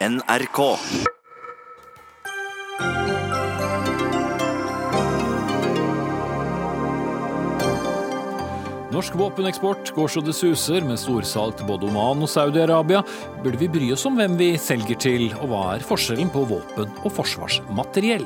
NRK. 0.00 0.60
Norsk 8.90 9.14
våpeneksport 9.14 9.92
går 9.92 10.08
så 10.08 10.22
det 10.24 10.32
suser, 10.32 10.80
med 10.88 10.96
storsalg 10.96 11.58
til 11.58 11.68
både 11.68 11.90
Oman 11.90 12.24
og 12.24 12.32
Saudi-Arabia. 12.32 13.02
Burde 13.44 13.60
vi 13.60 13.68
bry 13.68 13.90
oss 13.92 14.06
om 14.08 14.16
hvem 14.16 14.40
vi 14.40 14.54
selger 14.56 14.96
til, 15.04 15.26
og 15.42 15.52
hva 15.52 15.62
er 15.74 15.84
forskjellen 15.84 16.32
på 16.32 16.46
våpen 16.48 16.88
og 17.04 17.12
forsvarsmateriell? 17.20 18.24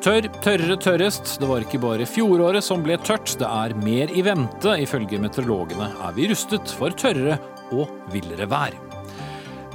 Tørr, 0.00 0.30
tørrere, 0.40 0.80
tørrest. 0.80 1.36
Det 1.42 1.52
var 1.52 1.68
ikke 1.68 1.82
bare 1.84 2.08
fjoråret 2.08 2.64
som 2.64 2.80
ble 2.80 2.96
tørt, 3.04 3.36
det 3.36 3.52
er 3.52 3.76
mer 3.84 4.16
i 4.16 4.24
vente. 4.24 4.80
Ifølge 4.80 5.20
meteorologene 5.20 5.92
er 6.08 6.16
vi 6.16 6.32
rustet 6.32 6.72
for 6.80 6.96
tørrere 6.96 7.36
og 7.76 7.92
villere 8.16 8.48
vær. 8.48 8.85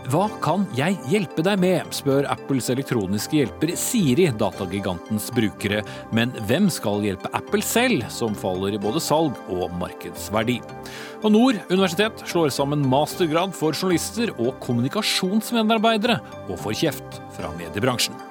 Hva 0.10 0.24
kan 0.42 0.64
jeg 0.74 0.96
hjelpe 1.12 1.44
deg 1.46 1.60
med, 1.62 1.92
spør 1.94 2.26
Apples 2.32 2.72
elektroniske 2.74 3.38
hjelper 3.38 3.74
Siri 3.78 4.26
datagigantens 4.34 5.28
brukere. 5.36 5.84
Men 6.16 6.34
hvem 6.50 6.72
skal 6.74 7.06
hjelpe 7.06 7.30
Apple 7.38 7.62
selv, 7.66 8.08
som 8.10 8.34
faller 8.38 8.74
i 8.74 8.82
både 8.82 9.04
salg 9.04 9.38
og 9.54 9.70
markedsverdi? 9.78 10.58
Og 11.22 11.30
Nord 11.36 11.62
universitet 11.70 12.26
slår 12.26 12.50
sammen 12.56 12.82
mastergrad 12.82 13.54
for 13.54 13.78
journalister 13.78 14.34
og 14.40 14.58
kommunikasjonsmedarbeidere, 14.66 16.18
og 16.50 16.60
får 16.66 16.80
kjeft 16.82 17.24
fra 17.38 17.54
mediebransjen. 17.62 18.31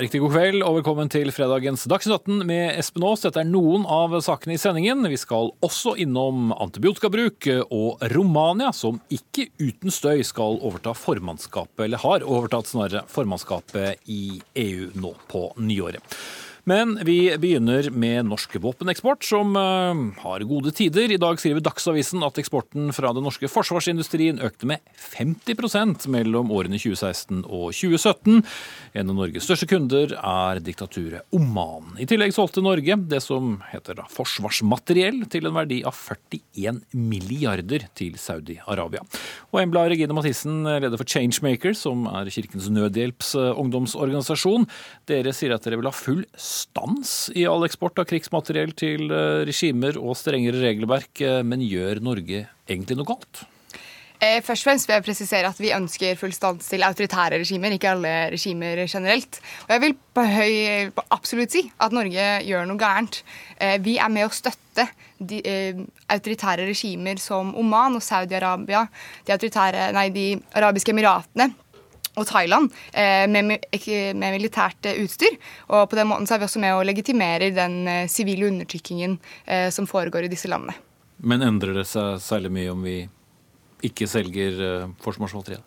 Riktig 0.00 0.22
god 0.22 0.32
kveld 0.32 0.62
og 0.64 0.78
velkommen 0.78 1.10
til 1.12 1.28
fredagens 1.28 1.82
Dagsnytt 1.90 2.22
18 2.22 2.46
med 2.48 2.78
Espen 2.80 3.04
Aas. 3.04 3.20
Dette 3.20 3.42
er 3.42 3.48
noen 3.50 3.82
av 3.84 4.14
sakene 4.24 4.54
i 4.56 4.60
sendingen. 4.60 5.04
Vi 5.12 5.18
skal 5.20 5.50
også 5.60 5.92
innom 6.00 6.54
antibiotikabruk 6.56 7.50
og 7.66 8.00
Romania, 8.14 8.70
som 8.72 9.02
ikke 9.12 9.50
uten 9.60 9.92
støy 9.92 10.22
skal 10.24 10.56
overta 10.64 10.94
formannskapet, 10.96 11.84
eller 11.84 12.00
har 12.00 12.24
overtatt 12.24 12.70
snarere 12.72 13.04
formannskapet 13.12 14.00
i 14.08 14.38
EU 14.62 14.88
nå 14.96 15.12
på 15.28 15.50
nyåret. 15.60 16.16
Men 16.70 16.92
vi 17.02 17.32
begynner 17.40 17.88
med 17.90 18.28
norsk 18.28 18.52
våpeneksport, 18.62 19.24
som 19.26 19.56
eh, 19.58 20.00
har 20.22 20.42
gode 20.46 20.70
tider. 20.76 21.10
I 21.10 21.18
dag 21.18 21.40
skriver 21.40 21.64
Dagsavisen 21.64 22.22
at 22.22 22.36
eksporten 22.38 22.92
fra 22.94 23.10
den 23.16 23.24
norske 23.26 23.48
forsvarsindustrien 23.50 24.38
økte 24.44 24.68
med 24.70 24.84
50% 24.94 26.06
mellom 26.14 26.52
årene 26.54 26.78
2016 26.78 27.40
og 27.42 27.72
2017. 27.74 28.44
En 29.00 29.10
av 29.10 29.18
Norges 29.18 29.48
største 29.48 29.66
kunder 29.70 30.14
er 30.14 30.60
diktaturet 30.62 31.26
Oman. 31.34 31.96
I 31.98 32.06
tillegg 32.10 32.36
solgte 32.36 32.62
Norge 32.62 33.00
det 33.10 33.22
som 33.24 33.56
heter 33.72 34.04
forsvarsmateriell 34.14 35.24
til 35.32 35.50
en 35.50 35.56
verdi 35.58 35.80
av 35.88 35.96
41 35.96 36.84
milliarder 36.94 37.88
til 37.98 38.14
Saudi-Arabia. 38.20 39.02
Og 39.50 39.62
Embla 39.64 39.88
Regine 39.90 40.14
Mathisen, 40.14 40.62
leder 40.68 41.00
for 41.00 41.08
Changemaker, 41.08 41.74
som 41.74 42.06
er 42.12 42.30
Kirkens 42.30 42.70
Nødhjelps 42.70 43.34
eh, 43.40 43.50
ungdomsorganisasjon. 43.58 44.70
Dere 45.10 45.34
sier 45.34 45.56
at 45.56 45.66
dere 45.66 45.82
vil 45.82 45.90
ha 45.90 45.96
full 45.96 46.22
stans 46.60 47.14
i 47.36 47.46
all 47.48 47.64
eksport 47.66 48.00
av 48.02 48.08
krigsmateriell 48.10 48.74
til 48.78 49.08
eh, 49.12 49.44
regimer 49.48 49.98
og 50.00 50.18
strengere 50.18 50.60
regelverk, 50.62 51.12
eh, 51.24 51.40
men 51.46 51.64
gjør 51.64 52.02
Norge 52.04 52.44
egentlig 52.68 52.98
noe 52.98 53.08
galt? 53.08 53.42
Eh, 54.20 54.42
Først 54.44 54.66
og 54.66 54.68
fremst 54.68 54.88
vil 54.88 54.98
jeg 54.98 55.06
presisere 55.06 55.48
at 55.48 55.60
Vi 55.62 55.72
ønsker 55.72 56.18
full 56.20 56.34
stans 56.36 56.68
til 56.68 56.84
autoritære 56.84 57.40
regimer, 57.40 57.72
ikke 57.76 57.94
alle 57.94 58.12
regimer 58.34 58.82
generelt. 58.84 59.40
Og 59.68 59.72
Jeg 59.74 59.84
vil 59.86 59.96
på 60.18 60.26
høy 60.28 60.52
absolutt 61.08 61.56
si 61.56 61.64
at 61.80 61.96
Norge 61.96 62.28
gjør 62.44 62.68
noe 62.68 62.80
gærent. 62.80 63.22
Vi 63.80 63.96
er 64.00 64.12
med 64.12 64.28
å 64.28 64.34
støtte 64.34 64.86
de, 65.16 65.40
autoritære 66.08 66.68
regimer 66.68 67.20
som 67.20 67.54
Oman 67.56 67.96
og 67.96 68.04
Saudi-Arabia, 68.04 68.86
de, 69.26 69.50
de 70.12 70.28
arabiske 70.56 70.92
emiratene 70.92 71.50
og 72.20 72.28
Thailand 72.28 72.70
eh, 72.92 73.26
med, 73.30 73.56
med 74.14 74.36
militært 74.36 74.90
eh, 74.90 75.00
utstyr. 75.04 75.38
Og 75.72 75.88
på 75.90 75.98
den 75.98 76.10
måten 76.10 76.28
så 76.28 76.36
er 76.36 76.42
vi 76.42 76.48
også 76.48 76.62
med 76.62 76.76
å 76.76 76.84
legitimere 76.86 77.52
den 77.56 77.80
eh, 77.88 78.04
sivile 78.10 78.50
undertrykkingen 78.50 79.18
som 79.74 79.86
foregår 79.88 80.26
i 80.26 80.30
disse 80.30 80.48
landene. 80.50 80.76
Men 81.26 81.42
endrer 81.44 81.74
det 81.76 81.86
seg 81.88 82.20
særlig 82.22 82.52
mye 82.54 82.72
om 82.72 82.84
vi 82.84 82.96
ikke 83.86 84.06
selger 84.10 84.60
forsvarsmateriell? 85.02 85.64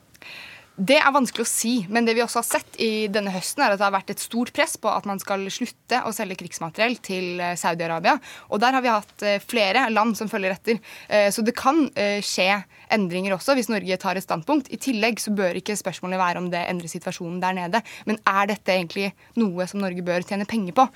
Det 0.73 0.95
er 0.97 1.11
vanskelig 1.13 1.43
å 1.45 1.45
si, 1.45 1.71
men 1.93 2.07
det 2.07 2.15
vi 2.17 2.23
også 2.23 2.39
har 2.39 2.45
sett 2.47 2.77
i 2.81 3.05
denne 3.13 3.29
høsten, 3.29 3.61
er 3.61 3.75
at 3.75 3.77
det 3.77 3.85
har 3.85 3.93
vært 3.93 4.09
et 4.09 4.21
stort 4.23 4.49
press 4.57 4.71
på 4.81 4.89
at 4.89 5.05
man 5.05 5.19
skal 5.21 5.43
slutte 5.53 5.99
å 6.01 6.09
selge 6.15 6.39
krigsmateriell 6.39 6.95
til 7.05 7.43
eh, 7.45 7.51
Saudi-Arabia. 7.61 8.15
Og 8.49 8.61
der 8.63 8.73
har 8.73 8.81
vi 8.81 8.89
hatt 8.89 9.21
eh, 9.21 9.37
flere 9.37 9.83
land 9.93 10.17
som 10.17 10.31
følger 10.31 10.55
etter. 10.55 10.79
Eh, 11.13 11.27
Så 11.29 11.45
det 11.45 11.53
kan 11.53 11.83
skje 12.25 12.47
endringer 12.93 13.35
også 13.35 13.53
hvis 13.57 13.69
Norge 13.69 13.99
tar 14.01 14.17
et 14.17 14.25
standpunkt. 14.25 14.71
I 14.73 14.79
tillegg 14.81 15.21
så 15.21 15.33
bør 15.37 15.59
ikke 15.59 15.77
spørsmålet 15.77 16.21
være 16.21 16.41
om 16.41 16.49
det 16.49 16.63
endrer 16.65 16.89
situasjonen 16.89 17.37
der 17.43 17.57
nede, 17.57 17.83
men 18.09 18.17
er 18.25 18.49
dette 18.49 18.73
egentlig 18.73 19.11
noe 19.37 19.69
som 19.69 19.83
Norge 19.83 20.05
bør 20.05 20.25
tjene 20.25 20.49
penger 20.49 20.73
på? 20.77 20.87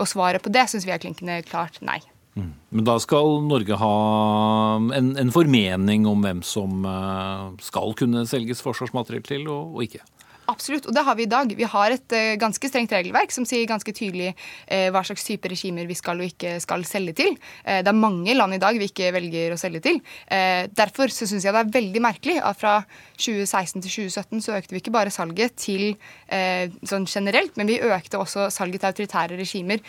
Og 0.00 0.08
svaret 0.08 0.44
på 0.44 0.52
det 0.52 0.64
syns 0.70 0.88
vi 0.88 0.96
er 0.96 1.02
klinkende 1.02 1.42
klart 1.48 1.80
nei. 1.84 2.00
Men 2.70 2.86
da 2.86 2.96
skal 3.02 3.40
Norge 3.46 3.78
ha 3.80 3.94
en, 4.96 5.12
en 5.18 5.32
formening 5.34 6.06
om 6.06 6.22
hvem 6.24 6.42
som 6.46 6.86
eh, 6.86 7.46
skal 7.66 7.96
kunne 7.98 8.24
selges 8.30 8.62
forsvarsmateriell 8.64 9.26
til, 9.26 9.48
og, 9.50 9.74
og 9.74 9.86
ikke. 9.88 10.04
Absolutt, 10.50 10.88
og 10.88 10.94
det 10.96 11.04
har 11.06 11.16
vi 11.18 11.26
i 11.26 11.30
dag. 11.30 11.52
Vi 11.56 11.66
har 11.68 11.94
et 11.94 12.14
eh, 12.16 12.34
ganske 12.40 12.70
strengt 12.70 12.92
regelverk 12.94 13.32
som 13.34 13.46
sier 13.46 13.68
ganske 13.70 13.92
tydelig 13.94 14.32
eh, 14.32 14.88
hva 14.90 15.02
slags 15.06 15.24
type 15.26 15.50
regimer 15.50 15.86
vi 15.86 15.96
skal 15.98 16.20
og 16.20 16.26
ikke 16.26 16.56
skal 16.62 16.84
selge 16.88 17.14
til. 17.20 17.36
Eh, 17.62 17.80
det 17.84 17.92
er 17.92 17.98
mange 17.98 18.34
land 18.34 18.56
i 18.56 18.60
dag 18.62 18.78
vi 18.80 18.88
ikke 18.90 19.12
velger 19.14 19.54
å 19.54 19.60
selge 19.60 19.82
til. 19.84 20.00
Derfor 20.76 21.12
så 21.12 21.26
syns 21.28 21.44
jeg 21.44 21.54
det 21.54 21.60
er 21.62 21.72
veldig 21.74 22.02
merkelig 22.02 22.36
at 22.44 22.58
fra 22.58 22.74
2016 23.18 23.84
til 23.84 23.92
2017 24.08 24.44
så 24.44 24.56
økte 24.56 24.74
vi 24.74 24.80
ikke 24.82 24.94
bare 24.94 25.12
salget 25.12 25.56
til 25.60 25.94
sånn 26.86 27.06
generelt, 27.10 27.56
men 27.58 27.70
vi 27.70 27.80
økte 27.82 28.20
også 28.20 28.48
salget 28.54 28.82
til 28.82 28.90
autoritære 28.90 29.38
regimer 29.40 29.82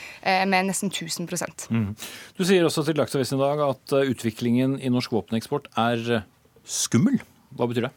med 0.49 0.69
nesten 0.69 0.91
1000 0.91 1.29
mm. 1.72 1.88
Du 2.38 2.43
sier 2.47 2.66
også 2.67 2.85
til 2.88 2.99
Dagsavisen 2.99 3.39
i 3.39 3.43
dag 3.43 3.63
at 3.69 3.97
utviklingen 4.01 4.78
i 4.81 4.91
norsk 4.93 5.13
våpeneksport 5.16 5.72
er 5.79 6.23
skummel. 6.66 7.22
Hva 7.55 7.69
betyr 7.69 7.89
det? 7.89 7.95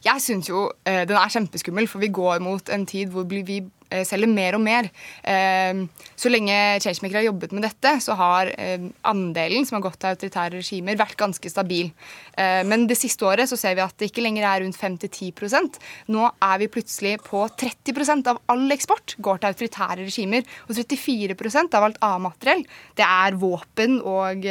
Jeg 0.00 0.22
syns 0.24 0.48
jo 0.48 0.64
eh, 0.88 1.02
den 1.08 1.18
er 1.18 1.32
kjempeskummel, 1.32 1.88
for 1.90 2.00
vi 2.00 2.08
går 2.14 2.40
mot 2.40 2.72
en 2.72 2.86
tid 2.88 3.10
hvor 3.12 3.26
vi 3.28 3.58
eh, 3.60 4.04
selger 4.08 4.30
mer 4.32 4.56
og 4.56 4.62
mer. 4.64 4.88
Eh, 5.28 5.82
så 6.16 6.32
lenge 6.32 6.56
Changemaker 6.80 7.18
har 7.20 7.26
jobbet 7.26 7.52
med 7.52 7.66
dette, 7.66 7.92
så 8.00 8.16
har 8.16 8.52
eh, 8.54 8.86
andelen 9.10 9.68
som 9.68 9.76
har 9.76 9.84
gått 9.84 10.00
til 10.00 10.14
autoritære 10.14 10.56
regimer, 10.56 10.96
vært 11.00 11.18
ganske 11.20 11.52
stabil. 11.52 11.92
Men 12.40 12.86
det 12.88 12.96
siste 12.96 13.26
året 13.28 13.50
så 13.50 13.58
ser 13.60 13.74
vi 13.76 13.82
at 13.84 13.92
det 14.00 14.08
ikke 14.08 14.22
lenger 14.24 14.46
er 14.48 14.62
rundt 14.62 14.78
5-10% 14.78 15.76
Nå 16.14 16.22
er 16.30 16.60
vi 16.62 16.68
plutselig 16.72 17.18
på 17.26 17.42
30% 17.60 18.30
av 18.32 18.38
all 18.48 18.64
eksport 18.72 19.18
går 19.20 19.42
til 19.42 19.50
autoritære 19.50 20.06
regimer. 20.06 20.46
Og 20.68 20.78
34 20.78 21.66
av 21.76 21.84
alt 21.84 22.00
A-materiell, 22.06 22.64
det 22.96 23.04
er 23.04 23.36
våpen 23.40 23.98
og 24.00 24.46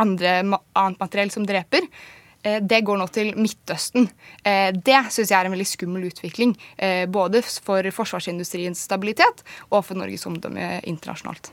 andre 0.00 0.36
annet 0.40 1.02
materiell 1.02 1.34
som 1.34 1.44
dreper. 1.48 1.90
Eh, 2.44 2.60
Det 2.60 2.82
går 2.84 2.98
nå 3.00 3.06
til 3.10 3.32
Midtøsten. 3.40 4.10
Eh, 4.44 4.70
Det 4.72 5.00
syns 5.10 5.30
jeg 5.30 5.38
er 5.38 5.46
en 5.48 5.54
veldig 5.56 5.66
skummel 5.66 6.04
utvikling. 6.10 6.54
eh, 6.78 7.06
Både 7.06 7.42
for 7.42 7.82
forsvarsindustriens 7.82 8.84
stabilitet 8.84 9.42
og 9.72 9.84
for 9.84 9.94
Norges 9.94 10.26
omdømme 10.26 10.82
internasjonalt. 10.84 11.50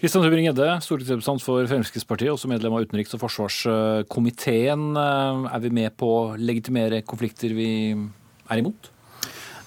Kristian 0.00 0.22
Tybring-Gjedde, 0.24 0.80
stortingsrepresentant 0.82 1.42
for 1.42 1.66
Fremskrittspartiet, 1.66 2.30
også 2.30 2.48
medlem 2.48 2.72
av 2.72 2.86
utenriks- 2.86 3.14
og 3.14 3.20
forsvarskomiteen. 3.26 4.96
Er 4.96 5.58
vi 5.60 5.70
med 5.70 5.96
på 5.96 6.06
å 6.06 6.36
legitimere 6.38 7.02
konflikter 7.02 7.52
vi 7.54 7.92
er 7.92 8.58
imot? 8.58 8.91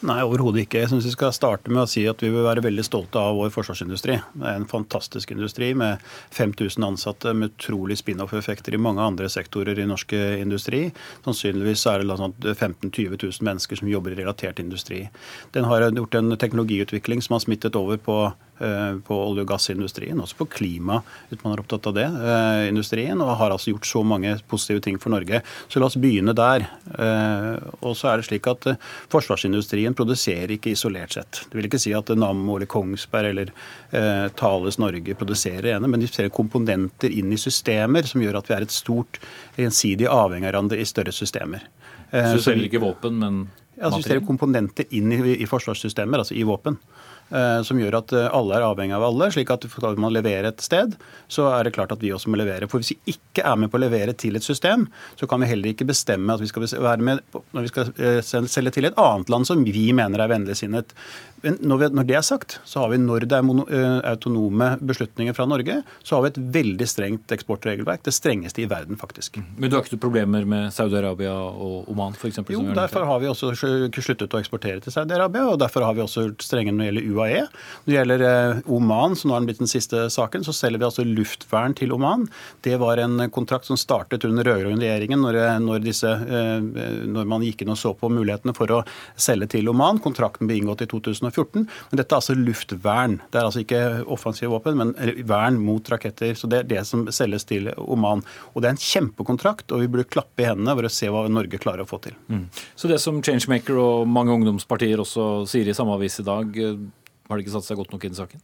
Nei, 0.04 0.18
overhodet 0.26 0.66
ikke. 0.66 0.82
Jeg 0.82 0.90
synes 0.92 1.06
vi 1.08 1.14
skal 1.14 1.32
starte 1.36 1.72
med 1.72 1.86
å 1.86 1.90
si 1.90 2.04
at 2.10 2.20
vi 2.24 2.32
vil 2.34 2.44
være 2.44 2.64
veldig 2.66 2.84
stolte 2.84 3.22
av 3.22 3.38
vår 3.40 3.52
forsvarsindustri. 3.56 4.18
Det 4.36 4.48
er 4.50 4.60
en 4.60 4.68
fantastisk 4.68 5.32
industri 5.32 5.72
med 5.78 6.04
5000 6.36 6.84
ansatte 6.84 7.32
med 7.34 7.54
utrolig 7.54 7.98
spin-off-effekter 8.02 8.76
i 8.76 8.82
mange 8.82 9.04
andre 9.06 9.30
sektorer 9.32 9.80
i 9.80 9.88
norsk 9.88 10.12
industri. 10.42 10.90
Sannsynligvis 11.26 11.86
er 11.92 12.04
det 12.04 12.20
sånn 12.20 12.36
15 12.36 12.92
000-20 12.92 13.16
000 13.24 13.48
mennesker 13.48 13.80
som 13.80 13.92
jobber 13.92 14.16
i 14.16 14.20
relatert 14.20 14.60
industri. 14.60 15.06
Den 15.56 15.70
har 15.70 15.88
gjort 15.88 16.20
en 16.20 16.36
teknologiutvikling 16.44 17.24
som 17.24 17.38
har 17.38 17.46
smittet 17.46 17.80
over 17.80 18.02
på 18.02 18.20
eh, 18.60 18.98
på 19.06 19.16
olje- 19.16 19.44
og 19.44 19.50
gassindustrien, 19.50 20.20
også 20.22 20.38
på 20.40 20.50
klima, 20.58 21.02
hvis 21.30 21.42
man 21.44 21.56
er 21.56 21.64
opptatt 21.64 21.88
av 21.88 21.96
det, 21.98 22.06
eh, 22.06 22.68
industrien, 22.70 23.22
og 23.22 23.38
har 23.40 23.52
altså 23.52 23.74
gjort 23.74 23.90
så 23.90 24.04
mange 24.04 24.36
positive 24.48 24.82
ting 24.82 25.00
for 25.00 25.10
Norge. 25.10 25.42
Så 25.70 25.80
la 25.80 25.88
oss 25.90 25.98
begynne 26.00 26.36
der. 26.36 26.68
Eh, 27.00 27.60
og 27.82 27.96
så 27.96 28.12
er 28.12 28.18
det 28.18 28.30
slik 28.30 28.48
at 28.48 28.68
eh, 28.68 28.80
Forsvarsindustrien 29.86 29.96
produserer 29.96 30.52
ikke 30.56 30.72
isolert 30.74 31.14
sett. 31.14 31.46
Det 31.50 31.58
vil 31.58 31.68
ikke 31.68 31.80
si 31.80 31.94
at 31.94 32.10
Nammo 32.16 32.58
eller 32.58 32.68
Kongsberg 32.68 33.30
eller 33.30 33.52
eh, 33.92 34.30
Thales 34.36 34.78
Norge 34.78 35.16
produserer 35.16 35.76
ene, 35.76 35.88
men 35.88 36.00
de 36.00 36.08
ser 36.08 36.30
komponenter 36.30 37.12
inn 37.12 37.32
i 37.32 37.38
systemer 37.38 38.06
som 38.06 38.22
gjør 38.22 38.40
at 38.40 38.50
vi 38.50 38.56
er 38.56 38.66
et 38.66 38.74
stort 38.74 39.20
gjensidig 39.58 40.08
avhengig 40.08 40.48
av 40.48 40.54
hverandre 40.54 40.80
i 40.80 40.86
større 40.86 41.12
systemer. 41.14 41.68
Eh, 42.12 42.32
Så 42.32 42.38
du 42.38 42.46
selger 42.46 42.70
ikke 42.70 42.82
våpen, 42.84 43.20
men 43.20 43.50
ja, 43.78 43.90
altså, 43.90 44.14
vi 44.14 44.26
komponenter 44.26 44.86
inn 44.92 45.12
i, 45.12 45.38
i 45.42 45.46
forsvarssystemer, 45.46 46.24
altså 46.24 46.36
i 46.36 46.44
våpen. 46.48 46.80
Eh, 47.32 47.62
som 47.68 47.80
gjør 47.80 48.00
at 48.02 48.14
eh, 48.16 48.28
alle 48.36 48.58
er 48.58 48.66
avhengig 48.68 48.96
av 48.98 49.06
alle. 49.08 49.30
slik 49.34 49.52
at 49.54 49.68
skal 49.72 50.00
man 50.02 50.14
levere 50.14 50.52
et 50.52 50.64
sted, 50.64 50.96
så 51.28 51.48
er 51.54 51.66
det 51.66 51.76
klart 51.78 51.94
at 51.96 52.04
vi 52.04 52.14
også 52.16 52.32
må 52.32 52.40
levere. 52.42 52.70
For 52.72 52.84
hvis 52.84 52.94
vi 52.96 53.16
ikke 53.16 53.46
er 53.46 53.60
med 53.60 53.72
på 53.72 53.80
å 53.80 53.84
levere 53.86 54.14
til 54.14 54.38
et 54.40 54.46
system, 54.46 54.88
så 55.20 55.30
kan 55.30 55.42
vi 55.42 55.50
heller 55.52 55.74
ikke 55.74 55.88
bestemme 55.90 56.34
at 56.34 56.44
vi 56.44 56.52
skal 56.52 56.68
være 56.68 57.06
med 57.06 57.24
når 57.56 57.68
vi 57.68 57.74
skal 57.74 57.94
selge 58.50 58.76
til 58.76 58.90
et 58.90 59.00
annet 59.02 59.32
land 59.32 59.48
som 59.48 59.64
vi 59.66 59.88
mener 59.96 60.22
er 60.22 60.32
vennligsinnet. 60.32 60.96
Men 61.46 61.60
når 61.62 62.08
det 62.10 62.18
er 62.18 62.26
sagt, 62.26 62.58
så 62.66 62.82
har 62.82 62.90
vi 62.92 62.98
når 63.02 63.28
det 63.30 63.38
er 63.38 64.00
autonome 64.10 64.72
beslutninger 64.82 65.36
fra 65.38 65.46
Norge, 65.50 65.82
så 66.02 66.18
har 66.18 66.26
vi 66.26 66.32
et 66.34 66.40
veldig 66.56 66.88
strengt 66.90 67.34
eksportregelverk. 67.36 68.02
Det 68.06 68.14
strengeste 68.16 68.64
i 68.64 68.68
verden, 68.70 68.98
faktisk. 68.98 69.38
Men 69.60 69.70
du 69.70 69.78
har 69.78 69.86
ikke 69.86 70.00
problemer 70.02 70.48
med 70.50 70.74
Saudi-Arabia 70.74 71.34
og 71.36 71.92
Oman 71.92 72.16
f.eks.? 72.18 72.42
Jo, 72.50 72.64
derfor 72.76 73.06
har 73.06 73.22
vi 73.22 73.30
også 73.30 73.52
sluttet 73.56 74.34
å 74.34 74.42
eksportere 74.42 74.82
til 74.82 74.94
Saudi-Arabia, 74.96 75.46
og 75.52 75.60
derfor 75.62 75.86
har 75.86 75.94
vi 75.98 76.04
også 76.06 76.28
strenge 76.42 76.74
når 76.74 76.82
det 76.82 76.90
gjelder 76.90 77.10
UAE. 77.14 77.44
Når 77.86 77.92
det 77.92 77.98
gjelder 78.00 78.26
eh, 78.30 78.74
Oman, 78.78 79.18
som 79.20 79.30
nå 79.30 79.38
har 79.38 79.46
blitt 79.46 79.62
den 79.62 79.72
siste 79.72 80.08
saken, 80.14 80.46
så 80.48 80.56
selger 80.56 80.82
vi 80.82 80.90
altså 80.90 81.06
luftvern 81.06 81.78
til 81.78 81.94
Oman. 81.96 82.26
Det 82.66 82.80
var 82.82 83.02
en 83.04 83.28
kontrakt 83.36 83.70
som 83.70 83.80
startet 83.80 84.26
under 84.26 84.48
rød-grønn 84.50 84.82
regjeringen, 84.82 85.22
når, 85.22 85.40
eh, 85.44 85.62
når, 85.62 85.86
disse, 85.86 86.10
eh, 86.10 87.06
når 87.06 87.30
man 87.30 87.46
gikk 87.46 87.62
inn 87.66 87.76
og 87.76 87.80
så 87.82 87.94
på 87.98 88.10
mulighetene 88.10 88.56
for 88.58 88.74
å 88.74 88.82
selge 89.14 89.52
til 89.58 89.70
Oman. 89.70 90.02
Kontrakten 90.04 90.50
ble 90.50 90.60
inngått 90.64 90.86
i 90.88 90.90
2004. 90.90 91.35
2014. 91.36 91.68
Men 91.92 92.02
dette 92.02 92.16
er 92.16 92.22
altså 92.22 92.38
luftvern. 92.40 93.20
Det 93.32 93.40
er 93.40 93.50
altså 93.50 93.64
ikke 93.64 93.82
offensive 94.16 94.52
våpen, 94.54 94.80
men 94.80 94.94
vern 95.28 95.60
mot 95.62 95.92
raketter. 95.92 96.36
Så 96.40 96.50
det 96.52 96.62
er 96.62 96.70
det 96.72 96.84
som 96.90 97.06
selges 97.14 97.48
til 97.50 97.72
Oman. 97.78 98.24
Og 98.54 98.64
det 98.64 98.72
er 98.72 98.78
en 98.78 98.84
kjempekontrakt, 98.86 99.72
og 99.72 99.84
vi 99.84 99.92
burde 99.92 100.10
klappe 100.10 100.44
i 100.44 100.50
hendene 100.50 100.76
for 100.76 100.90
å 100.90 100.94
se 100.94 101.12
hva 101.12 101.26
Norge 101.32 101.62
klarer 101.62 101.86
å 101.86 101.90
få 101.90 102.02
til. 102.08 102.18
Mm. 102.32 102.46
Så 102.76 102.92
det 102.92 103.02
som 103.04 103.22
Changemaker 103.24 103.80
og 103.82 104.10
mange 104.10 104.36
ungdomspartier 104.36 105.02
også 105.04 105.46
sier 105.50 105.70
i 105.70 105.76
samme 105.78 105.98
avis 105.98 106.22
i 106.22 106.28
dag, 106.28 106.62
har 107.26 107.40
de 107.40 107.46
ikke 107.46 107.56
satt 107.56 107.66
seg 107.66 107.80
godt 107.80 107.94
nok 107.94 108.04
inn 108.06 108.14
i 108.14 108.20
saken? 108.20 108.42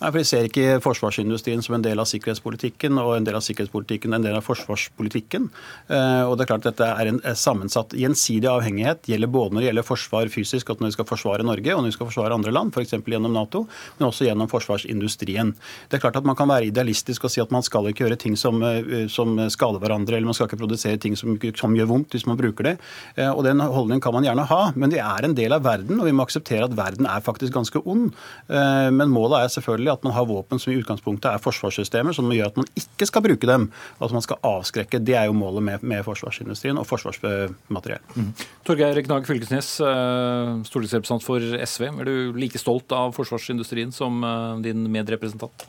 Nei, 0.00 0.08
for 0.08 0.18
De 0.18 0.24
ser 0.26 0.48
ikke 0.48 0.80
forsvarsindustrien 0.82 1.62
som 1.62 1.76
en 1.76 1.84
del 1.84 2.00
av 2.02 2.08
sikkerhetspolitikken, 2.10 2.98
og 2.98 3.12
en 3.14 3.26
del 3.28 3.38
av 3.38 3.44
sikkerhetspolitikken 3.46 4.16
en 4.16 4.24
del 4.24 4.34
av 4.34 4.42
forsvarspolitikken. 4.46 5.46
Eh, 5.86 6.22
og 6.26 6.34
det 6.34 6.44
er 6.44 6.50
klart 6.50 6.66
at 6.66 6.74
Dette 6.74 6.88
er 6.90 7.12
en 7.12 7.20
sammensatt 7.38 7.94
gjensidig 7.94 8.50
avhengighet. 8.50 9.06
gjelder 9.06 9.30
både 9.30 9.54
når 9.54 9.60
det 9.60 9.68
gjelder 9.68 9.86
forsvar 9.86 10.32
fysisk, 10.34 10.70
at 10.70 10.82
når 10.82 10.90
vi 10.90 10.96
skal 10.96 11.08
forsvare 11.12 11.46
Norge 11.46 11.74
og 11.74 11.82
når 11.82 11.92
vi 11.92 11.96
skal 11.98 12.10
forsvare 12.10 12.34
andre 12.34 12.54
land, 12.54 12.74
f.eks. 12.74 12.96
gjennom 13.06 13.36
Nato, 13.36 13.66
men 13.98 14.08
også 14.08 14.26
gjennom 14.26 14.50
forsvarsindustrien. 14.50 15.54
Det 15.88 15.98
er 15.98 16.02
klart 16.02 16.16
at 16.18 16.24
Man 16.24 16.34
kan 16.34 16.48
være 16.48 16.72
idealistisk 16.72 17.28
og 17.28 17.30
si 17.30 17.40
at 17.42 17.52
man 17.52 17.62
skal 17.62 17.86
ikke 17.86 18.06
gjøre 18.06 18.18
ting 18.18 18.34
som, 18.36 18.62
eh, 18.66 19.06
som 19.06 19.36
skader 19.46 19.78
hverandre, 19.78 20.16
eller 20.16 20.26
man 20.26 20.34
skal 20.34 20.48
ikke 20.48 20.58
produsere 20.64 20.98
ting 20.98 21.14
som, 21.14 21.38
som 21.54 21.76
gjør 21.76 21.86
vondt 21.92 22.16
hvis 22.16 22.26
man 22.26 22.40
bruker 22.40 22.72
det. 22.72 22.76
Eh, 23.14 23.30
og 23.30 23.44
Den 23.44 23.60
holdningen 23.60 24.02
kan 24.02 24.16
man 24.16 24.24
gjerne 24.26 24.48
ha, 24.50 24.72
men 24.74 24.90
vi 24.90 24.98
er 24.98 25.24
en 25.28 25.38
del 25.38 25.52
av 25.52 25.62
verden, 25.62 26.00
og 26.00 26.08
vi 26.08 26.16
må 26.16 26.26
akseptere 26.26 26.66
at 26.66 26.74
verden 26.74 27.06
er 27.06 27.22
faktisk 27.22 27.54
ganske 27.54 27.78
ond. 27.84 28.10
Eh, 28.48 28.90
men 28.92 29.12
målet 29.12 29.44
er 29.44 29.52
selvfølgelig 29.54 29.92
at 29.94 30.04
man 30.04 30.14
har 30.16 30.26
våpen 30.28 30.60
som 30.60 30.72
i 30.72 30.76
utgangspunktet 30.80 31.30
er 31.30 31.42
forsvarssystemer, 31.42 32.16
som 32.16 32.28
gjør 32.32 32.52
at 32.52 32.60
man 32.60 32.68
ikke 32.78 33.08
skal 33.08 33.24
bruke 33.24 33.48
dem. 33.48 33.70
At 34.04 34.12
man 34.14 34.24
skal 34.24 34.40
avskrekke. 34.44 35.00
Det 35.04 35.16
er 35.18 35.30
jo 35.30 35.38
målet 35.38 35.64
med, 35.64 35.86
med 35.86 36.04
forsvarsindustrien 36.06 36.80
og 36.80 36.88
forsvarsmateriell. 36.90 38.04
Mm. 38.14 38.30
Torgeir 38.68 39.00
Knag 39.06 39.26
Fylkesnes, 39.28 39.72
eh, 39.80 40.52
stortingsrepresentant 40.68 41.24
for 41.24 41.40
SV. 41.64 41.88
Er 41.90 42.10
du 42.10 42.38
like 42.38 42.60
stolt 42.60 42.92
av 42.92 43.16
forsvarsindustrien 43.16 43.94
som 43.94 44.22
eh, 44.24 44.62
din 44.68 44.86
medrepresentant? 44.92 45.68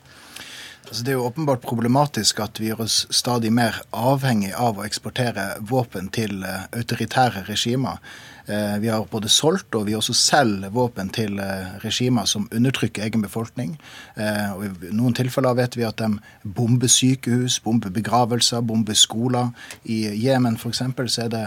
Altså, 0.86 1.02
det 1.02 1.10
er 1.10 1.16
jo 1.16 1.26
åpenbart 1.26 1.64
problematisk 1.66 2.38
at 2.44 2.60
vi 2.62 2.68
gjør 2.68 2.84
oss 2.84 3.00
stadig 3.10 3.50
mer 3.50 3.80
avhengig 3.90 4.52
av 4.54 4.78
å 4.78 4.84
eksportere 4.86 5.56
våpen 5.66 6.12
til 6.14 6.44
autoritære 6.46 7.42
regimer. 7.48 7.98
Eh, 8.46 8.78
vi 8.78 8.88
har 8.88 9.04
både 9.10 9.28
solgt 9.28 9.74
og 9.74 9.88
vi 9.88 9.96
også 9.98 10.14
selger 10.14 10.70
våpen 10.74 11.08
til 11.14 11.40
eh, 11.42 11.72
regimer 11.82 12.28
som 12.30 12.46
undertrykker 12.54 13.02
egen 13.02 13.24
befolkning. 13.24 13.74
Eh, 14.14 14.52
og 14.54 14.64
I 14.66 14.92
noen 14.94 15.16
tilfeller 15.18 15.56
vet 15.58 15.74
vi 15.78 15.86
at 15.86 15.98
de 15.98 16.20
bomber 16.56 16.90
sykehus, 16.90 17.58
bomber 17.64 17.90
begravelser, 17.90 18.62
bomber 18.62 18.94
skoler. 18.94 19.50
I 19.84 19.98
Jemen 20.22 20.58
f.eks. 20.60 20.84
så 21.10 21.26
er 21.26 21.32
det 21.34 21.44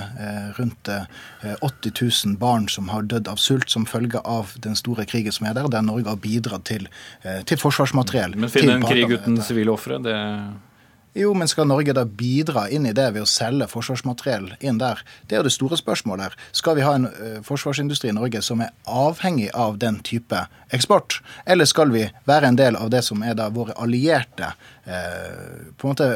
rundt 0.60 0.90
80 1.62 2.02
000 2.28 2.38
barn 2.40 2.68
som 2.72 2.90
har 2.92 3.08
dødd 3.08 3.30
av 3.32 3.40
sult 3.40 3.72
som 3.72 3.88
følge 3.88 4.20
av 4.26 4.56
den 4.60 4.76
store 4.76 5.06
krigen 5.08 5.32
som 5.32 5.48
er 5.48 5.56
der, 5.56 5.70
der 5.72 5.86
Norge 5.86 6.10
har 6.10 6.20
bidratt 6.20 6.68
til, 6.68 6.88
til 7.46 7.60
forsvarsmateriell. 7.60 8.36
Men 8.36 8.52
finne 8.52 8.80
en 8.80 8.88
krig 8.88 9.12
uten 9.14 9.40
sivile 9.46 9.72
ofre, 9.76 10.02
det 10.04 10.18
jo, 11.18 11.34
men 11.34 11.48
skal 11.50 11.66
Norge 11.66 11.94
da 11.98 12.04
bidra 12.06 12.68
inn 12.70 12.86
i 12.86 12.94
det 12.94 13.08
ved 13.16 13.24
å 13.26 13.30
selge 13.30 13.66
forsvarsmateriell 13.72 14.52
inn 14.62 14.78
der? 14.78 15.02
Det 15.26 15.36
er 15.36 15.42
jo 15.42 15.48
det 15.48 15.56
store 15.56 15.80
spørsmålet 15.80 16.28
her. 16.28 16.36
Skal 16.54 16.78
vi 16.78 16.86
ha 16.86 16.94
en 16.96 17.08
uh, 17.10 17.40
forsvarsindustri 17.46 18.12
i 18.12 18.16
Norge 18.16 18.44
som 18.46 18.62
er 18.62 18.76
avhengig 18.86 19.50
av 19.58 19.80
den 19.82 19.98
type 20.06 20.44
eksport? 20.76 21.18
Eller 21.50 21.66
skal 21.70 21.90
vi 21.96 22.06
være 22.30 22.52
en 22.52 22.60
del 22.60 22.78
av 22.78 22.92
det 22.94 23.02
som 23.08 23.26
er 23.26 23.34
da 23.40 23.50
våre 23.54 23.74
allierte 23.82 24.52
uh, 24.54 25.74
på 25.82 25.90
en 25.90 25.96
måte 25.96 26.12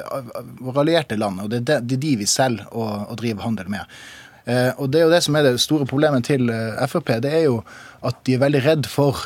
våre 0.61 0.85
allierte 0.85 1.17
land? 1.17 1.41
Og 1.41 1.49
det 1.49 1.63
er, 1.65 1.81
de, 1.81 2.13
vi 2.21 2.29
selger 2.29 2.69
og, 2.69 3.17
driver 3.17 3.49
handel 3.49 3.73
med. 3.73 3.97
Uh, 4.45 4.77
og 4.77 4.93
det 4.93 5.01
er 5.01 5.07
jo 5.07 5.15
det 5.15 5.23
som 5.25 5.39
er 5.39 5.49
det 5.49 5.57
store 5.63 5.89
problemet 5.89 6.29
til 6.29 6.53
Frp. 6.85 7.15
Det 7.25 7.33
er 7.33 7.47
jo 7.47 7.63
at 8.05 8.21
de 8.27 8.37
er 8.37 8.45
veldig 8.45 8.59
redd 8.65 8.87
for 8.91 9.25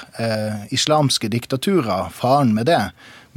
islamske 0.70 1.32
diktaturer, 1.34 2.12
faren 2.14 2.52
med 2.54 2.70
det. 2.70 2.84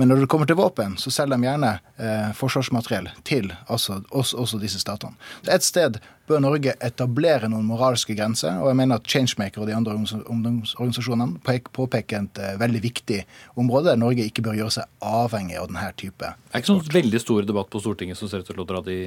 Men 0.01 0.09
når 0.09 0.23
det 0.23 0.31
kommer 0.33 0.49
til 0.49 0.57
våpen, 0.57 0.95
så 0.97 1.11
selger 1.13 1.37
de 1.37 1.45
gjerne 1.45 1.71
eh, 2.01 2.31
forsvarsmateriell 2.39 3.11
til 3.29 3.51
altså, 3.67 3.99
også, 4.09 4.39
også, 4.41 4.61
disse 4.63 4.81
statene. 4.81 5.13
Så 5.45 5.53
Et 5.53 5.67
sted 5.67 5.99
bør 6.31 6.41
Norge 6.41 6.73
etablere 6.81 7.51
noen 7.53 7.67
moralske 7.69 8.17
grenser, 8.17 8.63
og 8.63 8.71
jeg 8.71 8.79
mener 8.81 8.97
at 8.97 9.11
Changemaker 9.13 9.61
og 9.61 9.69
de 9.69 9.77
andre 9.77 9.99
ungdomsorganisasjonene 9.99 11.61
påpeker 11.77 12.25
et 12.25 12.41
eh, 12.41 12.57
veldig 12.63 12.81
viktig 12.87 13.21
område 13.61 13.91
der 13.91 14.01
Norge 14.01 14.25
ikke 14.25 14.47
bør 14.47 14.57
gjøre 14.63 14.79
seg 14.79 14.89
avhengig 15.05 15.61
av 15.61 15.69
denne 15.69 15.91
type. 16.01 16.33
Det 16.33 16.55
er 16.55 16.65
ikke 16.65 16.73
sånn 16.73 16.95
veldig 16.97 17.21
stor 17.21 17.51
debatt 17.53 17.69
på 17.69 17.85
Stortinget 17.85 18.17
som 18.17 18.33
ser 18.33 18.41
ut 18.41 18.49
til 18.49 18.65
å 18.65 18.69
dra 18.73 18.81
i 18.89 19.03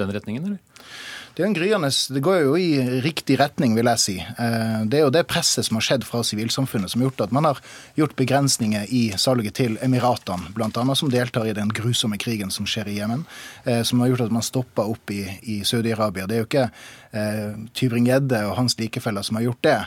den 0.00 0.12
retningen, 0.14 0.44
eller? 0.44 0.58
Det 1.34 1.42
en 1.46 1.54
gryende, 1.56 1.88
det 2.10 2.20
går 2.20 2.42
jo 2.42 2.56
i 2.60 3.00
riktig 3.00 3.38
retning, 3.40 3.72
vil 3.72 3.88
jeg 3.88 4.00
si. 4.02 4.16
Eh, 4.20 4.80
det 4.84 4.98
er 4.98 5.06
jo 5.06 5.12
det 5.14 5.24
presset 5.30 5.64
som 5.64 5.78
har 5.78 5.86
skjedd 5.86 6.04
fra 6.04 6.20
sivilsamfunnet 6.28 6.92
som 6.92 7.00
har 7.00 7.08
gjort 7.08 7.22
at 7.24 7.32
man 7.32 7.48
har 7.48 7.60
gjort 7.96 8.12
begrensninger 8.18 8.90
i 8.92 9.02
salget 9.16 9.56
til 9.56 9.78
Emiratene, 9.80 10.52
bl.a. 10.52 10.84
som 10.98 11.12
deltar 11.12 11.48
i 11.48 11.56
den 11.56 11.72
grusomme 11.72 12.20
krigen 12.20 12.52
som 12.52 12.68
skjer 12.68 12.90
i 12.92 12.98
Jemen. 12.98 13.24
Eh, 13.64 13.80
som 13.80 14.04
har 14.04 14.12
gjort 14.12 14.26
at 14.26 14.34
man 14.36 14.44
stoppa 14.44 14.84
opp 14.84 15.14
i, 15.14 15.22
i 15.42 15.62
Saudi-Arabia. 15.64 16.28
Det 16.28 16.36
er 16.36 16.44
jo 16.44 16.50
ikke 16.50 16.66
eh, 16.68 17.56
Tybring-Gjedde 17.80 18.44
og 18.50 18.58
hans 18.60 18.76
likefeller 18.76 19.24
som 19.24 19.40
har 19.40 19.48
gjort 19.48 19.64
det. 19.64 19.78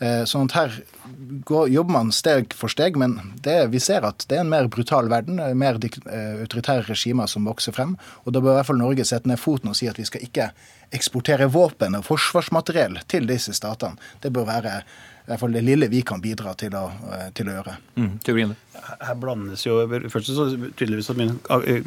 Eh, 0.00 0.22
sånn 0.24 0.48
at 0.48 0.54
her 0.56 0.76
går, 1.44 1.68
jobber 1.68 1.92
man 1.92 2.10
steg 2.16 2.54
for 2.56 2.72
steg, 2.72 2.96
men 3.00 3.18
det, 3.44 3.56
vi 3.74 3.82
ser 3.84 4.06
at 4.08 4.24
det 4.30 4.38
er 4.38 4.46
en 4.46 4.52
mer 4.52 4.70
brutal 4.72 5.10
verden, 5.12 5.36
eh, 5.44 5.52
mer 5.52 5.76
eh, 5.76 6.40
autoritære 6.40 6.86
regimer 6.88 7.28
som 7.28 7.44
vokser 7.44 7.76
frem. 7.76 7.98
Og 8.24 8.32
da 8.32 8.40
bør 8.40 8.54
i 8.54 8.58
hvert 8.60 8.70
fall 8.70 8.80
Norge 8.80 9.04
sette 9.04 9.28
ned 9.28 9.40
foten 9.42 9.72
og 9.72 9.76
si 9.76 9.90
at 9.90 10.00
vi 10.00 10.08
skal 10.08 10.24
ikke 10.24 10.48
eksportere 10.96 11.50
våpen 11.52 11.98
og 11.98 12.06
forsvarsmateriell 12.08 12.96
til 13.12 13.28
disse 13.28 13.52
statene. 13.54 14.00
Det 14.24 14.32
bør 14.32 14.48
være 14.48 14.78
i 14.80 15.28
hvert 15.28 15.42
fall 15.42 15.52
det 15.54 15.66
lille 15.68 15.90
vi 15.92 16.00
kan 16.02 16.22
bidra 16.24 16.56
til 16.58 16.74
å, 16.74 16.86
til 17.36 17.52
å 17.52 17.58
gjøre. 17.58 17.76
Mm, 18.00 18.14
her 18.70 19.16
blandes 19.18 19.64
jo 19.66 19.80
Først 20.12 20.30
så 20.30 20.46
tydeligvis 20.78 21.10
at 21.10 21.18
min, 21.18 21.32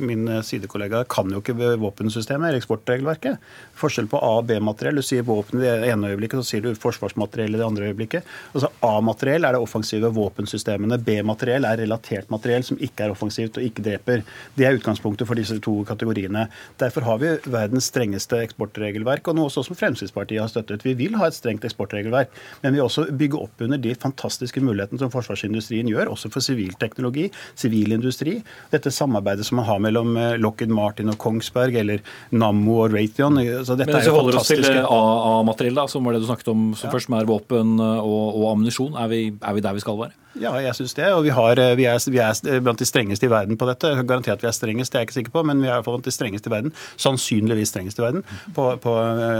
min 0.03 0.27
sidekollega 0.43 1.03
kan 1.09 1.29
jo 1.31 1.39
ikke 1.39 1.55
våpensystemet 1.79 2.49
eller 2.49 2.59
eksportregelverket. 2.59 3.39
Forskjell 3.79 4.09
på 4.11 4.19
A- 4.19 4.39
og 4.41 4.47
B-materiell. 4.49 4.99
Du 4.99 5.05
sier 5.05 5.25
våpen 5.27 5.61
i 5.61 5.63
det 5.63 5.91
ene 5.91 6.11
øyeblikket, 6.11 6.41
så 6.41 6.53
sier 6.53 6.65
du 6.65 6.75
forsvarsmateriell 6.79 7.55
i 7.55 7.61
det 7.61 7.65
andre 7.65 7.87
øyeblikket. 7.91 8.27
Altså 8.51 8.71
A-materiell 8.83 9.47
er 9.47 9.55
det 9.55 9.63
offensive 9.63 10.11
våpensystemene. 10.13 10.99
B-materiell 10.99 11.67
er 11.69 11.79
relatert 11.83 12.31
materiell 12.33 12.65
som 12.67 12.79
ikke 12.83 13.07
er 13.07 13.15
offensivt 13.15 13.59
og 13.61 13.67
ikke 13.67 13.85
dreper. 13.87 14.25
Det 14.57 14.67
er 14.67 14.77
utgangspunktet 14.79 15.29
for 15.29 15.39
disse 15.39 15.59
to 15.63 15.79
kategoriene. 15.87 16.47
Derfor 16.81 17.07
har 17.07 17.23
vi 17.23 17.33
verdens 17.47 17.89
strengeste 17.93 18.41
eksportregelverk, 18.43 19.27
og 19.27 19.39
noe 19.39 19.49
også 19.49 19.65
som 19.69 19.79
Fremskrittspartiet 19.79 20.43
har 20.43 20.51
støttet. 20.51 20.83
Vi 20.85 20.95
vil 20.99 21.17
ha 21.21 21.29
et 21.29 21.37
strengt 21.37 21.65
eksportregelverk, 21.67 22.33
men 22.61 22.73
vi 22.73 22.81
vil 22.81 22.87
også 22.89 23.07
bygge 23.11 23.39
opp 23.39 23.63
under 23.63 23.79
de 23.81 23.95
fantastiske 23.95 24.61
mulighetene 24.63 24.99
som 25.01 25.11
forsvarsindustrien 25.13 25.89
gjør, 25.89 26.11
også 26.13 26.31
for 26.33 26.43
sivilt 26.43 26.82
teknologi, 26.83 27.29
sivilindustri. 27.59 28.37
Dette 28.73 28.93
samarbeidet 28.93 29.47
som 29.47 29.61
man 29.61 29.69
har 29.69 29.81
mellom 29.83 30.17
eh, 30.19 30.35
Lockheed 30.41 30.73
Martin 30.73 31.13
og 31.13 31.19
Kongsberg, 31.21 31.79
eller 31.83 32.03
Nammo 32.35 32.81
og 32.83 32.95
Raytheon. 32.95 33.39
Så 33.63 33.77
dette 33.79 33.91
Men 33.91 34.01
hvis 34.01 34.11
vi 34.11 34.17
holder 34.17 34.41
oss 34.41 34.51
til 34.51 34.67
eh, 34.69 34.83
A-materiell, 34.83 35.81
som 35.91 36.05
var 36.05 36.17
det 36.17 36.23
du 36.23 36.29
snakket 36.29 36.51
om 36.53 36.71
som 36.73 36.89
ja. 36.89 36.95
først, 36.95 37.09
som 37.09 37.17
er 37.19 37.29
våpen 37.29 37.77
eh, 37.79 38.03
og, 38.03 38.41
og 38.41 38.51
ammunisjon, 38.53 38.97
er, 38.99 39.15
er 39.33 39.57
vi 39.57 39.65
der 39.65 39.79
vi 39.79 39.83
skal 39.83 39.99
være? 40.05 40.22
Ja, 40.39 40.55
jeg 40.63 40.73
syns 40.77 40.95
det. 40.97 41.05
Og 41.13 41.23
vi, 41.27 41.31
har, 41.35 41.59
vi, 41.77 41.85
er, 41.85 41.99
vi, 42.09 42.19
er, 42.21 42.59
blant 42.65 42.81
de 42.81 42.87
strengeste 42.89 43.27
i 43.27 43.31
verden 43.31 43.59
på 43.59 43.67
dette. 43.69 43.91
Garantert 44.01 44.41
vi 44.41 44.49
er 44.49 44.55
strengest, 44.55 44.93
det 44.93 44.99
er 44.99 45.03
jeg 45.03 45.11
ikke 45.11 45.19
sikker 45.19 45.35
på, 45.35 45.45
men 45.45 45.61
vi 45.61 45.69
er 45.69 45.85
blant 45.85 46.05
de 46.07 46.13
strengeste 46.13 46.49
i 46.49 46.55
verden. 46.55 46.73
Sannsynligvis 46.97 47.73
strengest 47.73 48.01
i 48.01 48.05
verden 48.05 48.25
på, 48.55 48.71
på, 48.81 48.97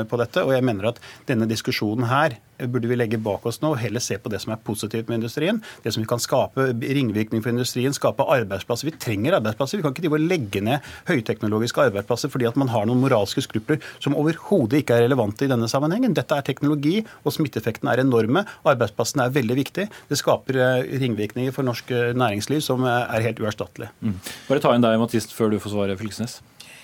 på 0.10 0.22
dette. 0.22 0.46
Og 0.46 0.54
jeg 0.54 0.66
mener 0.66 0.92
at 0.94 1.02
denne 1.30 1.50
diskusjonen 1.50 2.10
her 2.12 2.38
burde 2.70 2.88
vi 2.88 2.98
legge 2.98 3.20
bak 3.22 3.46
oss 3.50 3.60
nå 3.64 3.74
og 3.74 3.80
heller 3.82 4.04
se 4.04 4.18
på 4.22 4.32
det 4.32 4.40
som 4.44 4.54
er 4.54 4.62
positivt 4.66 5.10
med 5.10 5.22
industrien. 5.22 5.60
Det 5.84 5.94
som 5.94 6.04
vi 6.04 6.10
kan 6.10 6.22
skape 6.22 6.70
ringvirkning 6.80 7.44
for 7.44 7.52
industrien, 7.54 7.96
skape 7.96 8.26
arbeidsplasser. 8.36 8.90
Vi 8.90 8.96
trenger 9.02 9.38
arbeidsplasser. 9.40 9.80
Vi 9.80 9.86
kan 9.86 9.96
ikke 9.96 10.22
legge 10.22 10.62
ned 10.64 10.86
høyteknologiske 11.10 11.88
arbeidsplasser 11.90 12.32
fordi 12.34 12.48
at 12.50 12.60
man 12.60 12.72
har 12.74 12.88
noen 12.88 13.02
moralske 13.04 13.44
skrupler 13.44 13.82
som 14.04 14.18
overhodet 14.20 14.84
ikke 14.84 14.98
er 14.98 15.08
relevante 15.08 15.48
i 15.48 15.52
denne 15.52 15.70
sammenhengen. 15.72 16.16
Dette 16.16 16.38
er 16.38 16.46
teknologi, 16.46 17.00
og 17.24 17.36
smitteeffekten 17.36 17.90
er 17.92 18.04
enorme. 18.04 18.46
Arbeidsplassene 18.70 19.28
er 19.28 19.36
veldig 19.36 19.60
viktige. 19.60 19.90
Det 20.10 20.20
skaper 20.20 20.62
ringvirkninger 20.84 21.56
for 21.56 21.68
norsk 21.68 21.92
næringsliv 21.92 22.64
som 22.66 22.86
er 22.88 23.28
helt 23.28 23.42
uerstattelige. 23.44 23.92
Mm. 24.02 24.18
Bare 24.50 24.64
ta 24.64 24.74
inn 24.76 24.86
deg, 24.86 25.00
Mathis, 25.02 25.30
før 25.34 25.54
du 25.54 25.62
får 25.64 25.76
svare, 25.76 26.00
Fylkesnes. 26.00 26.42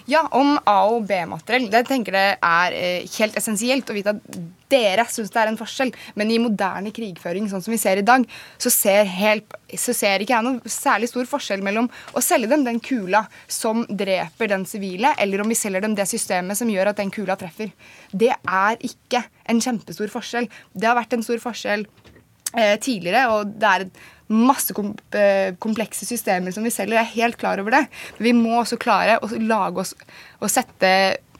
Ja, 0.09 0.23
om 0.31 0.55
A- 0.65 0.87
og 0.89 1.03
B-materiell. 1.05 1.67
Det 1.69 1.83
tenker 1.85 2.15
jeg 2.17 2.37
er 2.41 2.73
eh, 2.73 3.09
helt 3.19 3.35
essensielt 3.37 3.89
å 3.91 3.93
vite 3.93 4.15
at 4.15 4.39
dere 4.69 5.03
syns 5.09 5.29
det 5.33 5.37
er 5.41 5.51
en 5.51 5.59
forskjell. 5.59 5.91
Men 6.17 6.31
i 6.33 6.39
moderne 6.41 6.89
krigføring, 6.95 7.45
sånn 7.51 7.61
som 7.61 7.73
vi 7.73 7.77
ser 7.81 8.01
i 8.01 8.05
dag, 8.05 8.25
så 8.57 8.71
ser, 8.73 9.05
helt, 9.05 9.53
så 9.69 9.93
ser 9.93 10.23
ikke 10.23 10.33
jeg 10.33 10.47
noen 10.47 10.59
særlig 10.65 11.11
stor 11.11 11.29
forskjell 11.29 11.61
mellom 11.65 11.91
å 12.17 12.23
selge 12.25 12.49
dem 12.49 12.65
den 12.65 12.81
kula 12.81 13.27
som 13.45 13.83
dreper 13.85 14.49
den 14.49 14.65
sivile, 14.69 15.13
eller 15.21 15.43
om 15.43 15.53
vi 15.53 15.57
selger 15.59 15.85
dem 15.85 15.97
det 15.97 16.09
systemet 16.09 16.57
som 16.57 16.73
gjør 16.73 16.89
at 16.89 17.01
den 17.01 17.13
kula 17.13 17.37
treffer. 17.37 17.69
Det 18.09 18.33
er 18.33 18.81
ikke 18.81 19.27
en 19.49 19.61
kjempestor 19.61 20.09
forskjell. 20.13 20.49
Det 20.73 20.89
har 20.89 20.97
vært 20.97 21.17
en 21.17 21.25
stor 21.25 21.41
forskjell 21.43 21.85
eh, 21.85 22.08
tidligere, 22.51 23.27
og 23.29 23.51
det 23.61 23.69
er 23.69 23.83
masse 24.29 24.73
eh, 25.17 25.55
komplekse 25.61 26.05
systemer 26.05 26.53
som 26.53 26.65
vi 26.65 26.73
selger. 26.73 26.99
Jeg 26.99 27.07
er 27.07 27.17
helt 27.17 27.39
klar 27.41 27.61
over 27.61 27.73
det. 27.73 27.83
Men 28.17 28.29
vi 28.29 28.35
må 28.37 28.59
også 28.59 28.79
klare 28.81 29.17
å 29.21 29.29
lage 29.41 29.83
oss 29.83 29.95
og 30.39 30.51
sette 30.53 30.91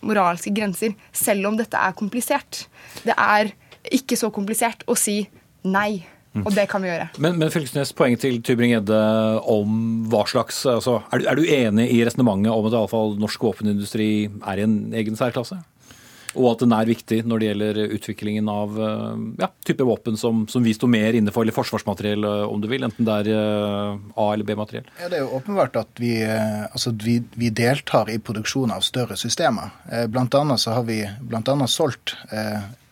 moralske 0.05 0.51
grenser, 0.55 0.95
selv 1.11 1.49
om 1.49 1.57
dette 1.59 1.77
er 1.77 1.97
komplisert. 1.97 2.65
Det 3.03 3.15
er 3.15 3.51
ikke 3.95 4.17
så 4.19 4.31
komplisert 4.33 4.85
å 4.89 4.95
si 4.97 5.21
nei. 5.67 6.01
Mm. 6.29 6.43
Og 6.45 6.53
det 6.53 6.67
kan 6.69 6.83
vi 6.83 6.91
gjøre. 6.91 7.07
Men, 7.17 7.39
men 7.41 7.49
Fylkesnes, 7.49 7.89
poenget 7.97 8.21
til 8.21 8.35
Tybring-Gjedde 8.45 8.99
om 9.49 9.79
hva 10.11 10.21
slags 10.29 10.61
altså, 10.69 10.99
er, 11.09 11.23
du, 11.23 11.25
er, 11.25 11.39
du, 11.39 11.47
enig 11.49 11.87
i 11.89 12.03
resonnementet 12.05 12.53
om 12.53 12.67
at 12.69 12.75
i 12.75 12.77
alle 12.77 12.91
fall 12.91 13.15
norsk 13.17 13.47
våpenindustri 13.47 14.09
er 14.29 14.61
i 14.61 14.65
en 14.67 14.77
egen 14.93 15.17
særklasse? 15.17 15.57
Og 16.39 16.53
at 16.53 16.61
den 16.63 16.71
er 16.71 16.87
viktig 16.87 17.17
når 17.27 17.41
det 17.41 17.47
gjelder 17.49 17.79
utviklingen 17.97 18.47
av 18.51 18.77
eh, 18.79 19.23
ja, 19.43 19.49
type 19.67 19.83
våpen 19.83 20.15
som, 20.19 20.45
som 20.47 20.63
vi 20.63 20.71
står 20.77 20.91
mer 20.93 21.17
inne 21.19 21.33
for, 21.35 21.43
eller 21.43 21.55
forsvarsmateriell 21.57 22.23
eh, 22.29 22.45
om 22.47 22.61
du 22.63 22.69
vil, 22.71 22.85
enten 22.87 23.07
det 23.07 23.17
er 23.25 23.31
eh, 23.35 23.99
A- 24.15 24.29
eller 24.33 24.47
B-materiell? 24.47 24.87
Ja, 25.01 25.09
Det 25.11 25.19
er 25.19 25.25
jo 25.25 25.35
åpenbart 25.41 25.75
at 25.81 25.99
vi, 25.99 26.13
altså, 26.23 26.95
vi, 27.03 27.19
vi 27.35 27.51
deltar 27.51 28.09
i 28.13 28.19
produksjon 28.23 28.71
av 28.71 28.85
større 28.87 29.19
systemer. 29.19 29.73
Blant 30.13 30.35
annet 30.39 30.63
så 30.63 30.77
har 30.79 30.87
vi 30.87 31.01
blant 31.27 31.49
annet 31.51 31.71
solgt 31.73 32.15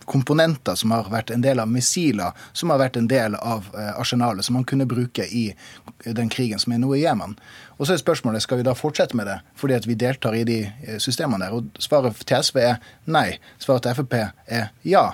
komponenter 0.08 0.78
som 0.80 0.96
har 0.96 1.12
vært 1.12 1.34
en 1.36 1.44
del 1.44 1.60
av 1.60 1.70
missiler, 1.72 2.36
som 2.56 2.72
har 2.72 2.82
vært 2.82 2.98
en 2.98 3.10
del 3.12 3.36
av 3.36 3.68
arsenalet, 4.00 4.46
som 4.46 4.56
man 4.56 4.66
kunne 4.68 4.88
bruke 4.90 5.26
i 5.28 5.50
den 6.06 6.30
krigen 6.30 6.60
som 6.60 6.74
er 6.74 6.82
nå 6.82 6.94
i 6.96 7.04
Jemen. 7.04 7.36
Og 7.78 7.88
så 7.88 7.94
er 7.94 8.02
spørsmålet 8.02 8.42
skal 8.42 8.62
vi 8.62 8.66
da 8.66 8.76
fortsette 8.78 9.18
med 9.18 9.30
det 9.30 9.38
fordi 9.58 9.78
at 9.78 9.88
vi 9.88 9.98
deltar 10.00 10.36
i 10.36 10.46
de 10.48 10.62
eh, 10.66 10.98
systemene 11.02 11.46
der. 11.46 11.58
Og 11.58 11.84
svaret 11.84 12.18
til 12.26 12.44
SV 12.44 12.64
er 12.64 12.80
nei. 13.06 13.38
Svaret 13.62 13.86
til 13.86 14.00
Frp 14.00 14.18
er 14.18 14.72
ja. 14.88 15.12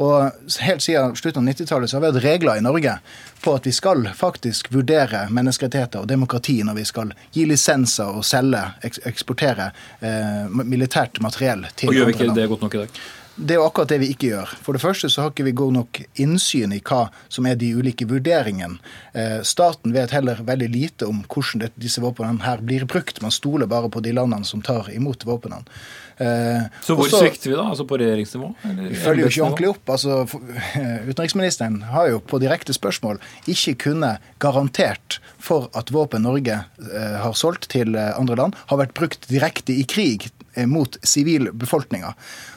Og 0.00 0.32
helt 0.64 0.82
siden 0.82 1.16
slutten 1.18 1.44
av 1.44 1.52
90-tallet 1.52 1.90
så 1.90 1.98
har 1.98 2.06
vi 2.06 2.10
hatt 2.10 2.24
regler 2.24 2.56
i 2.58 2.64
Norge 2.64 2.96
på 3.44 3.52
at 3.56 3.66
vi 3.68 3.72
skal 3.76 4.06
faktisk 4.16 4.70
vurdere 4.72 5.26
menneskerettigheter 5.28 6.02
og 6.02 6.08
demokrati 6.08 6.56
når 6.64 6.78
vi 6.80 6.86
skal 6.88 7.12
gi 7.36 7.44
lisenser 7.48 8.16
og 8.16 8.24
selge, 8.24 8.62
eksportere 8.82 9.70
eh, 10.00 10.48
militært 10.64 11.20
materiell 11.20 11.66
til 11.76 11.92
andre 11.92 11.92
land. 11.92 11.92
Og 11.92 12.00
gjør 12.00 12.10
vi 12.10 12.16
ikke 12.16 12.38
det 12.40 12.48
godt 12.54 12.64
nok 12.66 12.78
i 12.78 12.84
dag? 12.84 13.02
Det 13.40 13.54
er 13.54 13.56
jo 13.56 13.64
akkurat 13.64 13.88
det 13.88 13.96
vi 14.02 14.10
ikke 14.12 14.28
gjør. 14.34 14.50
For 14.60 14.76
det 14.76 14.82
første 14.82 15.08
så 15.08 15.22
har 15.22 15.30
ikke 15.32 15.46
vi 15.46 15.54
god 15.56 15.72
nok 15.72 16.00
innsyn 16.20 16.74
i 16.76 16.80
hva 16.84 17.06
som 17.32 17.46
er 17.48 17.56
de 17.56 17.70
ulike 17.72 18.04
vurderingene. 18.10 18.76
Eh, 19.16 19.38
staten 19.48 19.94
vet 19.96 20.12
heller 20.12 20.42
veldig 20.44 20.68
lite 20.68 21.08
om 21.08 21.22
hvordan 21.24 21.72
disse 21.80 22.02
våpnene 22.04 22.44
her 22.44 22.60
blir 22.60 22.84
brukt. 22.84 23.22
Man 23.24 23.32
stoler 23.32 23.70
bare 23.70 23.88
på 23.88 24.02
de 24.04 24.12
landene 24.12 24.44
som 24.44 24.60
tar 24.60 24.90
imot 24.92 25.24
våpnene. 25.24 25.64
Eh, 26.20 26.66
så 26.84 26.96
hvor 26.96 27.06
Også, 27.06 27.22
svikter 27.24 27.52
vi 27.52 27.56
da? 27.56 27.64
Altså 27.72 27.86
på 27.88 27.98
regjeringsnivå? 28.00 28.50
Vi 28.90 29.00
følger 29.00 29.24
jo 29.24 29.30
ikke 29.32 29.46
ordentlig 29.46 29.70
opp. 29.72 29.94
Altså, 29.96 30.18
utenriksministeren 31.10 31.80
har 31.94 32.10
jo 32.12 32.20
på 32.20 32.40
direkte 32.42 32.76
spørsmål 32.76 33.22
ikke 33.50 33.76
kunnet 33.86 34.30
garantert 34.42 35.20
for 35.40 35.70
at 35.78 35.92
våpen 35.94 36.26
Norge 36.28 36.60
eh, 36.60 37.16
har 37.24 37.38
solgt 37.38 37.70
til 37.72 37.96
andre 37.96 38.36
land, 38.36 38.60
har 38.68 38.82
vært 38.82 38.94
brukt 38.98 39.30
direkte 39.30 39.76
i 39.76 39.86
krig 39.88 40.30
mot 40.66 40.96
sivilbefolkninga. 41.06 42.10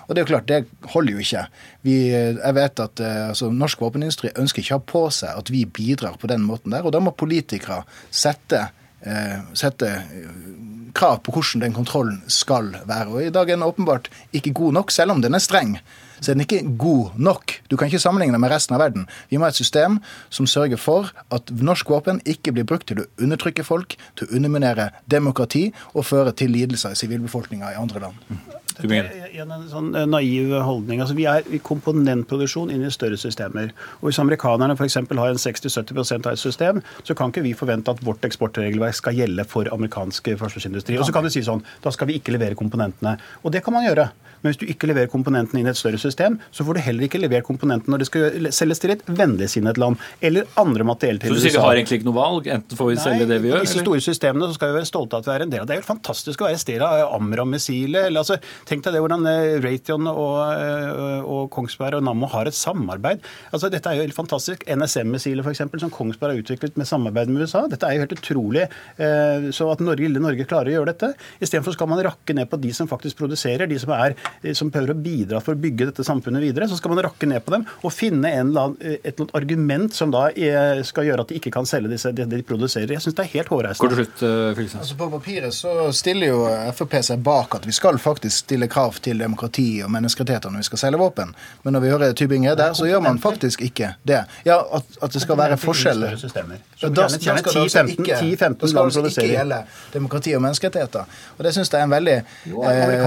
Og 0.07 0.15
det 0.15 0.21
er 0.21 0.25
jo 0.25 0.31
klart, 0.31 0.49
det 0.49 0.89
holder 0.93 1.15
jo 1.15 1.23
ikke. 1.23 1.43
Vi, 1.87 1.95
jeg 2.11 2.55
vet 2.57 2.81
at 2.83 3.01
eh, 3.03 3.19
altså, 3.31 3.49
Norsk 3.53 3.83
våpenindustri 3.83 4.33
ønsker 4.39 4.63
ikke 4.63 4.75
å 4.75 4.81
ha 4.81 4.87
på 4.93 5.03
seg 5.15 5.39
at 5.39 5.51
vi 5.53 5.63
bidrar 5.65 6.17
på 6.19 6.29
den 6.31 6.43
måten 6.47 6.75
der. 6.75 6.85
Og 6.85 6.95
da 6.95 7.01
må 7.03 7.15
politikere 7.15 7.83
sette, 8.11 8.65
eh, 8.67 8.79
sette 9.57 9.89
eh, 9.89 10.31
krav 10.93 11.21
på 11.25 11.33
hvordan 11.35 11.65
den 11.65 11.75
kontrollen 11.75 12.21
skal 12.31 12.71
være. 12.85 13.09
Og 13.09 13.25
i 13.25 13.33
dag 13.33 13.49
er 13.49 13.57
den 13.57 13.67
åpenbart 13.67 14.09
ikke 14.33 14.53
god 14.53 14.79
nok, 14.79 14.91
selv 14.91 15.15
om 15.15 15.21
den 15.23 15.33
er 15.33 15.43
streng 15.43 15.77
så 16.23 16.31
er 16.31 16.37
den 16.39 16.45
ikke 16.45 16.63
god 16.79 17.17
nok. 17.19 17.57
Du 17.69 17.77
kan 17.77 17.91
ikke 17.91 18.01
sammenligne 18.01 18.39
med 18.39 18.53
resten 18.53 18.77
av 18.77 18.83
verden. 18.83 19.07
Vi 19.29 19.37
må 19.37 19.47
ha 19.47 19.53
et 19.53 19.59
system 19.59 19.99
som 20.33 20.47
sørger 20.49 20.79
for 20.79 21.11
at 21.35 21.53
norsk 21.53 21.91
våpen 21.91 22.21
ikke 22.29 22.55
blir 22.55 22.67
brukt 22.67 22.87
til 22.89 23.03
å 23.03 23.07
undertrykke 23.21 23.65
folk, 23.67 23.97
til 24.17 24.27
å 24.27 24.37
underminere 24.39 24.89
demokrati 25.11 25.69
og 25.93 26.07
føre 26.07 26.33
til 26.37 26.53
lidelser 26.55 26.95
i 26.95 27.01
sivilbefolkninga 27.03 27.73
i 27.73 27.79
andre 27.79 28.07
land. 28.07 28.51
Det 28.73 28.89
er 28.89 29.43
en 29.43 29.67
sånn 29.69 29.91
eh, 29.93 30.07
naiv 30.09 30.53
holdning. 30.65 31.01
Altså, 31.03 31.13
vi 31.17 31.27
er 31.29 31.45
i 31.53 31.59
komponentproduksjon 31.61 32.71
inn 32.73 32.85
i 32.87 32.91
større 32.93 33.19
systemer. 33.21 33.69
Og 33.99 34.09
Hvis 34.09 34.21
amerikanerne 34.23 34.73
f.eks. 34.73 34.97
har 34.97 35.35
en 35.35 35.41
60-70% 35.43 36.29
av 36.29 36.33
et 36.33 36.41
system, 36.41 36.81
så 37.05 37.13
kan 37.17 37.29
ikke 37.29 37.45
vi 37.45 37.53
forvente 37.57 37.93
at 37.93 38.01
vårt 38.05 38.25
eksportregelverk 38.25 38.97
skal 38.97 39.19
gjelde 39.19 39.45
for 39.49 39.69
amerikansk 39.73 40.33
forsvarsindustri. 40.41 40.97
Og 40.97 41.05
så 41.05 41.13
kan 41.13 41.25
du 41.25 41.29
si 41.33 41.45
sånn, 41.45 41.61
Da 41.83 41.93
skal 41.93 42.09
vi 42.09 42.17
ikke 42.17 42.33
levere 42.33 42.57
komponentene. 42.57 43.17
Og 43.43 43.53
det 43.53 43.63
kan 43.65 43.77
man 43.77 43.85
gjøre. 43.85 44.09
Men 44.43 44.51
hvis 44.51 44.59
du 44.59 44.67
ikke 44.69 44.89
leverer 44.91 45.11
komponentene 45.11 45.61
inn 45.61 45.69
i 45.69 45.71
et 45.71 45.79
større 45.79 45.99
system, 46.01 46.37
så 46.51 46.65
får 46.67 46.77
du 46.77 46.83
heller 46.83 47.07
ikke 47.07 47.21
levert 47.21 47.47
komponentene 47.47 47.93
når 47.93 48.03
det 48.03 48.09
skal 48.09 48.49
selges 48.55 48.81
til 48.83 48.93
et 48.95 49.03
vennligsinnet 49.07 49.79
land 49.79 49.99
eller 50.23 50.49
andre 50.59 50.87
materiell 50.87 51.21
til 51.21 51.31
USA. 51.31 51.39
Så 51.39 51.39
du 51.39 51.47
sier 51.47 51.57
vi 51.59 51.63
har 51.63 51.79
egentlig 51.79 52.01
ikke 52.01 52.09
noe 52.09 52.17
valg? 52.17 52.49
Enten 52.57 52.79
får 52.79 52.89
vi 52.89 52.97
Nei, 52.97 53.03
selge 53.05 53.27
det 53.29 53.39
vi 53.43 53.51
gjør? 53.51 53.61
I 53.63 53.67
disse 53.67 53.83
store 53.85 54.03
systemene 54.03 54.49
så 54.49 54.57
skal 54.57 54.73
vi 54.73 54.77
være 54.79 54.89
stolte 54.89 55.17
av 55.17 55.23
at 55.23 55.29
vi 55.29 55.35
er 55.35 55.45
en 55.45 55.53
del 55.53 55.63
av 55.63 55.67
det. 55.67 55.71
Det 55.73 55.77
er 55.77 55.83
jo 55.83 55.87
fantastisk 55.87 56.43
å 56.43 56.49
være 56.49 56.89
av 56.89 57.15
Amram-missilet. 57.17 58.09
Altså, 58.11 58.37
tenk 58.69 58.83
deg 58.85 58.97
det 58.97 59.03
hvordan 59.03 59.29
eh, 59.31 59.55
Raytheon 59.63 60.09
og, 60.11 60.35
eh, 60.51 61.23
og, 61.23 61.47
Kongsberg 61.53 61.99
og 62.01 62.05
Nammo 62.05 62.29
har 62.33 62.49
et 62.49 62.57
samarbeid. 62.57 63.23
Altså, 63.51 63.71
dette 63.73 63.89
er 63.89 63.99
jo 63.99 64.07
helt 64.07 64.17
fantastisk. 64.17 64.67
NSM-missilet 64.67 65.47
f.eks., 65.47 65.63
som 65.85 65.93
Kongsberg 65.93 66.35
har 66.35 66.43
utviklet 66.43 66.77
med 66.79 66.89
samarbeid 66.89 67.31
med 67.31 67.47
USA. 67.47 67.63
Dette 67.71 67.87
er 67.87 67.97
jo 67.97 68.05
helt 68.05 68.17
utrolig. 68.17 68.67
Eh, 68.97 69.49
så 69.55 69.71
at 69.71 69.83
Norge, 69.83 70.03
lille 70.03 70.23
Norge 70.23 70.47
klarer 70.49 70.73
å 70.73 70.77
gjøre 70.79 70.93
dette. 70.93 71.13
Istedenfor 71.39 71.77
skal 71.77 71.89
man 71.91 72.03
rakke 72.05 72.35
ned 72.37 72.51
på 72.51 72.59
de 72.61 72.73
som 72.75 72.89
faktisk 72.91 73.21
produserer, 73.23 73.69
de 73.69 73.79
som 73.81 73.93
er 73.95 74.17
som 74.57 74.71
prøver 74.73 74.93
å 74.93 74.97
bidra 74.99 75.41
for 75.43 75.55
å 75.55 75.59
bygge 75.59 75.89
dette 75.91 76.05
samfunnet 76.05 76.43
videre, 76.43 76.67
så 76.69 76.77
skal 76.79 76.93
man 76.93 77.03
rakke 77.05 77.29
ned 77.29 77.43
på 77.45 77.55
dem 77.55 77.65
og 77.81 77.93
finne 77.93 78.31
annen, 78.33 78.75
et 78.79 79.13
eller 79.13 79.25
annet 79.25 79.35
argument 79.39 79.95
som 79.95 80.11
da 80.13 80.25
skal 80.85 81.07
gjøre 81.07 81.25
at 81.25 81.31
de 81.31 81.39
ikke 81.39 81.53
kan 81.53 81.67
selge 81.69 81.93
disse, 81.93 82.11
det 82.15 82.27
de 82.31 82.41
produserer. 82.47 82.95
Jeg 82.95 83.05
syns 83.05 83.17
det 83.17 83.25
er 83.27 83.31
helt 83.37 83.51
hårreisende. 83.53 83.89
altså 84.79 84.97
På 84.99 85.09
papiret 85.13 85.55
så 85.55 85.91
stiller 85.95 86.33
jo 86.33 86.41
Frp 86.73 86.97
seg 87.05 87.23
bak 87.25 87.57
at 87.59 87.67
vi 87.67 87.75
skal 87.75 87.99
faktisk 88.01 88.45
stille 88.45 88.69
krav 88.71 88.99
til 89.03 89.21
demokrati 89.21 89.67
og 89.85 89.91
menneskerettigheter 89.93 90.53
når 90.53 90.63
vi 90.63 90.69
skal 90.69 90.83
selge 90.85 91.01
våpen. 91.01 91.33
Men 91.63 91.77
når 91.77 91.85
vi 91.85 91.93
hører 91.93 92.17
Tybing-Gjedde 92.17 92.63
der, 92.63 92.73
så 92.77 92.87
gjør 92.87 93.03
man 93.05 93.19
faktisk 93.21 93.61
ikke 93.65 93.93
det. 94.03 94.23
Ja, 94.47 94.59
At, 94.73 94.85
at 95.01 95.13
det 95.13 95.21
skal 95.21 95.37
være 95.37 95.57
forskjeller. 95.61 96.15
Da, 96.15 96.89
da, 96.89 97.07
skal 97.09 97.35
det 97.35 97.43
altså 97.43 97.83
ikke, 97.87 98.17
det 99.03 99.11
ikke 99.11 99.27
gjelde 99.29 99.59
demokrati 99.93 100.33
og 100.35 100.41
menneskerettigheter. 100.43 101.19
Og 101.37 101.45
det 101.45 101.53
syns 101.55 101.71
jeg 101.73 101.79
er 101.79 101.87
en 101.87 101.93
veldig 101.93 102.15
eh, 102.17 103.03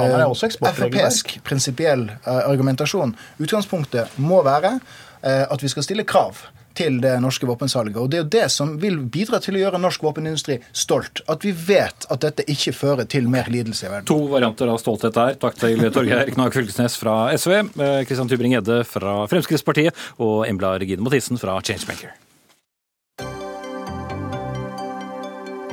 Frp-esk 1.17 1.43
prinsipiell 1.45 2.11
eh, 2.11 2.49
argumentasjon. 2.49 3.17
Utgangspunktet 3.39 4.19
må 4.19 4.43
være 4.45 4.79
eh, 5.23 5.47
at 5.49 5.63
vi 5.63 5.69
skal 5.69 5.85
stille 5.87 6.05
krav 6.05 6.37
til 6.77 6.99
det 7.01 7.15
norske 7.25 7.47
våpensalget. 7.49 7.97
Og 7.97 8.11
Det 8.11 8.19
er 8.19 8.25
jo 8.25 8.29
det 8.35 8.49
som 8.53 8.75
vil 8.81 8.99
bidra 9.01 9.41
til 9.41 9.57
å 9.57 9.63
gjøre 9.63 9.81
norsk 9.81 10.03
våpenindustri 10.05 10.59
stolt. 10.77 11.23
At 11.27 11.45
vi 11.45 11.55
vet 11.57 12.05
at 12.13 12.21
dette 12.21 12.45
ikke 12.53 12.75
fører 12.77 13.09
til 13.09 13.31
mer 13.33 13.49
lidelse 13.49 13.87
i 13.87 13.91
verden. 13.95 14.09
To 14.11 14.29
varianter 14.29 14.69
av 14.69 14.83
stolthet 14.83 15.17
der. 15.17 15.41
Takk 15.41 15.57
til 15.63 15.81
Torgeir 15.89 16.29
Knag 16.37 16.53
Fylkesnes 16.53 16.99
fra 17.01 17.17
SV, 17.33 17.73
Kristian 18.05 18.29
Tybring-Gjedde 18.29 18.83
fra 18.85 19.23
Fremskrittspartiet 19.33 20.07
og 20.21 20.45
Embla 20.51 20.77
Regine 20.77 21.07
Mathisen 21.07 21.41
fra 21.41 21.57
Changemaker. 21.65 22.25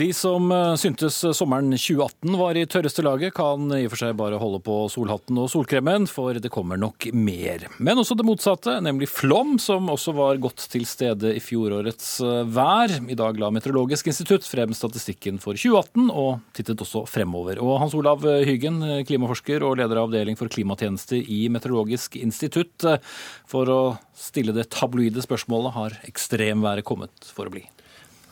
De 0.00 0.06
som 0.16 0.46
eh, 0.52 0.74
syntes 0.80 1.18
sommeren 1.36 1.74
2018 1.74 2.36
var 2.40 2.56
i 2.56 2.62
tørreste 2.64 3.02
laget, 3.04 3.34
kan 3.36 3.66
i 3.76 3.82
og 3.84 3.92
for 3.92 4.00
seg 4.00 4.14
bare 4.16 4.38
holde 4.40 4.60
på 4.64 4.76
solhatten 4.88 5.36
og 5.42 5.50
solkremen, 5.52 6.06
for 6.08 6.38
det 6.40 6.48
kommer 6.54 6.78
nok 6.80 7.10
mer. 7.12 7.66
Men 7.76 8.00
også 8.00 8.16
det 8.16 8.24
motsatte, 8.24 8.78
nemlig 8.80 9.10
flom, 9.12 9.58
som 9.60 9.90
også 9.92 10.14
var 10.16 10.40
godt 10.40 10.64
til 10.72 10.86
stede 10.88 11.34
i 11.36 11.42
fjorårets 11.44 12.14
eh, 12.24 12.48
vær. 12.48 12.94
I 13.12 13.18
dag 13.18 13.40
la 13.42 13.50
Meteorologisk 13.52 14.08
institutt 14.08 14.48
frem 14.48 14.72
statistikken 14.78 15.36
for 15.42 15.58
2018, 15.60 16.08
og 16.08 16.40
tittet 16.56 16.80
også 16.80 17.02
fremover. 17.10 17.60
Og 17.60 17.76
Hans 17.82 17.96
Olav 17.98 18.24
Hyggen, 18.24 18.80
klimaforsker 19.04 19.66
og 19.68 19.76
leder 19.82 20.00
av 20.00 20.08
avdeling 20.08 20.40
for 20.40 20.48
klimatjenester 20.48 21.20
i 21.20 21.42
Meteorologisk 21.52 22.16
institutt, 22.22 22.88
for 23.50 23.68
å 23.68 23.82
stille 24.16 24.56
det 24.56 24.70
tabloide 24.72 25.20
spørsmålet, 25.28 25.76
har 25.76 26.00
ekstremværet 26.08 26.88
kommet 26.88 27.28
for 27.36 27.52
å 27.52 27.54
bli? 27.58 27.66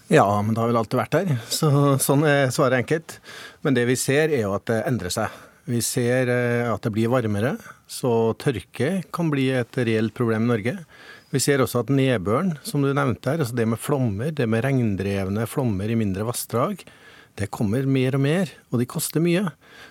Ja, 0.09 0.25
men 0.43 0.55
det 0.55 0.62
har 0.62 0.71
vel 0.71 0.79
alltid 0.81 1.00
vært 1.03 1.17
der. 1.19 1.35
Så, 1.53 1.69
sånn 2.00 2.25
er 2.25 2.53
svaret 2.55 2.81
enkelt. 2.81 3.19
Men 3.65 3.77
det 3.77 3.85
vi 3.91 3.97
ser, 4.00 4.33
er 4.33 4.47
jo 4.47 4.55
at 4.57 4.65
det 4.71 4.81
endrer 4.88 5.12
seg. 5.12 5.35
Vi 5.69 5.83
ser 5.85 6.31
eh, 6.33 6.65
at 6.65 6.81
det 6.87 6.95
blir 6.95 7.11
varmere, 7.12 7.59
så 7.85 8.33
tørke 8.41 9.03
kan 9.12 9.29
bli 9.29 9.50
et 9.53 9.77
reelt 9.85 10.15
problem 10.17 10.47
i 10.47 10.53
Norge. 10.55 10.75
Vi 11.29 11.43
ser 11.45 11.61
også 11.61 11.83
at 11.83 11.93
nedbøren, 11.93 12.55
som 12.65 12.81
du 12.81 12.88
nevnte 12.97 13.35
her, 13.35 13.43
altså 13.45 13.59
det 13.59 13.67
med 13.69 13.81
flommer, 13.85 14.33
det 14.33 14.47
med 14.49 14.65
regndrevne 14.65 15.45
flommer 15.45 15.93
i 15.93 15.99
mindre 16.00 16.25
vassdrag, 16.25 16.81
det 17.38 17.50
kommer 17.55 17.85
mer 17.87 18.17
og 18.17 18.23
mer, 18.25 18.50
og 18.73 18.81
de 18.81 18.87
koster 18.88 19.23
mye. 19.23 19.45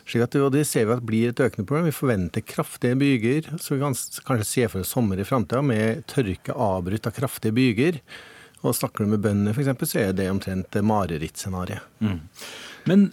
Slik 0.10 0.26
at 0.26 0.34
det 0.52 0.66
ser 0.68 0.90
vi 0.90 0.96
at 0.98 1.06
blir 1.08 1.30
et 1.30 1.44
økende 1.46 1.64
problem. 1.64 1.86
Vi 1.88 1.96
forventer 1.96 2.44
kraftige 2.44 2.98
byger. 3.00 3.54
Så 3.56 3.78
vi 3.78 3.84
kan 3.86 3.96
kanskje 4.28 4.48
se 4.50 4.66
for 4.68 4.84
oss 4.84 4.92
sommer 4.92 5.22
i 5.22 5.28
framtida 5.28 5.62
med 5.64 6.04
tørke 6.12 6.52
avbrutt 6.52 7.08
av 7.08 7.16
kraftige 7.16 7.56
byger. 7.56 8.02
Og 8.66 8.76
snakker 8.76 9.06
du 9.06 9.14
med 9.14 9.24
bøndene 9.24 9.54
f.eks., 9.54 9.92
så 9.92 10.02
er 10.08 10.18
det 10.18 10.32
omtrent 10.32 10.78
marerittscenarioet. 10.82 11.86
Mm. 12.02 12.20
Men 12.90 13.08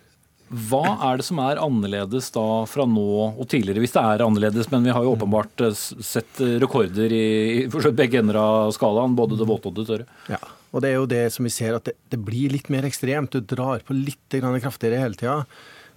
hva 0.69 0.83
er 1.09 1.19
det 1.19 1.27
som 1.27 1.41
er 1.43 1.59
annerledes 1.59 2.29
da 2.35 2.45
fra 2.71 2.85
nå 2.87 3.05
og 3.33 3.47
tidligere, 3.51 3.83
hvis 3.83 3.95
det 3.97 4.03
er 4.05 4.25
annerledes? 4.25 4.69
Men 4.73 4.87
vi 4.87 4.93
har 4.95 5.05
jo 5.05 5.15
åpenbart 5.17 5.65
eh, 5.67 5.79
sett 6.05 6.43
rekorder 6.63 7.13
i, 7.13 7.29
i 7.65 7.95
begge 7.97 8.21
ender 8.21 8.39
av 8.41 8.75
skalaen, 8.77 9.17
både 9.19 9.39
det 9.41 9.49
våte 9.49 9.73
og 9.73 9.79
det 9.79 9.89
tørre. 9.89 10.09
Ja, 10.31 10.41
og 10.75 10.83
det 10.83 10.91
er 10.91 10.99
jo 10.99 11.11
det 11.11 11.25
som 11.31 11.47
vi 11.47 11.53
ser, 11.55 11.77
at 11.79 11.87
det, 11.87 11.95
det 12.11 12.19
blir 12.23 12.51
litt 12.51 12.71
mer 12.73 12.87
ekstremt. 12.87 13.35
Du 13.35 13.41
drar 13.55 13.85
på 13.87 13.95
litt 13.95 14.35
kraftigere 14.35 15.01
hele 15.01 15.19
tida. 15.19 15.45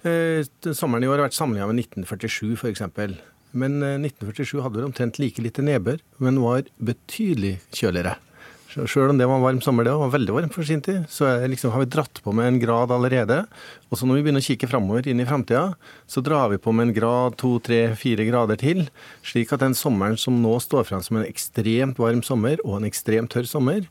Eh, 0.06 0.46
sommeren 0.70 1.06
i 1.06 1.10
år 1.10 1.18
har 1.18 1.27
vært 1.27 1.38
sammenligna 1.38 1.72
med 1.72 1.82
1947 1.82 2.54
f.eks. 2.60 2.86
Men 3.58 3.80
1947 3.82 4.42
eh, 4.46 4.63
hadde 4.63 4.80
vel 4.80 4.89
omtrent 4.92 5.20
like 5.22 5.42
lite 5.42 5.66
nedbør, 5.66 6.01
men 6.22 6.42
var 6.44 6.70
betydelig 6.77 7.58
kjøligere. 7.74 8.18
Sjøl 8.68 9.14
om 9.14 9.20
det 9.20 9.28
var 9.30 9.40
en 9.40 9.46
varm 9.46 9.60
sommer, 9.64 9.86
det 9.88 9.94
var 9.96 10.12
veldig 10.12 10.34
varmt 10.36 10.56
for 10.56 10.68
sin 10.68 10.82
tid, 10.84 11.06
så 11.10 11.30
liksom, 11.48 11.72
har 11.72 11.86
vi 11.86 11.90
dratt 11.94 12.20
på 12.24 12.34
med 12.36 12.50
en 12.50 12.60
grad 12.60 12.92
allerede. 12.92 13.40
Og 13.88 14.00
så 14.00 14.08
når 14.08 14.20
vi 14.20 14.26
begynner 14.26 14.44
å 14.44 14.48
kikke 14.48 14.70
framover 14.70 15.08
inn 15.08 15.24
i 15.24 15.28
framtida, 15.28 15.78
så 16.10 16.24
drar 16.26 16.52
vi 16.52 16.60
på 16.62 16.74
med 16.76 16.90
en 16.90 16.98
grad, 16.98 17.38
to, 17.40 17.56
tre, 17.64 17.80
fire 18.00 18.28
grader 18.28 18.60
til. 18.60 18.84
Slik 19.26 19.54
at 19.56 19.64
den 19.64 19.78
sommeren 19.78 20.20
som 20.20 20.42
nå 20.44 20.58
står 20.64 20.90
fram 20.90 21.06
som 21.06 21.22
en 21.22 21.28
ekstremt 21.30 22.02
varm 22.02 22.22
sommer 22.28 22.60
og 22.66 22.82
en 22.82 22.90
ekstremt 22.90 23.32
tørr 23.34 23.48
sommer, 23.50 23.88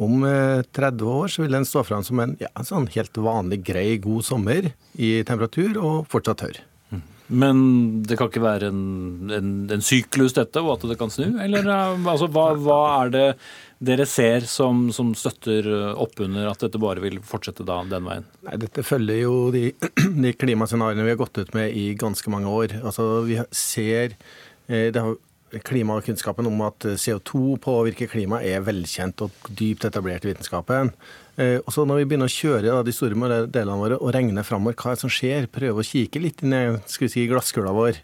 om 0.00 0.24
30 0.24 1.04
eh, 1.04 1.08
år 1.12 1.28
så 1.28 1.44
vil 1.44 1.58
den 1.58 1.68
stå 1.68 1.84
fram 1.84 2.04
som 2.06 2.22
en 2.24 2.32
ja, 2.40 2.48
sånn 2.64 2.88
helt 2.94 3.20
vanlig, 3.20 3.60
grei, 3.68 3.88
god 4.00 4.24
sommer 4.24 4.72
i 4.96 5.10
temperatur 5.28 5.76
og 5.76 6.08
fortsatt 6.10 6.40
tørr. 6.40 6.60
Men 7.30 8.02
det 8.06 8.18
kan 8.18 8.30
ikke 8.30 8.42
være 8.42 8.70
en, 8.72 9.30
en, 9.32 9.50
en 9.70 9.84
syklus, 9.84 10.34
dette, 10.36 10.62
og 10.62 10.74
at 10.76 10.86
det 10.90 10.98
kan 11.00 11.12
snu? 11.12 11.38
Eller 11.42 11.66
eh, 11.66 12.06
altså, 12.10 12.28
hva, 12.34 12.50
hva 12.58 12.80
er 13.04 13.12
det 13.14 13.26
dere 13.80 14.04
ser 14.04 14.44
som, 14.44 14.90
som 14.92 15.14
støtter 15.16 15.64
opp 15.94 16.20
under 16.20 16.50
at 16.50 16.60
dette 16.66 16.80
bare 16.82 17.00
vil 17.00 17.16
fortsette 17.24 17.64
da, 17.64 17.78
den 17.88 18.04
veien? 18.10 18.26
Nei, 18.44 18.58
Dette 18.60 18.84
følger 18.84 19.22
jo 19.22 19.34
de, 19.54 19.70
de 20.26 20.34
klimascenarioene 20.36 21.06
vi 21.06 21.14
har 21.14 21.22
gått 21.22 21.40
ut 21.40 21.56
med 21.56 21.72
i 21.72 21.90
ganske 21.98 22.34
mange 22.34 22.52
år. 22.52 22.76
Altså, 22.82 23.08
vi 23.28 23.40
ser 23.56 24.18
eh, 24.68 24.90
det 24.92 25.00
har 25.00 25.16
Klimakunnskapen 25.50 26.46
om 26.46 26.60
at 26.62 26.84
CO2 27.00 27.56
påvirker 27.64 28.10
klimaet 28.12 28.46
er 28.46 28.62
velkjent 28.62 29.24
og 29.24 29.50
dypt 29.58 29.86
etablert 29.88 30.26
i 30.26 30.30
vitenskapen. 30.30 30.92
Eh, 31.36 31.58
og 31.58 31.72
så 31.74 31.86
Når 31.86 32.02
vi 32.02 32.08
begynner 32.10 32.30
å 32.30 32.34
kjøre 32.34 32.68
da, 32.68 32.82
de 32.86 32.94
store 32.94 33.46
delene 33.46 33.80
våre 33.80 33.98
og 33.98 34.12
regne 34.14 34.44
framover 34.46 34.78
hva 34.78 34.94
som 34.98 35.10
skjer, 35.10 35.50
prøve 35.50 35.82
å 35.82 35.86
kikke 35.86 36.22
litt 36.22 36.44
inn 36.44 36.54
i 36.54 36.64
si, 36.86 37.26
glasskula 37.26 37.74
vår, 37.74 37.98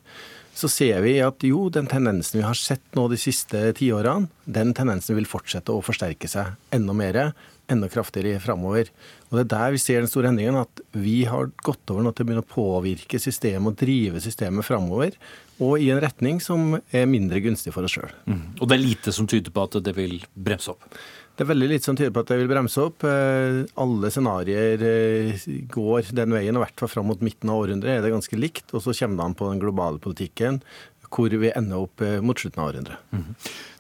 så 0.56 0.70
ser 0.72 1.02
vi 1.04 1.18
at 1.20 1.44
jo, 1.44 1.66
den 1.68 1.88
tendensen 1.90 2.40
vi 2.40 2.46
har 2.46 2.56
sett 2.56 2.84
nå 2.96 3.06
de 3.12 3.18
siste 3.20 3.60
tiårene, 3.76 4.30
den 4.48 4.72
tendensen 4.74 5.18
vil 5.18 5.28
fortsette 5.28 5.74
å 5.74 5.84
forsterke 5.84 6.30
seg 6.32 6.56
enda 6.72 6.96
mer, 6.96 7.34
enda 7.72 7.88
kraftigere 7.90 8.42
framover. 8.42 8.90
Og 9.30 9.38
Det 9.38 9.44
er 9.44 9.50
der 9.52 9.74
vi 9.74 9.82
ser 9.82 10.00
den 10.00 10.10
store 10.10 10.30
endringen, 10.30 10.60
at 10.60 10.82
vi 10.92 11.24
har 11.24 11.50
gått 11.66 11.90
over 11.90 12.04
nå 12.04 12.12
til 12.14 12.24
å 12.24 12.28
begynne 12.28 12.44
å 12.46 12.54
påvirke 12.54 13.20
systemet 13.22 13.72
og 13.72 13.80
drive 13.80 14.22
systemet 14.22 14.66
framover, 14.66 15.18
og 15.58 15.80
i 15.80 15.90
en 15.90 16.02
retning 16.02 16.40
som 16.42 16.76
er 16.92 17.06
mindre 17.08 17.40
gunstig 17.40 17.72
for 17.74 17.86
oss 17.86 17.96
sjøl. 17.96 18.12
Mm. 18.28 18.42
Og 18.60 18.68
det 18.68 18.76
er 18.76 18.84
lite 18.84 19.14
som 19.14 19.28
tyder 19.30 19.54
på 19.54 19.64
at 19.64 19.78
det 19.82 19.96
vil 19.96 20.18
bremse 20.34 20.74
opp? 20.74 20.90
Det 21.36 21.44
er 21.44 21.50
veldig 21.50 21.66
lite 21.68 21.84
som 21.84 21.96
tyder 21.98 22.12
på 22.16 22.22
at 22.24 22.30
det 22.32 22.38
vil 22.40 22.48
bremse 22.48 22.80
opp. 22.80 23.04
Eh, 23.04 23.58
alle 23.82 24.08
scenarioer 24.12 24.84
eh, 24.88 25.42
går 25.68 26.08
den 26.16 26.32
veien, 26.32 26.56
og 26.56 26.62
i 26.62 26.64
hvert 26.64 26.80
fall 26.80 26.88
fram 26.94 27.10
mot 27.10 27.24
midten 27.24 27.52
av 27.52 27.60
århundret 27.60 27.98
er 27.98 28.06
det 28.06 28.12
ganske 28.14 28.38
likt. 28.40 28.72
Og 28.72 28.80
så 28.80 28.94
kommer 28.96 29.20
det 29.20 29.26
an 29.26 29.36
på 29.36 29.50
den 29.50 29.60
globale 29.60 30.00
politikken, 30.00 30.62
hvor 31.12 31.32
vi 31.32 31.50
ender 31.52 31.84
opp 31.86 32.02
eh, 32.04 32.18
mot 32.24 32.38
slutten 32.38 32.62
av 32.62 32.70
århundret. 32.70 33.10
Mm. 33.12 33.34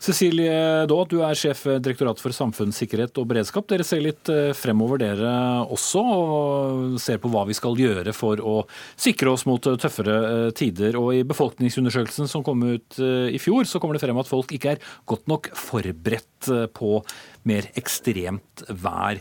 Cecilie 0.06 0.86
Daad, 0.86 1.10
du 1.10 1.22
er 1.24 1.38
sjef 1.38 1.64
direktorat 1.82 2.20
for 2.22 2.34
samfunnssikkerhet 2.36 3.16
og 3.18 3.26
beredskap. 3.30 3.66
Dere 3.70 3.86
ser 3.86 4.04
litt 4.04 4.30
fremover 4.54 5.00
dere 5.02 5.32
også, 5.72 6.02
og 6.02 7.00
ser 7.02 7.18
på 7.22 7.30
hva 7.32 7.42
vi 7.48 7.56
skal 7.56 7.78
gjøre 7.80 8.14
for 8.14 8.38
å 8.38 8.54
sikre 8.94 9.32
oss 9.32 9.46
mot 9.48 9.66
tøffere 9.66 10.52
tider. 10.56 11.00
Og 11.00 11.10
I 11.16 11.24
befolkningsundersøkelsen 11.26 12.30
som 12.30 12.44
kom 12.46 12.62
ut 12.62 13.00
i 13.00 13.40
fjor, 13.42 13.66
så 13.66 13.82
kommer 13.82 13.98
det 13.98 14.04
frem 14.04 14.22
at 14.22 14.30
folk 14.30 14.54
ikke 14.54 14.76
er 14.76 14.88
godt 15.10 15.26
nok 15.32 15.50
forberedt 15.58 16.52
på 16.76 17.00
mer 17.48 17.66
ekstremt 17.80 18.66
vær. 18.70 19.18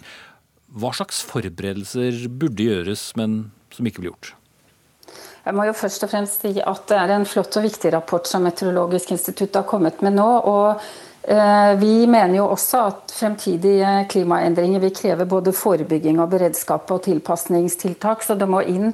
Hva 0.75 0.91
slags 0.93 1.21
forberedelser 1.25 2.25
burde 2.29 2.65
gjøres, 2.67 3.13
men 3.17 3.45
som 3.73 3.87
ikke 3.87 4.03
blir 4.03 4.13
gjort? 4.13 4.35
Jeg 5.45 5.53
må 5.53 5.67
jo 5.67 5.75
først 5.77 6.03
og 6.07 6.09
fremst 6.09 6.41
si 6.41 6.55
at 6.57 6.87
Det 6.89 6.97
er 6.97 7.11
en 7.13 7.27
flott 7.29 7.57
og 7.59 7.65
viktig 7.67 7.91
rapport 7.93 8.25
som 8.27 8.45
Meteorologisk 8.47 9.11
institutt 9.13 9.55
har 9.59 9.67
kommet 9.69 10.01
med 10.01 10.17
nå. 10.17 10.29
og 10.49 10.81
eh, 11.21 11.75
Vi 11.77 12.07
mener 12.09 12.39
jo 12.39 12.47
også 12.49 12.81
at 12.89 13.13
fremtidige 13.13 14.07
klimaendringer 14.09 14.81
vil 14.81 14.95
kreve 14.95 15.25
både 15.29 15.53
forebygging 15.53 16.19
og 16.19 16.31
beredskap 16.33 16.89
og 16.91 17.03
tilpasningstiltak. 17.05 18.25
Så 18.25 18.33
det 18.35 18.49
må 18.49 18.63
inn 18.65 18.89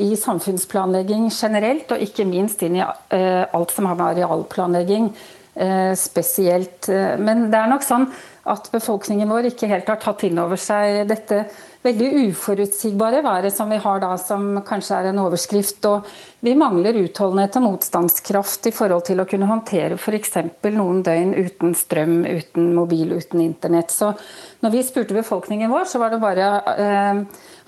i 0.00 0.14
samfunnsplanlegging 0.16 1.28
generelt, 1.28 1.92
og 1.92 2.00
ikke 2.00 2.24
minst 2.24 2.62
inn 2.64 2.80
i 2.80 2.80
eh, 2.80 3.44
alt 3.52 3.76
som 3.76 3.90
har 3.90 3.98
med 3.98 4.14
arealplanlegging 4.14 5.10
eh, 5.54 5.92
spesielt. 6.00 6.88
Men 7.20 7.50
det 7.52 7.60
er 7.60 7.68
nok 7.74 7.84
sånn 7.84 8.08
at 8.48 8.70
befolkningen 8.72 9.28
vår 9.28 9.50
ikke 9.50 9.68
helt 9.68 9.90
har 9.92 10.00
tatt 10.00 10.24
inn 10.24 10.40
over 10.40 10.56
seg 10.56 11.04
dette 11.10 11.44
veldig 11.84 12.08
uforutsigbare 12.28 13.22
været 13.24 13.54
som 13.54 13.70
vi 13.72 13.78
har 13.80 14.00
da, 14.02 14.12
som 14.20 14.58
kanskje 14.66 14.98
er 14.98 15.08
en 15.10 15.20
overskrift. 15.22 15.84
Og 15.88 16.08
vi 16.44 16.52
mangler 16.58 16.98
utholdenhet 17.00 17.56
og 17.56 17.64
motstandskraft 17.66 18.68
i 18.68 18.72
forhold 18.74 19.06
til 19.08 19.22
å 19.22 19.26
kunne 19.28 19.48
håndtere 19.48 19.96
f.eks. 19.96 20.36
noen 20.76 21.00
døgn 21.06 21.32
uten 21.38 21.74
strøm, 21.76 22.18
uten 22.26 22.74
mobil, 22.76 23.14
uten 23.16 23.40
internett. 23.44 23.94
Så 23.94 24.12
når 24.60 24.74
vi 24.74 24.84
spurte 24.84 25.16
befolkningen 25.16 25.72
vår, 25.72 25.88
så 25.88 26.02
var 26.02 26.12
det 26.12 26.20
bare 26.20 26.50
eh, 26.76 27.22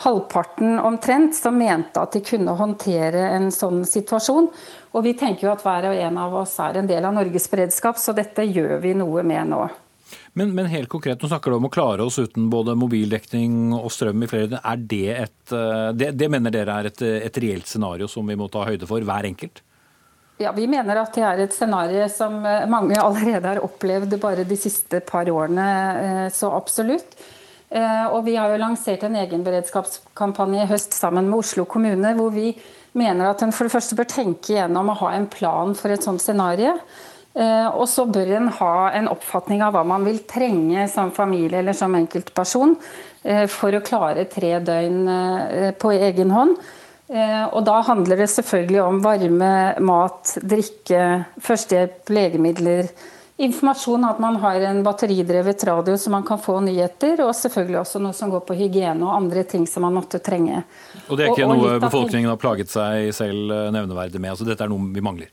halvparten 0.05 0.77
omtrent 0.83 1.37
som 1.39 1.57
mente 1.57 2.03
at 2.03 2.13
de 2.13 2.25
kunne 2.27 2.57
håndtere 2.59 3.31
en 3.33 3.49
sånn 3.55 3.87
situasjon. 3.89 4.51
Og 4.93 5.07
vi 5.07 5.17
tenker 5.17 5.49
jo 5.49 5.55
at 5.55 5.65
hver 5.65 5.89
og 5.89 6.03
en 6.05 6.21
av 6.21 6.37
oss 6.43 6.59
er 6.61 6.77
en 6.77 6.91
del 6.91 7.09
av 7.09 7.17
Norges 7.17 7.49
beredskap, 7.49 7.97
så 7.97 8.13
dette 8.17 8.45
gjør 8.45 8.77
vi 8.85 8.93
noe 8.99 9.25
med 9.25 9.55
nå. 9.55 9.63
Men, 10.33 10.55
men, 10.57 10.69
helt 10.73 10.89
konkret, 10.89 11.21
nå 11.23 11.29
snakker 11.29 11.53
du 11.53 11.59
om 11.59 11.69
å 11.69 11.73
klare 11.73 12.05
oss 12.05 12.19
uten 12.23 12.49
både 12.53 12.77
mobildekning 12.79 13.75
og 13.77 13.91
strøm 13.93 14.25
i 14.25 14.31
flere 14.31 14.63
Er 14.63 14.81
det 14.81 15.09
et 15.13 15.53
eh, 15.57 15.91
Det, 15.97 16.13
det 16.17 16.31
mener 16.33 16.55
dere 16.55 16.79
er 16.81 16.91
et, 16.93 17.05
et 17.29 17.43
reelt 17.45 17.69
scenario 17.69 18.09
som 18.11 18.27
vi 18.29 18.39
må 18.39 18.49
ta 18.53 18.65
høyde 18.69 18.89
for, 18.89 19.05
hver 19.05 19.29
enkelt? 19.29 19.63
Ja, 20.41 20.55
Vi 20.57 20.67
mener 20.67 21.03
at 21.03 21.15
det 21.15 21.25
er 21.29 21.45
et 21.45 21.55
scenario 21.55 22.09
som 22.13 22.41
eh, 22.49 22.65
mange 22.71 22.99
allerede 22.99 23.55
har 23.55 23.63
opplevd 23.63 24.17
bare 24.23 24.49
de 24.49 24.59
siste 24.59 25.03
par 25.07 25.29
årene. 25.31 25.69
Eh, 26.03 26.27
så 26.35 26.53
absolutt. 26.57 27.17
Og 27.73 28.27
Vi 28.27 28.35
har 28.37 28.53
jo 28.53 28.59
lansert 28.61 29.01
en 29.07 29.15
egenberedskapskampanje 29.17 30.59
i 30.61 30.69
høst 30.69 30.93
sammen 30.93 31.31
med 31.31 31.39
Oslo 31.39 31.65
kommune, 31.65 32.11
hvor 32.19 32.29
vi 32.35 32.51
mener 32.93 33.31
at 33.31 33.41
en 33.41 33.55
for 33.57 33.65
det 33.65 33.73
første 33.73 33.97
bør 33.97 34.11
tenke 34.11 34.59
gjennom 34.59 34.91
å 34.93 34.99
ha 35.01 35.15
en 35.17 35.25
plan 35.33 35.73
for 35.79 35.95
et 35.95 36.05
sånt 36.05 36.21
scenario. 36.21 36.75
Eh, 37.35 37.69
og 37.73 37.87
så 37.89 38.05
bør 38.05 38.35
en 38.37 38.51
ha 38.59 38.75
en 38.93 39.09
oppfatning 39.09 39.63
av 39.65 39.73
hva 39.73 39.87
man 39.89 40.05
vil 40.05 40.21
trenge 40.29 40.85
som 40.93 41.13
familie 41.17 41.63
eller 41.63 41.77
som 41.77 41.95
enkeltperson 41.97 42.75
eh, 43.25 43.47
for 43.49 43.73
å 43.73 43.81
klare 43.85 44.27
tre 44.29 44.59
døgn 44.61 45.01
eh, 45.09 45.71
på 45.73 45.95
egen 45.97 46.33
hånd. 46.35 46.57
Og 47.13 47.59
da 47.67 47.75
handler 47.85 48.23
det 48.23 48.27
selvfølgelig 48.33 48.79
om 48.81 48.99
varme, 49.05 49.49
mat, 49.85 50.31
drikke, 50.49 51.01
førstehjelp, 51.45 52.09
legemidler. 52.09 52.87
Informasjon, 53.45 54.07
at 54.09 54.23
man 54.23 54.39
har 54.41 54.65
en 54.71 54.81
batteridrevet 54.87 55.67
radio 55.69 55.99
så 56.01 56.09
man 56.15 56.25
kan 56.25 56.41
få 56.41 56.55
nyheter. 56.65 57.21
Og 57.27 57.35
selvfølgelig 57.37 57.83
også 57.83 58.01
noe 58.01 58.17
som 58.17 58.33
går 58.33 58.47
på 58.49 58.57
hygiene 58.57 59.05
og 59.05 59.13
andre 59.19 59.45
ting 59.45 59.69
som 59.69 59.85
man 59.85 59.99
måtte 59.99 60.23
trenge. 60.25 60.63
Og 61.11 61.21
det 61.21 61.27
er 61.27 61.35
ikke 61.35 61.51
og, 61.51 61.53
og 61.53 61.61
noe 61.67 61.85
befolkningen 61.85 62.33
har 62.33 62.41
plaget 62.41 62.73
seg 62.73 63.13
selv 63.19 63.59
nevneverdig 63.77 64.17
med? 64.17 64.33
altså 64.33 64.49
Dette 64.49 64.65
er 64.65 64.73
noe 64.73 64.89
vi 64.97 65.05
mangler? 65.05 65.29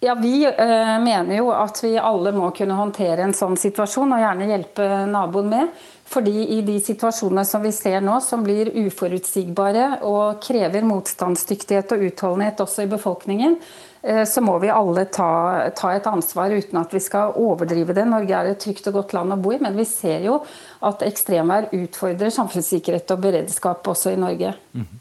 Ja, 0.00 0.14
Vi 0.14 0.44
eh, 0.44 0.98
mener 1.00 1.36
jo 1.36 1.50
at 1.56 1.80
vi 1.84 1.94
alle 1.98 2.32
må 2.36 2.50
kunne 2.56 2.76
håndtere 2.76 3.24
en 3.24 3.32
sånn 3.34 3.56
situasjon, 3.56 4.12
og 4.12 4.20
gjerne 4.20 4.48
hjelpe 4.50 4.88
naboen 5.08 5.48
med. 5.48 5.84
Fordi 6.06 6.44
i 6.54 6.60
de 6.62 6.76
situasjonene 6.84 7.42
som 7.48 7.64
vi 7.64 7.72
ser 7.74 8.02
nå, 8.04 8.18
som 8.22 8.44
blir 8.44 8.68
uforutsigbare 8.84 10.04
og 10.06 10.42
krever 10.44 10.84
motstandsdyktighet 10.86 11.96
og 11.96 12.04
utholdenhet 12.10 12.60
også 12.62 12.84
i 12.84 12.90
befolkningen, 12.92 13.56
eh, 14.02 14.22
så 14.28 14.44
må 14.44 14.58
vi 14.62 14.70
alle 14.70 15.06
ta, 15.08 15.30
ta, 15.74 15.94
et 15.96 16.06
ansvar 16.06 16.52
uten 16.52 16.78
at 16.82 16.92
vi 16.92 17.00
skal 17.02 17.32
overdrive 17.40 17.96
det. 17.96 18.04
Norge 18.06 18.36
er 18.36 18.52
et 18.52 18.60
trygt 18.62 18.86
og 18.92 19.00
godt 19.00 19.16
land 19.16 19.32
å 19.32 19.40
bo 19.40 19.56
i, 19.56 19.62
men 19.64 19.80
vi 19.80 19.88
ser 19.88 20.28
jo 20.28 20.42
at 20.84 21.06
ekstremvær 21.08 21.72
utfordrer 21.72 22.36
samfunnssikkerhet 22.36 23.16
og 23.16 23.24
beredskap 23.24 23.88
også 23.96 24.12
i 24.12 24.20
Norge. 24.20 24.52
Mm. 24.76 24.92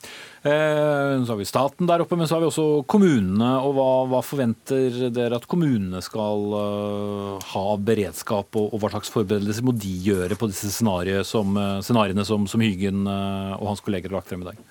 Eh, 0.45 1.23
så 1.25 1.31
har 1.31 1.39
vi 1.39 1.45
staten 1.45 1.87
der 1.89 2.03
oppe, 2.03 2.13
men 2.15 2.27
så 2.29 2.35
har 2.35 2.43
vi 2.43 2.51
også 2.51 2.83
kommunene. 2.85 3.47
og 3.65 3.71
Hva, 3.73 3.87
hva 4.11 4.19
forventer 4.21 5.07
dere 5.09 5.39
at 5.39 5.47
kommunene 5.49 6.03
skal 6.05 6.53
uh, 6.53 7.47
ha 7.49 7.63
beredskap, 7.81 8.53
og, 8.53 8.67
og, 8.69 8.77
hva 8.83 8.91
slags 8.93 9.09
forberedelser 9.15 9.65
må 9.65 9.73
de 9.73 9.95
gjøre 10.05 10.37
på 10.37 10.51
disse 10.51 10.69
scenarioene 10.75 11.25
som, 11.25 11.57
scenariene 11.81 12.27
som, 12.29 12.45
som 12.45 12.61
Hygen 12.61 13.07
og 13.09 13.65
hans 13.71 13.81
kolleger 13.81 14.11
har 14.11 14.19
lagt 14.19 14.29
frem 14.29 14.45
i 14.45 14.51
dag? 14.51 14.61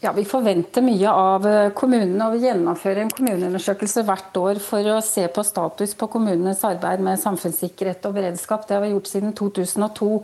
Ja, 0.00 0.14
Vi 0.16 0.22
forventer 0.24 0.86
mye 0.86 1.10
av 1.10 1.50
kommunene, 1.76 2.28
og 2.28 2.38
vi 2.38 2.46
gjennomfører 2.46 3.02
en 3.02 3.12
kommuneundersøkelse 3.12 4.06
hvert 4.06 4.38
år 4.38 4.62
for 4.62 4.94
å 4.94 5.02
se 5.04 5.26
på 5.26 5.44
status 5.44 5.98
på 5.98 6.08
kommunenes 6.14 6.62
arbeid 6.64 7.02
med 7.04 7.20
samfunnssikkerhet 7.20 8.06
og 8.06 8.14
beredskap. 8.16 8.62
Det 8.68 8.78
har 8.78 8.86
vi 8.86 8.94
gjort 8.94 9.10
siden 9.10 9.34
2002. 9.36 10.14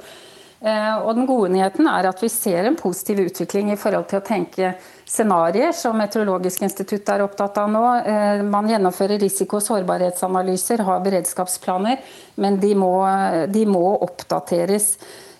Eh, 0.60 0.94
og 1.04 1.12
den 1.18 1.26
gode 1.28 1.50
nyheten 1.52 1.88
er 1.90 2.08
at 2.08 2.22
vi 2.24 2.30
ser 2.32 2.64
en 2.64 2.78
positiv 2.80 3.20
utvikling 3.26 3.74
i 3.74 3.78
forhold 3.80 4.06
til 4.08 4.22
å 4.22 4.24
tenke 4.24 4.72
scenarioer, 5.06 5.74
som 5.76 5.98
Meteorologisk 6.00 6.64
institutt 6.64 7.12
er 7.12 7.24
opptatt 7.26 7.60
av 7.60 7.68
nå. 7.72 7.84
Eh, 8.00 8.42
man 8.46 8.70
gjennomfører 8.70 9.20
risiko- 9.20 9.60
og 9.60 9.66
sårbarhetsanalyser, 9.66 10.84
har 10.88 11.04
beredskapsplaner, 11.04 12.00
men 12.40 12.56
de 12.62 12.72
må, 12.74 12.94
de 13.52 13.66
må 13.68 13.84
oppdateres. 14.08 14.94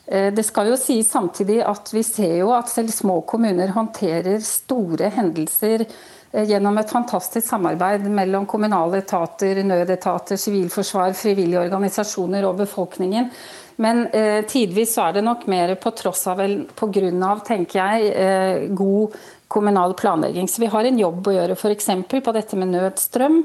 Eh, 0.05 0.29
det 0.37 0.45
skal 0.45 0.69
jo 0.71 0.77
sies 0.81 1.09
samtidig 1.11 1.63
at 1.65 1.95
vi 1.97 2.05
ser 2.05 2.37
jo 2.43 2.53
at 2.53 2.69
selv 2.69 2.93
små 2.93 3.23
kommuner 3.27 3.73
håndterer 3.73 4.45
store 4.45 5.11
hendelser 5.17 5.89
gjennom 6.37 6.77
et 6.77 6.91
fantastisk 6.91 7.47
samarbeid 7.49 8.03
mellom 8.13 8.45
kommunale 8.51 8.99
etater, 9.01 9.63
nødetater, 9.65 10.37
sivilforsvar, 10.37 11.15
frivillige 11.17 11.63
organisasjoner 11.63 12.45
og 12.45 12.59
befolkningen. 12.59 13.31
Men 13.77 14.07
eh, 14.07 14.45
tidvis 14.49 14.95
så 14.97 15.09
er 15.09 15.17
det 15.17 15.25
nok 15.27 15.47
mer 15.53 15.75
på 15.81 15.91
tross 15.97 16.27
av, 16.33 16.41
eller 16.41 16.65
pga. 16.77 17.99
eh, 17.99 18.69
god 18.69 19.17
kommunal 19.49 19.95
planlegging. 19.95 20.49
Så 20.49 20.61
vi 20.61 20.67
har 20.73 20.85
en 20.85 20.99
jobb 20.99 21.29
å 21.29 21.33
gjøre 21.33 21.53
f.eks. 21.53 21.87
på 22.09 22.33
dette 22.33 22.57
med 22.57 22.69
nødstrøm. 22.73 23.45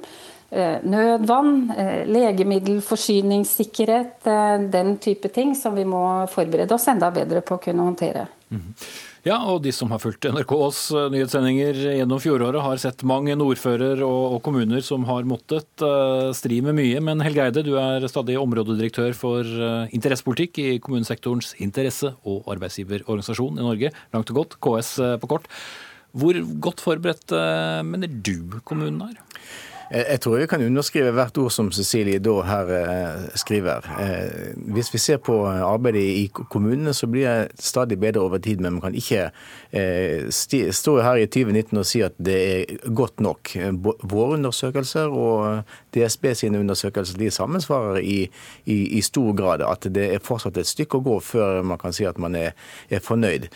Eh, 0.51 0.77
nødvann, 0.83 1.71
eh, 1.77 2.07
legemiddelforsyningssikkerhet, 2.07 4.27
eh, 4.27 4.57
den 4.71 4.97
type 4.97 5.27
ting 5.27 5.55
som 5.55 5.75
vi 5.75 5.85
må 5.85 6.27
forberede 6.27 6.75
oss 6.75 6.87
enda 6.87 7.11
bedre 7.11 7.41
på 7.41 7.55
å 7.55 7.61
kunne 7.63 7.83
håndtere. 7.87 8.27
Mm. 8.51 8.73
Ja, 9.21 9.35
og 9.51 9.59
de 9.61 9.69
som 9.69 9.91
har 9.93 10.01
fulgt 10.01 10.25
NRKs 10.25 10.79
eh, 10.97 11.07
nyhetssendinger 11.13 11.77
gjennom 11.99 12.21
fjoråret, 12.23 12.57
har 12.65 12.79
sett 12.81 13.03
mange 13.05 13.35
ordfører 13.37 14.01
og, 14.01 14.39
kommuner 14.41 14.81
som 14.81 15.05
har 15.05 15.27
måttet 15.29 15.83
uh, 15.85 16.31
stri 16.33 16.57
med 16.65 16.73
mye. 16.79 16.97
Men 17.05 17.21
Helge 17.21 17.45
Eide, 17.45 17.61
du 17.67 17.75
er 17.77 18.07
stadig 18.09 18.39
områdedirektør 18.41 19.13
for 19.13 19.45
uh, 19.45 19.85
interessepolitikk 19.93 20.57
i 20.63 20.69
kommunesektorens 20.81 21.53
interesse- 21.61 22.15
og 22.25 22.49
arbeidsgiverorganisasjon 22.55 23.61
i 23.61 23.67
Norge, 23.67 23.93
langt 24.15 24.33
og 24.33 24.41
godt, 24.41 24.57
KS 24.57 24.95
på 25.21 25.29
kort. 25.35 25.45
Hvor 26.17 26.41
godt 26.65 26.81
forberedt 26.83 27.31
mener 27.87 28.09
du 28.09 28.57
kommunen 28.67 29.05
er? 29.05 29.21
Jeg 29.91 30.21
tror 30.23 30.37
vi 30.39 30.47
kan 30.47 30.61
underskrive 30.63 31.11
hvert 31.11 31.37
ord 31.41 31.51
som 31.51 31.67
Cecilie 31.75 32.21
da 32.23 32.37
her 32.47 32.69
eh, 32.77 33.23
skriver. 33.35 33.87
Eh, 33.99 34.53
hvis 34.71 34.87
vi 34.93 35.01
ser 35.03 35.19
på 35.19 35.35
arbeidet 35.51 36.03
i 36.15 36.29
kommunene, 36.31 36.93
så 36.95 37.09
blir 37.11 37.27
det 37.27 37.59
stadig 37.59 37.97
bedre 37.99 38.23
over 38.23 38.39
tid. 38.39 38.61
Men 38.63 38.77
man 38.77 38.85
kan 38.85 38.95
ikke 38.95 39.25
eh, 39.75 40.29
stå 40.31 40.95
her 41.03 41.19
i 41.19 41.27
2019 41.27 41.81
og 41.81 41.89
si 41.89 42.03
at 42.07 42.15
det 42.23 42.37
er 42.39 42.93
godt 42.95 43.19
nok. 43.19 43.51
Våre 43.83 44.37
undersøkelser 44.37 45.11
og 45.11 45.67
DSB 45.95 46.31
sine 46.37 46.61
undersøkelser 46.61 47.19
de 47.19 47.31
sammensvarer 47.33 47.99
i, 48.01 48.19
i, 48.65 48.77
i, 48.97 49.01
stor 49.05 49.33
grad. 49.37 49.63
At 49.65 49.87
det 49.93 50.07
er 50.15 50.23
fortsatt 50.23 50.57
et 50.61 50.69
stykke 50.69 50.99
å 50.99 51.05
gå 51.05 51.17
før 51.25 51.61
man 51.67 51.79
kan 51.81 51.95
si 51.95 52.07
at 52.07 52.19
man 52.21 52.35
er, 52.37 52.55
er 52.89 53.03
fornøyd. 53.03 53.49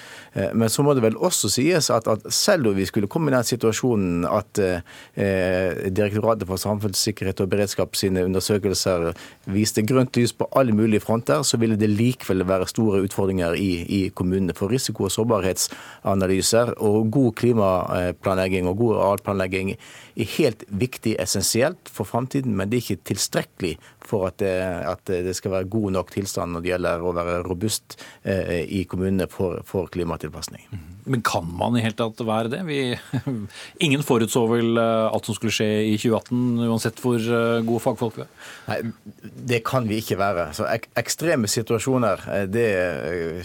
Men 0.54 0.72
så 0.72 0.84
må 0.86 0.96
det 0.96 1.06
vel 1.06 1.18
også 1.18 1.50
sies 1.52 1.90
at, 1.94 2.10
at 2.12 2.26
selv 2.34 2.72
om 2.72 2.78
vi 2.78 2.88
skulle 2.88 3.10
komme 3.12 3.32
i 3.32 3.36
den 3.36 3.48
situasjonen 3.48 4.26
at 4.28 4.62
eh, 4.62 4.82
Direktoratet 5.96 6.48
for 6.50 6.60
samfunnssikkerhet 6.60 7.42
og 7.44 7.50
beredskap 7.52 7.96
sine 7.98 8.24
undersøkelser 8.26 9.12
viste 9.52 9.84
grønt 9.88 10.18
lys 10.18 10.34
på 10.36 10.48
alle 10.58 10.76
mulige 10.76 11.04
fronter, 11.04 11.44
så 11.44 11.60
ville 11.62 11.78
det 11.80 11.90
likevel 11.92 12.46
være 12.48 12.68
store 12.70 13.02
utfordringer 13.06 13.56
i, 13.60 13.72
i 13.86 14.02
kommunene. 14.16 14.56
For 14.58 14.72
risiko- 14.72 15.08
og 15.08 15.14
sårbarhetsanalyser 15.16 16.76
og 16.84 17.12
god 17.14 17.32
klimaplanlegging 17.40 18.70
og 18.70 18.78
god 18.82 18.96
arealplanlegging 18.96 19.76
er 19.76 20.32
helt 20.38 20.66
viktig, 20.70 21.16
essensielt 21.22 21.92
for 21.92 22.08
framtiden, 22.08 22.25
men 22.46 22.70
det 22.70 22.80
er 22.80 22.84
ikke 22.84 23.08
tilstrekkelig 23.12 23.76
for 24.06 24.28
at 24.30 24.40
det, 24.42 24.56
at 24.86 25.06
det, 25.06 25.36
skal 25.38 25.52
være 25.52 25.70
god 25.72 25.96
nok 25.98 26.12
tilstand 26.14 26.56
når 26.56 26.66
det 26.66 26.72
gjelder 26.74 27.06
å 27.06 27.16
være 27.16 27.40
robust 27.46 27.98
eh, 28.24 28.64
i 28.66 28.84
kommunene 28.90 29.30
for, 29.32 29.62
for 29.68 29.90
klimatilpasning. 29.94 30.68
Mhm. 30.72 30.96
Men 31.06 31.22
kan 31.22 31.46
man 31.58 31.78
i 31.78 31.84
hele 31.84 31.94
tatt 31.98 32.22
være 32.26 32.50
det? 32.50 32.62
Vi, 32.66 32.80
ingen 33.86 34.04
forutså 34.06 34.46
vel 34.50 34.80
eh, 34.82 35.06
alt 35.06 35.28
som 35.28 35.38
skulle 35.38 35.54
skje 35.54 35.68
i 35.92 35.94
2018, 36.02 36.64
uansett 36.66 37.02
hvor 37.04 37.22
eh, 37.22 37.62
gode 37.66 37.84
fagfolk 37.84 38.18
vi 38.18 38.24
er? 38.26 38.32
Nei, 38.66 38.78
det 39.52 39.62
kan 39.68 39.86
vi 39.86 40.00
ikke 40.02 40.18
være. 40.18 40.48
Så 40.58 40.66
ek 40.66 40.90
ekstreme 40.98 41.50
situasjoner 41.52 42.26
det 42.50 42.66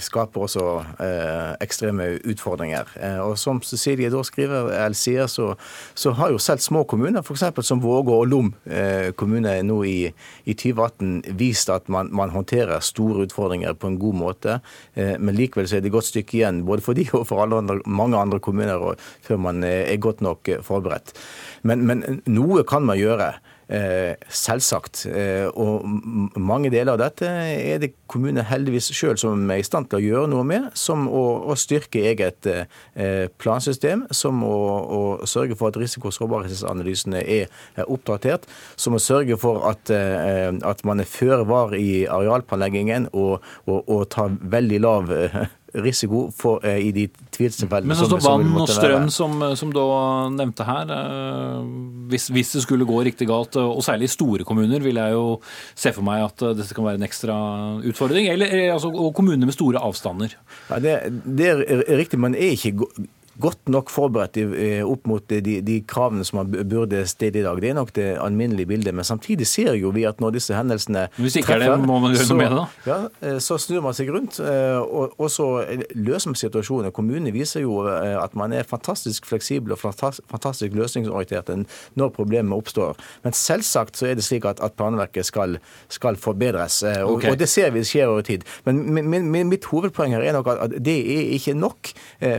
skaper 0.00 0.46
også 0.46 0.66
eh, 1.04 1.50
ekstreme 1.60 2.08
utfordringer. 2.32 2.88
Og 3.26 3.36
som 3.40 3.60
Cecilie 3.64 4.08
da 4.12 4.24
skriver, 4.24 4.72
eller 4.78 4.96
sier, 4.96 5.28
så, 5.28 5.52
så 5.94 6.14
har 6.16 6.32
jo 6.32 6.40
selv 6.40 6.64
små 6.64 6.86
kommuner, 6.88 7.20
f.eks. 7.20 7.44
som 7.66 7.84
Vågå 7.84 8.22
og 8.22 8.28
Lom 8.30 8.54
kommune 9.18 9.54
nå 9.66 9.78
i, 9.88 9.96
i 10.44 10.54
2018, 10.54 11.36
vist 11.38 11.70
at 11.72 11.88
man, 11.92 12.12
man, 12.14 12.32
håndterer 12.34 12.82
store 12.84 13.26
utfordringer 13.26 13.74
på 13.74 13.90
en 13.90 13.98
god 14.00 14.18
måte. 14.20 14.58
men 14.94 15.34
likevel 15.34 15.68
så 15.68 15.76
er 15.76 15.84
det 15.84 15.90
et 15.90 15.96
godt 15.96 16.10
stykke 16.10 16.36
igjen, 16.38 16.62
både 16.66 16.84
for 16.84 16.94
de 16.94 17.06
og 17.16 17.26
for 17.28 17.42
andre, 17.42 17.80
mange 17.86 18.18
andre 18.18 18.40
kommuner 18.40 18.94
før 19.26 19.40
man 19.42 19.64
er 19.64 19.96
godt 19.96 20.20
nok 20.20 20.50
forberedt. 20.62 21.14
Men, 21.62 21.86
men 21.86 22.22
noe 22.30 22.64
kan 22.68 22.86
man 22.86 23.00
gjøre. 23.00 23.32
Eh, 23.70 24.16
selvsagt. 24.34 25.04
Eh, 25.06 25.46
og 25.54 25.84
mange 26.34 26.72
deler 26.74 26.96
av 26.96 26.98
dette 27.04 27.28
er 27.30 27.78
det 27.78 27.92
kommunene 28.10 28.42
heldigvis 28.48 28.88
sjøl 28.90 29.14
som 29.20 29.44
er 29.46 29.60
i 29.62 29.66
stand 29.66 29.86
til 29.92 30.00
å 30.00 30.02
gjøre 30.02 30.30
noe 30.32 30.46
med. 30.48 30.66
Som 30.74 31.04
å, 31.06 31.22
å 31.46 31.54
styrke 31.54 32.02
eget 32.10 32.48
eh, 32.50 33.28
plansystem, 33.38 34.08
som 34.10 34.42
å, 34.42 34.56
å, 34.82 35.00
sørge 35.30 35.54
for 35.60 35.70
at 35.70 35.78
risiko- 35.78 36.10
og 36.10 36.16
sårbarhetsanalysene 36.16 37.22
er, 37.22 37.54
er 37.78 37.86
oppdatert. 37.86 38.48
Som 38.74 38.98
å 38.98 39.02
sørge 39.02 39.38
for 39.38 39.62
at, 39.70 39.92
at 39.92 40.82
man 40.88 41.02
er 41.02 41.06
føre 41.06 41.46
var 41.46 41.76
i 41.78 42.08
arealplanleggingen 42.10 43.06
og, 43.12 43.38
og, 43.70 43.84
og 43.86 44.08
tar 44.10 44.34
veldig 44.50 44.82
lav 44.82 45.14
risiko 45.74 46.26
for, 46.34 46.64
eh, 46.66 46.78
i 46.88 46.92
de 46.94 47.06
tvilstilfellene 47.34 47.92
Men 47.92 47.98
så 47.98 48.08
står 48.08 48.22
vann 48.24 48.56
og 48.62 48.68
strøm, 48.70 49.08
som, 49.12 49.36
som 49.56 49.72
du 49.74 49.80
nevnte 50.36 50.66
her. 50.66 50.90
Eh, 50.96 51.70
hvis, 52.10 52.28
hvis, 52.34 52.54
det 52.56 52.64
skulle 52.64 52.88
gå 52.88 53.02
riktig 53.06 53.28
galt, 53.30 53.56
og 53.60 53.82
særlig 53.86 54.10
i 54.10 54.14
store 54.14 54.46
kommuner, 54.48 54.82
vil 54.82 55.00
jeg 55.00 55.16
jo 55.16 55.38
se 55.74 55.94
for 55.96 56.06
meg 56.06 56.26
at 56.26 56.44
dette 56.58 56.74
kan 56.76 56.86
være 56.86 57.00
en 57.00 57.06
ekstra 57.06 57.38
utfordring. 57.86 58.28
Eller, 58.32 58.56
altså, 58.74 58.90
og 58.90 59.14
kommuner 59.14 59.46
med 59.46 59.56
store 59.56 59.82
avstander. 59.82 60.34
Ja, 60.70 60.82
det, 60.82 60.98
det 61.24 61.50
er 61.54 61.96
riktig, 62.00 62.20
men 62.20 62.34
er 62.34 62.56
ikke 62.56 62.76
godt 63.40 63.70
nok 63.72 63.90
forberedt 63.92 64.38
opp 64.84 65.06
mot 65.10 65.24
de, 65.30 65.58
de 65.64 65.80
kravene 65.88 66.24
som 66.26 66.40
man 66.40 66.50
burde 66.50 67.04
stille 67.08 67.40
i 67.40 67.44
dag. 67.44 67.60
Det 67.60 67.70
er 67.70 67.78
nok 67.78 67.92
det 67.96 68.08
alminnelige 68.20 68.66
bildet. 68.66 68.94
Men 68.94 69.04
samtidig 69.04 69.46
ser 69.46 69.74
jo 69.78 69.92
vi 69.94 70.04
at 70.08 70.20
når 70.20 70.36
disse 70.36 70.54
hendelsene 70.56 71.06
treffer, 71.16 71.54
er 71.54 71.76
det, 71.76 72.36
med 72.36 72.54
det? 72.54 72.64
Ja, 72.86 72.98
eh, 73.22 73.38
så 73.42 73.58
snur 73.60 73.82
man 73.84 73.96
seg 73.96 74.10
rundt, 74.12 74.40
eh, 74.42 74.78
og, 74.80 75.14
og 75.20 75.30
så 75.32 75.48
løser 75.94 76.32
man 76.32 76.40
situasjonen. 76.40 76.92
Kommunene 76.94 77.32
viser 77.34 77.64
jo 77.64 77.82
eh, 77.88 78.16
at 78.20 78.36
man 78.38 78.54
er 78.56 78.68
fantastisk 78.68 79.28
fleksibel 79.28 79.74
og 79.76 79.80
fantastisk 79.80 80.76
løsningsorientert 80.76 81.50
når 81.98 82.12
problemet 82.14 82.56
oppstår. 82.56 82.98
Men 83.24 83.36
selvsagt 83.36 83.98
så 84.00 84.10
er 84.10 84.18
det 84.18 84.26
slik 84.26 84.46
at, 84.48 84.62
at 84.64 84.76
planverket 84.78 85.26
skal, 85.28 85.58
skal 85.88 86.18
forbedres. 86.20 86.82
Og, 86.82 87.16
okay. 87.16 87.32
og, 87.32 87.40
det 87.40 87.48
ser 87.50 87.72
vi 87.74 87.84
skjer 87.86 88.10
over 88.10 88.24
tid. 88.26 88.46
Men 88.66 88.82
min, 88.94 89.30
min, 89.30 89.48
mitt 89.50 89.66
hovedpoeng 89.70 90.14
her 90.14 90.24
er 90.24 90.36
nok 90.36 90.50
at 90.52 90.76
det 90.80 90.98
er 91.00 91.34
ikke 91.36 91.56
nok. 91.58 91.92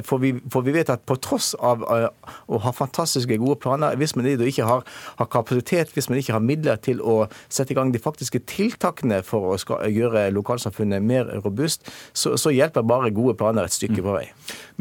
For 0.07 0.21
vi, 0.21 0.33
for 0.51 0.65
vi 0.65 0.73
vet 0.75 0.90
at 0.93 1.03
på 1.09 1.17
tross 1.23 1.51
av 1.59 1.83
eh, 1.91 2.07
å 2.51 2.59
ha 2.63 2.73
fantastiske 2.75 3.37
gode 3.41 3.59
planer, 3.63 3.97
hvis 3.99 4.15
man 4.17 4.27
ikke 4.31 4.67
har, 4.67 4.85
har, 5.19 5.29
kapasitet, 5.31 5.93
hvis 5.95 6.09
man 6.11 6.21
ikke 6.21 6.35
har 6.35 6.43
midler 6.45 6.81
til 6.83 7.01
å 7.01 7.25
sette 7.47 7.73
i 7.73 7.77
gang 7.77 7.93
de 7.93 8.01
faktiske 8.01 8.43
tiltakene 8.49 9.21
for 9.27 9.53
å 9.53 9.59
skal, 9.61 9.85
gjøre 9.91 10.27
lokalsamfunnet 10.35 11.03
mer 11.05 11.29
robust, 11.45 11.87
så, 12.13 12.35
så, 12.39 12.51
hjelper 12.51 12.85
bare 12.87 13.13
gode 13.15 13.37
planer 13.39 13.67
et 13.67 13.75
stykke 13.75 14.03
på 14.03 14.15
vei. 14.17 14.25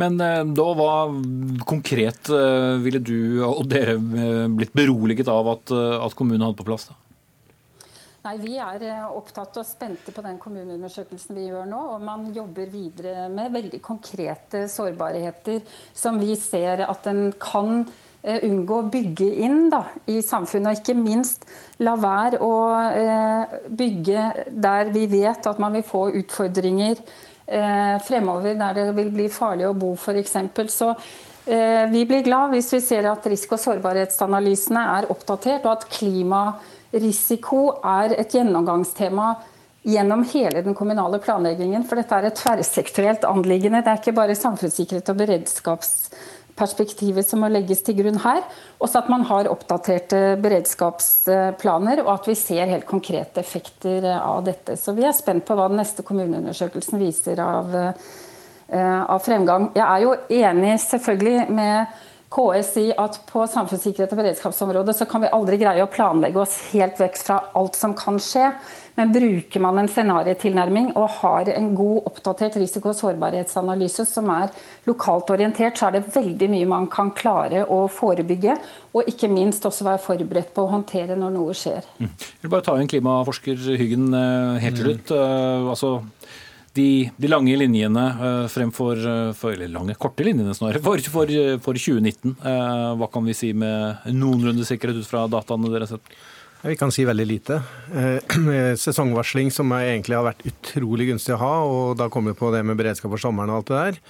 Men 0.01 0.19
eh, 0.25 0.43
da, 0.57 0.71
hva 0.77 0.95
konkret 1.69 2.33
eh, 2.35 2.75
ville 2.83 3.03
du 3.03 3.43
og 3.47 3.67
dere 3.71 3.97
blitt 4.01 4.75
beroliget 4.77 5.31
av 5.31 5.49
at, 5.55 5.73
at 5.73 6.17
kommunen 6.19 6.45
hadde 6.47 6.59
på 6.61 6.67
plass? 6.69 6.91
da? 6.91 6.99
Nei, 8.31 8.39
Vi 8.39 8.59
er 8.63 8.83
eh, 8.87 9.07
opptatt 9.11 9.57
og 9.59 9.67
spente 9.67 10.13
på 10.15 10.23
den 10.23 10.37
kommuneundersøkelsen 10.39 11.35
vi 11.35 11.49
gjør 11.49 11.65
nå. 11.67 11.79
Og 11.97 12.05
man 12.05 12.29
jobber 12.31 12.69
videre 12.71 13.25
med 13.33 13.51
veldig 13.51 13.81
konkrete 13.83 14.69
sårbarheter 14.71 15.65
som 15.97 16.21
vi 16.21 16.37
ser 16.39 16.85
at 16.85 17.09
en 17.11 17.33
kan 17.43 17.81
eh, 18.23 18.39
unngå 18.47 18.79
å 18.85 18.87
bygge 18.93 19.27
inn 19.43 19.67
da, 19.73 19.83
i 20.07 20.21
samfunnet. 20.23 20.71
Og 20.71 20.79
ikke 20.79 20.95
minst 20.95 21.49
la 21.83 21.97
være 21.99 22.39
å 22.47 22.55
eh, 22.93 23.59
bygge 23.67 24.29
der 24.63 24.95
vi 24.95 25.09
vet 25.11 25.51
at 25.51 25.59
man 25.59 25.75
vil 25.81 25.89
få 25.91 26.07
utfordringer 26.23 27.03
fremover, 28.07 28.55
der 28.55 28.77
det 28.77 28.83
vil 28.95 29.09
bli 29.11 29.25
farlig 29.27 29.65
å 29.67 29.75
bo 29.75 29.89
f.eks. 29.99 30.37
Så 30.71 30.93
vi 31.91 32.05
blir 32.07 32.23
glad 32.23 32.53
hvis 32.53 32.69
vi 32.77 32.79
ser 32.85 33.09
at 33.11 33.27
risiko- 33.27 33.57
og 33.57 33.63
sårbarhetsanalysene 33.65 34.85
er 35.01 35.09
oppdatert, 35.11 35.67
og 35.67 35.73
at 35.73 35.89
klimarisiko 36.91 37.81
er 37.85 38.19
et 38.19 38.35
gjennomgangstema 38.35 39.37
gjennom 39.83 40.25
hele 40.33 40.63
den 40.63 40.75
kommunale 40.75 41.19
planleggingen. 41.19 41.85
For 41.89 41.97
dette 41.97 42.15
er 42.15 42.25
et 42.29 42.37
tverrsektorielt 42.37 43.25
anliggende. 43.25 43.83
Det 43.83 43.91
er 43.91 43.97
ikke 44.01 44.13
bare 44.17 44.35
samfunnssikkerhet 44.37 45.09
og 45.09 45.17
beredskapsperspektivet 45.23 47.27
som 47.27 47.41
må 47.41 47.49
legges 47.49 47.83
til 47.83 47.95
grunn 48.03 48.19
her. 48.21 48.43
Også 48.79 48.99
at 49.01 49.09
man 49.09 49.23
har 49.25 49.49
oppdaterte 49.49 50.37
beredskapsplaner, 50.43 52.01
og 52.05 52.13
at 52.19 52.29
vi 52.29 52.35
ser 52.35 52.67
helt 52.69 52.87
konkrete 52.87 53.41
effekter 53.41 54.05
av 54.19 54.45
dette. 54.45 54.77
Så 54.77 54.93
vi 54.97 55.05
er 55.07 55.13
spent 55.17 55.47
på 55.47 55.55
hva 55.57 55.69
den 55.71 55.79
neste 55.81 56.03
kommuneundersøkelsen 56.03 56.99
viser 57.01 57.41
av, 57.41 57.75
eh, 58.69 59.03
av 59.07 59.19
fremgang. 59.25 59.71
Jeg 59.75 59.87
er 59.87 59.99
jo 60.05 60.17
enig 60.29 60.81
selvfølgelig 60.85 61.49
med 61.49 61.87
KS 62.31 62.69
sier 62.77 62.99
at 63.03 63.17
på 63.27 63.43
samfunnssikkerhet 63.51 64.13
og 64.15 64.21
beredskapsområdet 64.21 64.95
så 64.95 65.07
kan 65.11 65.25
vi 65.25 65.33
aldri 65.35 65.57
greie 65.59 65.83
å 65.83 65.91
planlegge 65.91 66.39
oss 66.39 66.61
helt 66.71 67.01
vekk 67.03 67.17
fra 67.19 67.39
alt 67.59 67.79
som 67.79 67.97
kan 67.99 68.21
skje. 68.23 68.53
Men 68.95 69.11
bruker 69.15 69.63
man 69.65 69.81
en 69.81 69.89
scenariotilnærming 69.91 70.93
og 70.99 71.09
har 71.17 71.49
en 71.51 71.71
god 71.75 72.07
oppdatert 72.11 72.59
risiko- 72.61 72.93
og 72.93 72.99
sårbarhetsanalyse 73.01 74.07
som 74.07 74.31
er 74.35 74.53
lokalt 74.87 75.33
orientert, 75.35 75.79
så 75.79 75.89
er 75.89 75.97
det 75.97 76.13
veldig 76.15 76.51
mye 76.53 76.69
man 76.71 76.87
kan 76.93 77.11
klare 77.17 77.65
å 77.67 77.81
forebygge. 77.91 78.55
Og 78.95 79.11
ikke 79.11 79.31
minst 79.33 79.67
også 79.67 79.89
være 79.89 80.03
forberedt 80.05 80.53
på 80.55 80.67
å 80.67 80.71
håndtere 80.75 81.19
når 81.19 81.35
noe 81.35 81.57
skjer. 81.57 81.89
Jeg 81.99 82.45
vil 82.45 82.55
bare 82.55 82.67
ta 82.69 82.77
inn 82.79 82.91
klimaforsker 82.91 83.59
Hyggen 83.81 84.13
eh, 84.15 84.61
helt 84.67 84.79
til 84.79 84.93
slutt. 84.93 85.15
Eh, 85.17 85.71
altså 85.75 85.97
de, 86.77 86.89
de, 87.19 87.29
lange 87.31 87.57
linjene 87.59 88.03
uh, 88.21 88.49
fremfor 88.51 89.01
for, 89.35 89.55
Eller 89.57 89.73
lange, 89.73 89.97
korte 89.99 90.23
linjene 90.27 90.55
snarere, 90.55 90.83
for, 90.85 91.03
for, 91.13 91.33
for 91.65 91.79
2019. 91.79 92.37
Uh, 92.45 92.93
hva 93.01 93.09
kan 93.11 93.27
vi 93.27 93.35
si 93.35 93.51
med 93.57 94.07
noenlunde 94.15 94.67
sikkerhet 94.69 95.03
ut 95.03 95.11
fra 95.11 95.25
dataene 95.31 95.73
dere 95.73 95.89
har 95.89 95.97
sett? 95.97 96.15
Vi 96.63 96.77
kan 96.77 96.93
si 96.93 97.05
veldig 97.09 97.27
lite. 97.27 97.63
Eh, 97.95 98.75
sesongvarsling 98.85 99.49
som 99.51 99.73
egentlig 99.73 100.19
har 100.19 100.27
vært 100.27 100.45
utrolig 100.45 101.09
gunstig 101.09 101.33
å 101.33 101.41
ha, 101.41 101.55
og 101.65 101.95
da 101.97 102.11
kommer 102.13 102.35
vi 102.35 102.41
på 102.43 102.51
det 102.53 102.61
med 102.69 102.77
beredskap 102.77 103.13
for 103.15 103.23
sommeren 103.23 103.53
og 103.53 103.63
alt 103.63 103.71
det 103.71 103.79
der, 103.79 104.01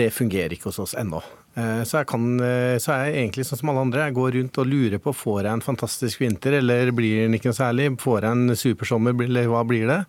det 0.00 0.10
fungerer 0.14 0.52
ikke 0.54 0.68
hos 0.68 0.82
oss 0.84 0.92
ennå. 1.00 1.22
Eh, 1.56 1.80
så 1.88 2.02
jeg, 2.02 2.08
kan, 2.10 2.26
så 2.36 2.84
så 2.84 2.92
er 2.98 3.08
jeg 3.08 3.22
egentlig 3.22 3.46
sånn 3.48 3.62
som 3.62 3.72
alle 3.72 3.86
andre. 3.86 4.04
Jeg 4.10 4.18
går 4.18 4.36
rundt 4.36 4.60
og 4.60 4.68
lurer 4.68 5.00
på 5.02 5.16
får 5.16 5.40
jeg 5.40 5.52
en 5.54 5.64
fantastisk 5.64 6.20
vinter, 6.20 6.58
eller 6.60 6.92
blir 6.92 7.24
den 7.24 7.38
ikke 7.38 7.50
noe 7.50 7.60
særlig? 7.62 7.88
Får 8.04 8.28
jeg 8.28 8.38
en 8.38 8.60
supersommer, 8.60 9.16
eller 9.24 9.48
hva 9.50 9.64
blir 9.66 9.88
det? 9.88 10.02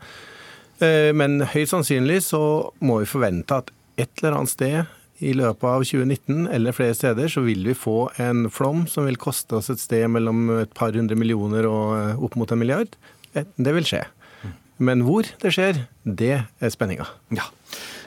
Men 0.82 1.44
høyst 1.52 1.76
sannsynlig 1.76 2.24
så 2.26 2.42
må 2.82 2.96
vi 3.04 3.10
forvente 3.10 3.60
at 3.62 3.70
et 4.02 4.10
eller 4.22 4.40
annet 4.40 4.54
sted 4.54 4.80
i 5.22 5.34
løpet 5.38 5.68
av 5.70 5.84
2019 5.86 6.48
eller 6.50 6.74
flere 6.76 6.96
steder 6.98 7.30
så 7.30 7.44
vil 7.46 7.62
vi 7.68 7.78
få 7.78 8.10
en 8.22 8.48
flom 8.54 8.88
som 8.90 9.06
vil 9.06 9.20
koste 9.22 9.60
oss 9.60 9.70
et 9.70 9.82
sted 9.82 10.08
mellom 10.10 10.50
et 10.64 10.74
par 10.78 10.96
hundre 10.98 11.18
millioner 11.20 11.68
og 11.70 12.26
opp 12.26 12.38
mot 12.42 12.52
en 12.52 12.62
milliard. 12.62 12.90
Det 13.34 13.76
vil 13.78 13.86
skje. 13.88 14.02
Men 14.82 15.04
hvor 15.06 15.28
det 15.44 15.52
skjer, 15.54 15.84
det 16.02 16.40
er 16.42 16.74
spenninga. 16.74 17.06
Ja. 17.38 17.46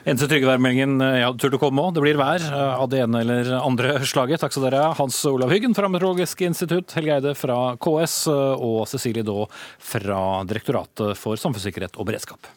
Eneste 0.04 0.26
trygge 0.28 0.48
værmeldingen 0.50 0.98
jeg 1.00 1.22
hadde 1.22 1.40
turt 1.40 1.54
å 1.56 1.60
komme 1.62 1.84
òg. 1.86 1.94
Det 1.94 2.02
blir 2.02 2.18
vær 2.18 2.42
av 2.50 2.88
det 2.92 3.04
ene 3.04 3.22
eller 3.22 3.52
andre 3.60 3.94
slaget. 4.10 4.42
Takk 4.42 4.56
skal 4.56 4.66
dere 4.66 4.82
ha. 4.82 4.90
Hans 4.98 5.20
Olav 5.30 5.54
Hyggen 5.54 5.76
fra 5.78 5.88
Meteorologisk 5.88 6.42
institutt, 6.44 6.92
Helge 6.98 7.20
Eide 7.20 7.36
fra 7.38 7.60
KS 7.78 8.18
og 8.34 8.82
Cecilie 8.90 9.24
Daa 9.24 9.46
fra 9.78 10.20
Direktoratet 10.50 11.14
for 11.20 11.38
samfunnssikkerhet 11.40 11.94
og 11.94 12.10
beredskap. 12.10 12.50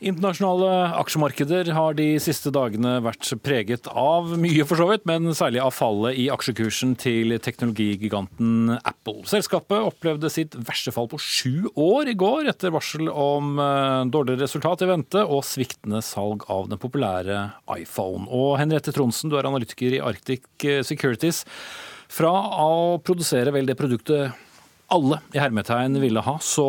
Internasjonale 0.00 0.94
aksjemarkeder 0.96 1.68
har 1.76 1.96
de 1.98 2.14
siste 2.24 2.48
dagene 2.54 2.94
vært 3.04 3.26
preget 3.44 3.84
av 3.92 4.30
mye, 4.40 4.64
for 4.64 4.80
så 4.80 4.86
vidt, 4.88 5.04
men 5.08 5.28
særlig 5.36 5.60
av 5.60 5.74
fallet 5.76 6.16
i 6.16 6.24
aksjekursen 6.32 6.94
til 7.00 7.36
teknologigiganten 7.44 8.78
Apple. 8.78 9.26
Selskapet 9.28 9.84
opplevde 9.90 10.32
sitt 10.32 10.56
verste 10.56 10.94
fall 10.96 11.10
på 11.12 11.20
sju 11.20 11.68
år 11.76 12.08
i 12.14 12.16
går, 12.16 12.48
etter 12.48 12.72
varsel 12.72 13.12
om 13.12 13.60
eh, 13.60 14.08
dårligere 14.08 14.46
resultat 14.46 14.86
i 14.86 14.88
vente 14.88 15.24
og 15.26 15.44
sviktende 15.44 16.00
salg 16.04 16.48
av 16.48 16.72
den 16.72 16.80
populære 16.80 17.50
iPhone. 17.76 18.24
Og 18.32 18.56
Henriette 18.62 18.96
Tronsen, 18.96 19.28
du 19.28 19.36
er 19.36 19.52
analytiker 19.52 19.98
i 19.98 20.00
Arctic 20.00 20.48
Securities. 20.88 21.44
Fra 22.10 22.32
å 22.64 22.96
produsere 23.04 23.52
vel 23.52 23.68
det 23.68 23.76
produktet 23.78 24.32
alle 24.90 25.20
i 25.34 25.40
hermetegn 25.40 25.98
ville 26.02 26.22
ha, 26.26 26.36
så 26.42 26.66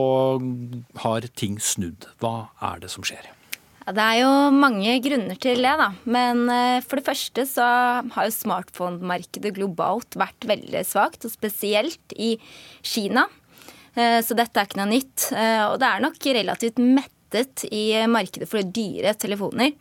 har 1.03 1.27
ting 1.37 1.59
snudd. 1.61 2.07
Hva 2.21 2.51
er 2.71 2.83
det 2.83 2.91
som 2.93 3.05
skjer? 3.05 3.29
Det 3.81 4.03
er 4.03 4.19
jo 4.21 4.31
mange 4.53 4.93
grunner 5.01 5.37
til 5.41 5.63
det, 5.65 5.73
da. 5.79 5.89
Men 6.05 6.45
eh, 6.53 6.83
for 6.85 6.99
det 6.99 7.07
første 7.07 7.45
så 7.49 7.65
har 8.13 8.27
jo 8.27 8.35
smartphone-markedet 8.35 9.51
globalt 9.57 10.17
vært 10.19 10.45
veldig 10.47 10.83
svakt, 10.87 11.25
og 11.25 11.33
spesielt 11.33 12.15
i 12.15 12.35
Kina. 12.85 13.25
Eh, 13.97 14.19
så 14.23 14.37
dette 14.37 14.61
er 14.61 14.69
ikke 14.69 14.83
noe 14.83 14.91
nytt. 14.93 15.31
Eh, 15.33 15.65
og 15.65 15.79
det 15.81 15.89
er 15.89 16.05
nok 16.05 16.29
relativt 16.37 16.81
mettet 16.81 17.65
i 17.73 17.85
markedet 18.11 18.47
for 18.51 18.61
dyre 18.77 19.15
telefoner. 19.17 19.73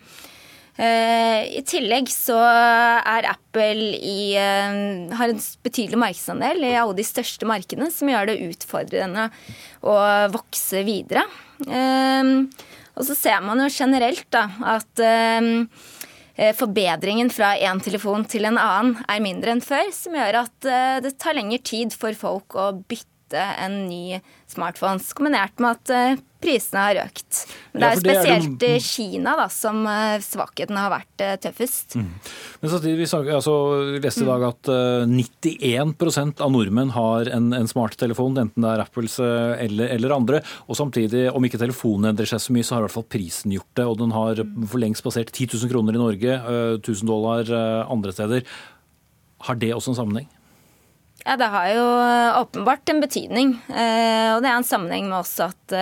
Eh, 0.80 1.58
I 1.58 1.60
tillegg 1.68 2.08
så 2.08 2.38
er 2.40 3.28
Apple 3.28 3.90
i, 4.00 4.32
eh, 4.32 5.12
har 5.12 5.28
en 5.28 5.42
betydelig 5.64 5.98
markedsandel 6.00 6.64
i 6.64 6.72
alle 6.80 6.96
de 6.96 7.04
største 7.04 7.44
markedene, 7.48 7.90
som 7.92 8.08
gjør 8.08 8.30
det 8.30 8.40
utfordrende 8.48 9.28
å 9.84 9.96
vokse 10.32 10.80
videre. 10.88 11.26
Eh, 11.68 12.32
og 12.96 13.04
så 13.04 13.16
ser 13.16 13.42
man 13.44 13.60
jo 13.60 13.68
generelt 13.68 14.28
da, 14.32 14.48
at 14.64 15.04
forbedringen 16.56 17.28
fra 17.28 17.52
én 17.60 17.80
telefon 17.84 18.24
til 18.24 18.46
en 18.48 18.56
annen 18.56 19.04
er 19.12 19.20
mindre 19.20 19.52
enn 19.52 19.60
før, 19.60 19.92
som 19.92 20.16
gjør 20.16 20.38
at 20.40 20.68
det 21.04 21.18
tar 21.20 21.36
lengre 21.36 21.60
tid 21.62 21.92
for 21.92 22.16
folk 22.16 22.56
å 22.56 22.72
bytte 22.88 23.40
en 23.60 23.88
ny 23.88 24.20
smartphone, 24.48 25.00
kombinert 25.16 25.60
med 25.60 25.76
at 25.76 26.20
prisene 26.40 26.82
har 26.82 26.98
økt. 27.04 27.44
Men 27.72 27.82
det 27.82 27.88
er 27.88 27.94
jo 27.94 28.02
spesielt 28.02 28.64
i 28.66 28.72
Kina 28.82 29.34
da, 29.38 29.46
som 29.52 29.82
eh, 29.86 30.16
svakheten 30.24 30.78
har 30.78 30.90
vært 30.92 31.24
eh, 31.24 31.36
tøffest. 31.42 31.96
Mm. 32.00 32.08
Men 32.62 32.72
samtidig, 32.72 32.96
Vi 33.04 33.34
altså, 33.36 33.54
leste 34.02 34.24
i 34.24 34.28
dag 34.28 34.46
at 34.48 34.70
91 35.10 35.94
eh, 35.94 36.32
av 36.42 36.52
nordmenn 36.54 36.94
har 36.96 37.30
en, 37.30 37.52
en 37.56 37.70
smarttelefon, 37.70 38.38
enten 38.40 38.64
det 38.64 38.72
er 38.72 38.84
Apples 38.84 39.18
eller, 39.20 39.92
eller, 39.92 40.16
andre. 40.16 40.42
Og 40.66 40.78
samtidig, 40.78 41.28
om 41.30 41.46
ikke 41.46 41.60
telefonen 41.60 42.10
endrer 42.10 42.28
seg 42.28 42.42
så 42.42 42.56
mye, 42.56 42.66
så 42.66 42.76
har 42.76 42.84
i 42.84 42.88
hvert 42.88 42.96
fall 42.98 43.08
prisen 43.12 43.54
gjort 43.54 43.70
det. 43.78 43.86
Og 43.86 44.00
den 44.00 44.16
har 44.16 44.42
for 44.64 44.82
lengst 44.82 45.04
passert 45.06 45.32
10 45.32 45.54
000 45.54 45.72
kroner 45.72 45.96
i 45.96 46.02
Norge, 46.02 46.36
1000 46.80 47.08
dollar 47.08 47.54
andre 47.90 48.14
steder. 48.16 48.44
Har 49.46 49.56
det 49.60 49.72
også 49.76 49.94
en 49.94 50.00
sammenheng? 50.02 50.28
Ja, 51.22 51.36
Det 51.36 51.48
har 51.52 51.68
jo 51.74 51.86
åpenbart 52.40 52.88
en 52.88 53.02
betydning. 53.02 53.54
Og 53.68 54.42
det 54.42 54.48
er 54.50 54.56
en 54.56 54.66
sammenheng 54.66 55.08
med 55.10 55.20
også 55.20 55.50
at 55.52 55.76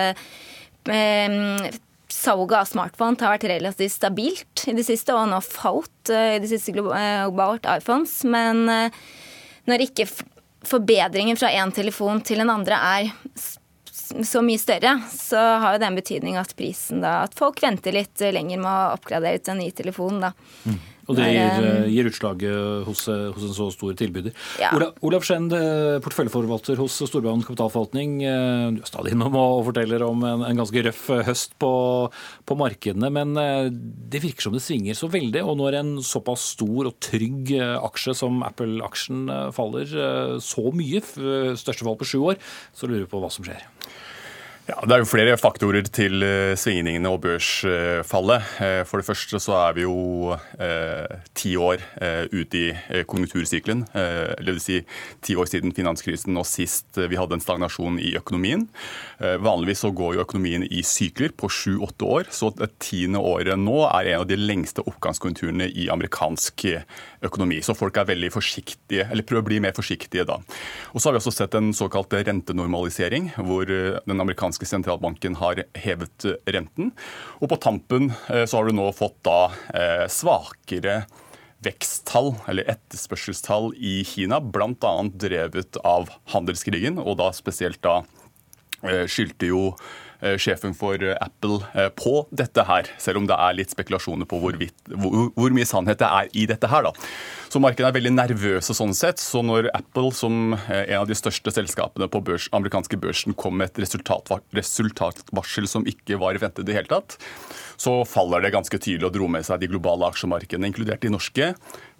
Ehm, 0.91 1.69
salget 2.09 2.57
av 2.57 2.67
smartphone 2.67 3.19
har 3.21 3.37
vært 3.37 3.47
relativt 3.51 3.93
stabilt 3.93 4.65
i 4.67 4.75
det 4.77 4.85
siste, 4.87 5.15
og 5.15 5.29
nå 5.31 5.39
falt 5.45 6.11
eh, 6.13 6.35
i 6.37 6.41
det 6.41 6.49
siste 6.51 6.73
eh, 6.73 7.25
globalt 7.29 7.69
iPhones. 7.69 8.19
Men 8.27 8.65
eh, 8.73 8.99
når 9.69 9.87
ikke 9.89 10.09
forbedringen 10.67 11.39
fra 11.39 11.53
én 11.55 11.71
telefon 11.75 12.21
til 12.25 12.43
en 12.43 12.51
andre 12.51 12.79
er 12.97 13.11
så 14.25 14.41
mye 14.41 14.59
større, 14.59 14.95
så 15.13 15.39
har 15.61 15.75
jo 15.75 15.81
det 15.81 15.87
en 15.87 15.99
betydning 15.99 16.37
at 16.41 16.55
prisen 16.57 17.03
da, 17.03 17.21
at 17.27 17.35
folk 17.37 17.61
venter 17.61 17.93
litt 17.93 18.19
lenger 18.19 18.57
med 18.57 18.69
å 18.69 18.95
oppgradere 18.97 19.41
til 19.41 19.53
en 19.53 19.61
ny 19.61 19.69
telefon. 19.75 20.17
da. 20.23 20.33
Mm. 20.65 20.79
Og 21.09 21.17
det 21.17 21.25
gir, 21.33 21.63
eh, 21.65 21.87
gir 21.89 22.07
utslag 22.09 22.43
hos, 22.85 23.07
eh, 23.09 23.31
hos, 23.33 23.45
en 23.47 23.55
så 23.57 23.67
stor 23.73 23.95
tilbyder. 23.97 24.33
Ja. 24.61 24.69
Olav, 24.77 24.93
Olav 25.01 25.25
Skjend, 25.25 25.53
eh, 25.57 25.97
porteføljeforvalter 26.05 26.77
hos 26.77 26.99
Storbrann 27.01 27.41
kapitalforvaltning. 27.41 28.19
Du 28.77 28.81
er 28.83 28.89
stadig 28.89 29.15
innom 29.15 29.33
og 29.33 29.65
forteller 29.71 30.05
om 30.05 30.21
en, 30.23 30.43
en 30.45 30.59
ganske 30.59 30.83
røff 30.85 31.07
høst 31.25 31.57
på, 31.57 32.11
på, 32.45 32.57
markedene. 32.59 33.09
Men 33.09 33.33
det 34.09 34.21
virker 34.21 34.45
som 34.45 34.53
det 34.53 34.61
svinger 34.61 34.93
så 34.93 35.09
veldig. 35.09 35.41
Og 35.41 35.57
når 35.57 35.79
en 35.79 35.91
såpass 36.05 36.53
stor 36.53 36.91
og 36.91 36.99
trygg 37.01 37.55
aksje 37.57 38.15
som 38.21 38.43
Apple-aksjen 38.45 39.25
faller 39.55 39.89
så 40.43 40.69
mye, 40.75 41.01
største 41.57 41.87
fall 41.87 41.97
på 41.97 42.09
sju 42.11 42.19
år, 42.33 42.39
så 42.75 42.89
lurer 42.89 43.07
vi 43.07 43.11
på 43.11 43.23
hva 43.23 43.31
som 43.33 43.47
skjer. 43.47 43.65
Ja, 44.69 44.83
Det 44.85 44.93
er 44.93 45.01
jo 45.01 45.07
flere 45.09 45.37
faktorer 45.39 45.87
til 45.89 46.21
eh, 46.21 46.53
svingningene 46.53 47.09
og 47.09 47.23
børsfallet. 47.23 48.49
Eh, 48.61 48.81
For 48.85 49.01
det 49.01 49.07
første 49.07 49.39
så 49.41 49.55
er 49.57 49.73
vi 49.73 49.85
jo 49.87 50.35
eh, 50.61 51.15
ti 51.33 51.55
år 51.57 51.81
eh, 51.97 52.27
ute 52.29 52.59
i 52.59 52.67
eh. 52.69 53.01
Eh, 53.01 54.35
eller 54.37 54.45
det 54.45 54.53
vil 54.53 54.61
si 54.61 54.77
ti 55.25 55.33
år 55.33 55.49
siden 55.49 55.73
finanskrisen 55.73 56.37
og 56.37 56.45
sist 56.45 56.99
vi 57.01 57.17
hadde 57.17 57.39
en 57.39 57.41
stagnasjon 57.41 57.97
i 57.97 58.13
økonomien. 58.19 58.67
Vanligvis 59.19 59.81
så 59.83 59.89
går 59.95 60.15
jo 60.15 60.21
økonomien 60.23 60.63
i 60.63 60.83
sykler 60.85 61.33
på 61.35 61.49
sju-åtte 61.49 62.05
år, 62.05 62.29
så 62.31 62.51
det 62.55 62.69
tiende 62.79 63.19
året 63.19 63.57
nå 63.59 63.81
er 63.89 64.13
en 64.13 64.21
av 64.21 64.27
de 64.29 64.37
lengste 64.37 64.85
oppgangskonjunkturene 64.85 65.67
i 65.71 65.89
amerikansk 65.91 66.65
økonomi. 67.25 67.59
Så 67.65 67.75
folk 67.77 67.97
er 67.97 68.07
veldig 68.11 68.31
forsiktige, 68.31 69.07
eller 69.09 69.25
prøver 69.27 69.43
å 69.43 69.49
bli 69.49 69.59
mer 69.65 69.75
forsiktige 69.75 70.27
da. 70.29 70.39
Og 70.93 71.01
så 71.01 71.09
har 71.09 71.17
vi 71.17 71.23
også 71.23 71.35
sett 71.35 71.57
en 71.57 71.73
såkalt 71.75 72.13
rentenormalisering, 72.15 73.33
hvor 73.43 73.67
den 73.67 74.23
amerikanske 74.23 74.58
sentralbanken 74.67 75.37
har 75.39 75.63
hevet 75.77 76.25
eh, 76.27 76.37
renten. 76.53 76.91
Og 77.39 77.51
på 77.51 77.59
tampen 77.61 78.11
eh, 78.27 78.45
så 78.45 78.59
har 78.59 78.67
du 78.67 78.75
nå 78.75 78.89
fått 78.95 79.17
da 79.27 79.39
eh, 79.73 80.05
svakere 80.11 81.03
veksttall, 81.63 82.33
eller 82.47 82.69
etterspørselstall, 82.71 83.73
i 83.75 83.99
Kina, 84.07 84.39
bl.a. 84.39 84.93
drevet 85.11 85.79
av 85.83 86.07
handelskrigen, 86.31 87.01
og 87.03 87.17
da 87.19 87.33
spesielt 87.35 87.81
da 87.83 88.01
skyldte 88.79 89.49
jo 89.49 89.63
sjefen 90.39 90.73
for 90.75 90.99
eh, 90.99 91.15
Apple 91.23 91.61
eh, 91.73 91.89
på 91.95 92.25
dette 92.35 92.65
her, 92.67 92.89
selv 92.99 93.21
om 93.21 93.27
det 93.29 93.37
er 93.39 93.55
litt 93.55 93.71
spekulasjoner 93.71 94.27
på 94.29 94.39
hvorvidt, 94.41 94.75
hvor, 94.91 95.29
hvor 95.35 95.55
mye 95.55 95.67
sannhet 95.67 96.01
det 96.01 96.09
er 96.09 96.31
i 96.35 96.45
dette 96.49 96.69
her. 96.71 96.89
da. 96.89 96.93
Så 97.49 97.61
markedene 97.63 97.89
er 97.89 97.95
veldig 97.95 98.13
nervøse 98.13 98.75
sånn 98.77 98.93
sett. 98.93 99.21
Så 99.23 99.41
når 99.45 99.71
Apple, 99.73 100.11
som 100.15 100.53
eh, 100.59 100.83
en 100.89 101.01
av 101.01 101.09
de 101.09 101.17
største 101.17 101.53
selskapene 101.55 102.09
på 102.11 102.21
børs, 102.25 102.49
amerikanske 102.55 102.99
børsen, 103.01 103.37
kom 103.39 103.57
med 103.61 103.71
et 103.71 103.83
resultatva- 103.85 104.41
resultatvarsel 104.59 105.69
som 105.71 105.87
ikke 105.89 106.19
var 106.21 106.37
ventet 106.41 106.65
i 106.65 106.69
det 106.69 106.77
hele 106.81 106.91
tatt, 106.91 107.17
så 107.79 108.01
faller 108.03 108.43
det 108.43 108.51
ganske 108.53 108.75
tydelig 108.75 109.07
og 109.07 109.15
dro 109.15 109.29
med 109.31 109.47
seg 109.47 109.61
de 109.61 109.71
globale 109.71 110.09
aksjemarkedene, 110.11 110.67
inkludert 110.67 111.05
de 111.05 111.13
norske, 111.13 111.53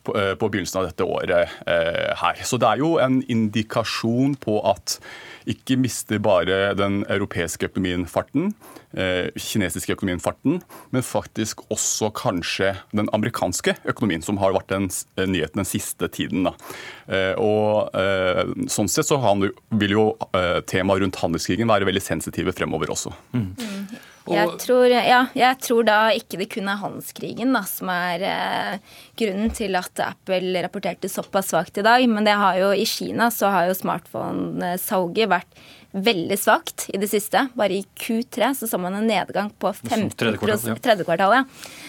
på, 0.09 0.17
eh, 0.19 0.35
på 0.35 0.49
begynnelsen 0.49 0.81
av 0.81 0.89
dette 0.89 1.05
året 1.05 1.49
eh, 1.67 2.13
her. 2.19 2.43
Så 2.43 2.59
det 2.61 2.69
er 2.69 2.81
jo 2.81 2.97
en 3.01 3.21
indikasjon 3.29 4.35
på 4.41 4.59
at 4.67 4.99
ikke 5.49 5.79
mister 5.79 6.19
bare 6.21 6.73
den 6.77 7.01
europeiske 7.09 7.69
økonomien 7.69 8.05
farten, 8.09 8.53
eh, 8.93 9.29
kinesiske 9.39 9.95
økonomien 9.95 10.21
farten, 10.21 10.59
men 10.91 11.05
faktisk 11.05 11.63
også 11.73 12.11
kanskje 12.13 12.75
den 12.93 13.09
amerikanske 13.13 13.77
økonomien, 13.89 14.23
som 14.25 14.37
har 14.37 14.53
vært 14.53 14.69
den 14.69 14.89
nyheten 15.17 15.63
den 15.63 15.65
siste 15.65 16.09
tiden. 16.11 16.45
Da. 16.45 16.53
Eh, 17.07 17.33
og 17.39 17.95
eh, 17.97 18.45
Sånn 18.69 18.89
sett 18.91 19.07
så 19.07 19.17
vil 19.79 19.91
jo 19.91 20.03
temaet 20.69 21.01
rundt 21.01 21.17
handelskrigen 21.19 21.69
være 21.69 21.87
veldig 21.87 22.01
sensitive 22.03 22.53
fremover 22.55 22.91
også. 22.93 23.11
Jeg 24.35 24.59
tror, 24.61 24.85
ja, 24.91 25.23
jeg 25.37 25.59
tror 25.63 25.87
da 25.87 25.97
ikke 26.15 26.39
det 26.41 26.49
kun 26.53 26.69
er 26.71 26.79
handelskrigen 26.81 27.55
da, 27.55 27.63
som 27.67 27.89
er 27.93 28.25
eh, 28.29 28.99
grunnen 29.19 29.53
til 29.55 29.77
at 29.79 30.03
Apple 30.05 30.63
rapporterte 30.65 31.09
såpass 31.11 31.51
svakt 31.53 31.79
i 31.81 31.85
dag. 31.85 32.05
Men 32.09 32.27
det 32.27 32.37
har 32.39 32.59
jo, 32.61 32.71
i 32.73 32.85
Kina 32.89 33.29
så 33.33 33.51
har 33.53 33.69
jo 33.69 33.77
smartphone-salget 33.77 35.31
vært 35.31 35.61
veldig 35.91 36.37
svakt 36.37 36.85
i 36.93 36.99
det 37.01 37.09
siste. 37.09 37.47
Bare 37.57 37.79
i 37.79 37.85
Q3 37.97 38.53
så 38.59 38.69
så 38.69 38.77
man 38.81 38.97
en 38.97 39.07
nedgang 39.09 39.49
på 39.49 39.71
15 39.73 40.11
tredje 40.13 40.37
kvartal, 40.41 40.67
ja. 40.69 40.77
tredje 40.83 41.07
kvartal, 41.07 41.39
ja. 41.39 41.43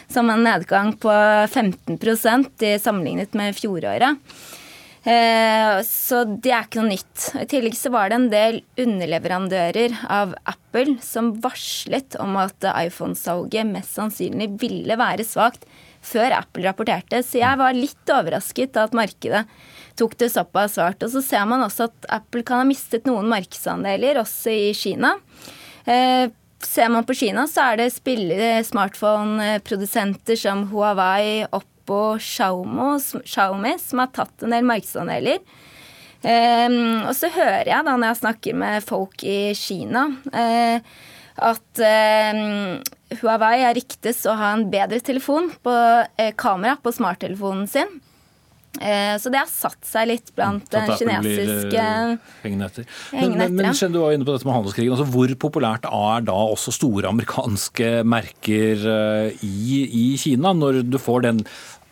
Så 0.09 0.24
man 0.24 0.38
en 0.38 0.48
nedgang 0.48 0.94
på 1.00 1.12
15% 1.12 2.64
i 2.64 2.79
sammenlignet 2.81 3.37
med 3.37 3.57
fjoråret. 3.59 4.24
Eh, 5.01 5.79
så 5.87 6.25
det 6.29 6.51
er 6.53 6.67
ikke 6.67 6.83
noe 6.83 6.93
nytt. 6.93 7.29
I 7.41 7.47
tillegg 7.49 7.77
så 7.79 7.93
var 7.95 8.11
det 8.11 8.19
en 8.19 8.27
del 8.33 8.59
underleverandører 8.81 9.95
av 10.13 10.35
Apple 10.51 10.99
som 11.05 11.33
varslet 11.41 12.19
om 12.21 12.37
at 12.41 12.67
iPhone-salget 12.69 13.71
mest 13.71 13.97
sannsynlig 13.97 14.51
ville 14.61 14.99
være 15.01 15.25
svakt 15.25 15.65
før 16.05 16.37
Apple 16.37 16.67
rapporterte. 16.69 17.23
Så 17.25 17.41
jeg 17.41 17.61
var 17.61 17.77
litt 17.77 18.13
overrasket 18.13 18.75
da 18.77 18.85
at 18.89 18.97
markedet 18.97 19.47
tok 20.01 20.19
det 20.21 20.31
såpass 20.33 20.77
svart. 20.77 21.01
Og 21.05 21.13
så 21.15 21.25
ser 21.25 21.49
man 21.49 21.65
også 21.65 21.89
at 21.89 22.11
Apple 22.21 22.45
kan 22.45 22.63
ha 22.63 22.69
mistet 22.69 23.09
noen 23.09 23.29
markedsandeler, 23.33 24.21
også 24.21 24.53
i 24.53 24.71
Kina. 24.77 25.17
Eh, 25.87 26.29
Ser 26.61 26.91
man 26.93 27.07
på 27.09 27.15
Kina, 27.17 27.47
så 27.49 27.71
er 27.71 27.79
det 27.81 27.87
smartphone-produsenter 28.69 30.37
som 30.37 30.67
Huawei, 30.69 31.47
Oppo, 31.57 31.69
Xiaomi, 31.88 32.97
Xiaomi 33.25 33.75
som 33.81 34.03
har 34.03 34.12
tatt 34.14 34.45
en 34.45 34.55
del 34.55 34.66
markedsandeler. 34.69 35.40
Um, 36.21 37.07
og 37.09 37.14
så 37.16 37.31
hører 37.33 37.71
jeg 37.71 37.87
da 37.87 37.95
når 37.95 38.11
jeg 38.11 38.21
snakker 38.21 38.59
med 38.61 38.85
folk 38.85 39.25
i 39.25 39.55
Kina, 39.57 40.05
uh, 40.35 41.07
at 41.40 41.81
eh, 41.81 42.40
Huawei 43.23 43.62
er 43.64 43.73
ryktes 43.79 44.27
å 44.29 44.35
ha 44.37 44.51
en 44.53 44.66
bedre 44.69 44.99
telefon 45.01 45.49
på 45.64 45.73
uh, 45.73 46.33
kamera 46.37 46.77
på 46.83 46.93
smarttelefonen 46.93 47.64
sin. 47.71 47.95
Eh, 48.78 49.16
så 49.18 49.33
det 49.33 49.40
har 49.40 49.50
satt 49.50 49.83
seg 49.87 50.06
litt 50.12 50.30
blant 50.37 50.68
den 50.70 50.92
kinesiske 50.94 51.80
eh, 51.80 52.12
hengende 52.44 52.68
etter. 52.70 52.87
Men, 53.11 53.35
men, 53.35 53.56
men 53.59 53.68
ja. 53.72 53.88
Du 53.90 53.98
var 53.98 54.14
inne 54.14 54.26
på 54.28 54.37
dette 54.37 54.46
med 54.46 54.54
handelskrigen. 54.54 54.94
Altså, 54.94 55.09
hvor 55.11 55.35
populært 55.42 55.88
er 55.90 56.24
da 56.28 56.38
også 56.54 56.74
store 56.76 57.11
amerikanske 57.11 57.90
merker 58.06 58.87
eh, 58.94 59.42
i, 59.42 59.83
i 59.90 60.06
Kina, 60.20 60.54
når 60.54 60.85
du 60.87 61.00
får 61.02 61.26
den 61.26 61.42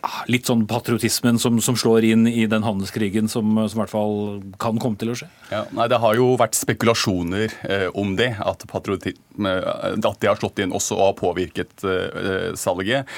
ah, 0.07 0.23
litt 0.31 0.47
sånn 0.47 0.65
patriotismen 0.71 1.41
som, 1.43 1.59
som 1.65 1.77
slår 1.79 2.07
inn 2.13 2.29
i 2.31 2.47
den 2.51 2.67
handelskrigen 2.67 3.31
som, 3.31 3.59
som 3.67 3.79
i 3.79 3.83
hvert 3.83 3.93
fall 3.93 4.17
kan 4.63 4.79
komme 4.79 5.01
til 5.01 5.13
å 5.13 5.19
skje? 5.19 5.29
Ja, 5.51 5.65
nei, 5.75 5.89
Det 5.91 5.99
har 6.03 6.19
jo 6.19 6.31
vært 6.39 6.59
spekulasjoner 6.59 7.59
eh, 7.69 7.89
om 7.99 8.15
det, 8.19 8.37
at, 8.39 8.65
patriotisme, 8.71 9.19
at 9.47 10.21
det 10.21 10.31
har 10.31 10.39
slått 10.41 10.63
inn 10.63 10.75
også 10.75 10.97
og 10.97 11.05
har 11.05 11.17
påvirket 11.19 11.85
eh, 11.87 12.51
salget. 12.59 13.09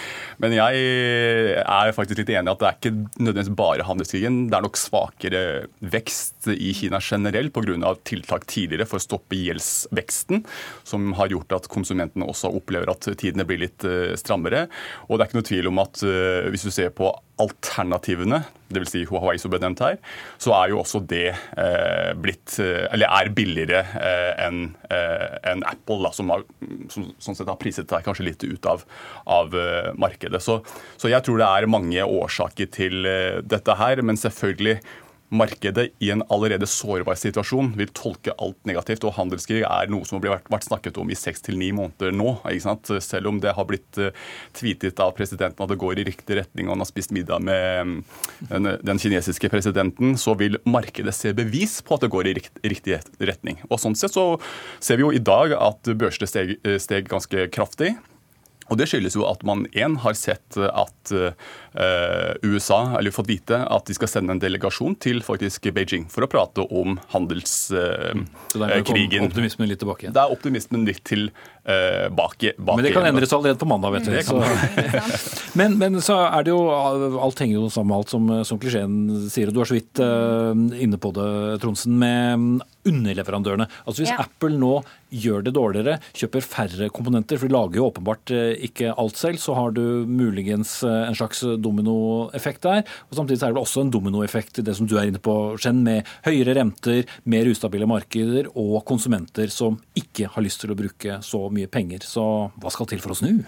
Men 0.43 0.55
jeg 0.57 0.85
er 1.63 1.95
faktisk 1.97 2.21
litt 2.21 2.33
enig 2.35 2.51
i 2.51 2.55
at 2.55 2.61
det 2.61 2.69
er 2.69 2.79
ikke 2.79 2.95
nødvendigvis 3.21 3.57
bare 3.59 3.87
handelskrigen. 3.89 4.41
Det 4.51 4.59
er 4.59 4.67
nok 4.67 4.81
svakere 4.81 5.43
vekst 5.81 6.51
i 6.53 6.75
Kina 6.77 7.01
generelt 7.05 7.55
pga. 7.55 7.95
tiltak 8.05 8.47
tidligere 8.51 8.89
for 8.89 9.01
å 9.01 9.05
stoppe 9.05 9.39
gjeldsveksten, 9.39 10.45
som 10.85 11.13
har 11.19 11.33
gjort 11.33 11.57
at 11.57 11.69
konsumentene 11.73 12.29
også 12.29 12.53
opplever 12.61 12.91
at 12.93 13.09
tidene 13.21 13.47
blir 13.49 13.65
litt 13.65 13.85
eh, 13.85 14.17
strammere. 14.21 14.67
Og 15.09 15.17
det 15.17 15.25
er 15.25 15.31
ikke 15.31 15.41
noe 15.41 15.51
tvil 15.51 15.73
om 15.73 15.83
at 15.83 16.05
eh, 16.07 16.51
hvis 16.53 16.67
du 16.67 16.73
ser 16.75 16.95
på 16.95 17.13
alternativene, 17.41 18.43
dvs. 18.71 18.93
Si 18.93 19.03
Huawei 19.09 19.37
som 19.41 19.51
ble 19.53 19.61
nevnt 19.63 19.83
her, 19.83 19.99
så 20.41 20.55
er 20.59 20.71
jo 20.73 20.81
også 20.83 21.01
det 21.11 21.33
eh, 21.33 22.13
blitt 22.21 22.55
eh, 22.63 22.87
Eller 22.95 23.11
er 23.11 23.33
billigere 23.35 23.81
eh, 23.99 24.31
enn 24.47 24.61
eh, 24.93 25.39
en 25.51 25.65
Apple, 25.67 25.99
da, 26.05 26.13
som, 26.15 26.31
har, 26.31 26.45
som 26.93 27.09
sånn 27.19 27.39
sett 27.39 27.51
har 27.51 27.59
priset 27.61 27.91
seg 27.91 28.07
kanskje 28.07 28.29
litt 28.29 28.47
ut 28.47 28.71
av, 28.71 28.85
av 29.27 29.57
eh, 29.59 29.91
markedet. 29.99 30.43
Så, 30.45 30.61
så 31.01 31.11
jeg 31.11 31.27
tror 31.27 31.41
det 31.41 31.49
er 31.49 31.71
mange 31.71 32.07
årsaker 32.07 32.71
til 32.75 33.09
eh, 33.09 33.41
dette 33.43 33.79
her, 33.81 34.05
men 34.07 34.21
selvfølgelig 34.21 34.79
markedet 35.31 35.89
i 36.03 36.11
en 36.11 36.23
allerede 36.29 36.67
sårbar 36.69 37.19
situasjon 37.19 37.73
vil 37.79 37.91
tolke 37.95 38.35
alt 38.43 38.59
negativt. 38.69 39.05
Og 39.07 39.15
handelskrig 39.17 39.63
er 39.63 39.91
noe 39.91 40.07
som 40.07 40.19
har 40.19 40.25
blitt- 40.25 40.51
vært 40.51 40.67
snakket 40.67 40.99
om 40.99 41.11
i 41.11 41.19
seks 41.19 41.43
til 41.47 41.59
ni 41.59 41.71
måneder 41.73 42.13
nå. 42.13 42.37
Selv 43.01 43.29
om 43.29 43.41
det 43.41 43.55
har 43.55 43.65
blitt 43.65 43.99
eh, 43.99 44.11
tweetet 44.53 45.01
av 45.01 45.15
presidenten 45.17 45.63
at 45.63 45.71
det 45.71 45.79
går 45.79 45.99
i 46.01 46.05
riktig 46.11 46.37
retning, 46.41 46.67
og 46.67 46.75
han 46.75 46.85
har 46.85 46.91
spist 46.91 47.13
middag 47.13 47.43
med 47.43 47.87
mm, 47.87 48.05
den, 48.51 48.71
den 48.83 48.99
kinesiske 48.99 49.49
presidenten, 49.49 50.17
så 50.19 50.37
vil 50.39 50.59
markedet 50.65 51.15
se 51.15 51.33
bevis 51.33 51.81
på 51.83 51.95
at 51.95 52.07
det 52.07 52.11
går 52.11 52.31
i 52.31 52.37
rikt, 52.41 52.63
riktig 52.65 53.01
retning. 53.21 53.61
Og 53.71 53.81
sånn 53.81 53.97
sett 53.99 54.15
så 54.15 54.41
ser 54.81 54.99
vi 54.99 55.07
jo 55.07 55.13
i 55.15 55.23
dag 55.23 55.55
at 55.57 55.95
børsene 55.95 56.29
steg, 56.31 56.57
steg 56.83 57.09
ganske 57.11 57.49
kraftig. 57.55 57.95
Og 58.71 58.79
Det 58.79 58.87
skyldes 58.87 59.17
jo 59.19 59.27
at 59.27 59.43
man 59.47 59.65
en 59.75 59.97
har 60.05 60.15
sett 60.19 60.57
at 60.57 61.13
eh, 61.13 62.35
USA 62.47 62.97
eller 62.99 63.15
fått 63.15 63.31
vite 63.31 63.59
at 63.67 63.87
de 63.91 63.97
skal 63.97 64.11
sende 64.11 64.37
en 64.37 64.43
delegasjon 64.43 64.95
til 65.03 65.21
faktisk 65.27 65.67
Beijing 65.75 66.07
for 66.11 66.27
å 66.27 66.31
prate 66.31 66.65
om 66.71 66.99
handelskrigen. 67.11 68.29
Så 68.53 68.63
der 68.63 68.87
kom 68.87 69.27
optimismen 69.27 69.71
litt 69.71 69.83
tilbake 69.83 70.07
igjen. 70.07 70.15
Det 70.15 70.23
er 70.23 70.35
optimismen 70.35 70.87
litt 70.87 71.03
til 71.09 71.29
eh, 71.29 71.60
bak, 72.17 72.41
bak 72.59 72.79
Men 72.79 72.87
det 72.87 72.93
kan 72.95 73.07
endres 73.07 73.33
allerede 73.37 73.61
på 73.61 73.69
mandag, 73.69 73.93
vet 73.99 74.09
du. 74.09 74.15
Mm, 74.17 74.23
Så. 74.25 75.51
Men, 75.59 75.77
men 75.79 75.99
så 76.05 76.17
er 76.29 76.45
det 76.47 76.53
jo 76.53 76.61
Alt 76.71 77.43
henger 77.43 77.59
jo 77.59 77.69
sammen 77.73 77.91
med 77.91 77.99
alt, 78.01 78.13
som, 78.13 78.29
som 78.47 78.61
klisjeen 78.63 79.27
sier. 79.33 79.51
Og 79.51 79.57
du 79.57 79.63
er 79.63 79.71
så 79.71 79.77
vidt 79.77 80.03
uh, 80.03 80.55
inne 80.81 81.01
på 81.01 81.13
det, 81.17 81.31
Tronsen, 81.63 81.97
med 82.01 82.63
underleverandørene. 82.89 83.69
Altså 83.85 84.05
Hvis 84.05 84.13
Ja. 84.15 84.25
Apple 84.25 84.57
nå 84.57 84.81
gjør 85.11 85.43
det 85.45 85.53
dårligere, 85.57 85.99
kjøper 86.15 86.45
færre 86.45 86.89
komponenter, 86.95 87.39
for 87.39 87.51
de 87.51 87.55
lager 87.55 87.81
jo 87.81 87.89
åpenbart 87.91 88.31
eh, 88.31 88.53
ikke 88.69 88.93
alt 88.95 89.19
selv, 89.19 89.41
så 89.43 89.57
har 89.59 89.75
du 89.75 90.07
muligens 90.07 90.85
eh, 90.87 91.09
en 91.09 91.19
slags 91.19 91.43
dominoeffekt 91.59 92.63
der. 92.63 92.85
Og 93.11 93.19
Samtidig 93.19 93.41
så 93.41 93.49
er 93.49 93.57
det 93.57 93.63
også 93.63 93.85
en 93.85 93.91
dominoeffekt 93.91 94.63
i 94.63 94.65
det 94.67 94.77
som 94.79 94.87
du 94.87 94.97
er 94.97 95.11
inne 95.11 95.21
på, 95.23 95.35
Shen, 95.61 95.83
med 95.83 96.07
høyere 96.25 96.55
renter, 96.61 97.11
mer 97.25 97.51
ustabile 97.51 97.89
markeder 97.91 98.49
og 98.55 98.85
konsumenter 98.89 99.51
som 99.53 99.81
ikke 99.99 100.31
har 100.31 100.47
lyst 100.47 100.63
til 100.63 100.73
å 100.73 100.79
bruke 100.79 101.19
så 101.27 101.43
mye 101.55 101.71
penger. 101.71 102.07
Så 102.07 102.25
hva 102.61 102.73
skal 102.73 102.89
til 102.91 103.03
for 103.03 103.15
å 103.15 103.19
snu? 103.19 103.43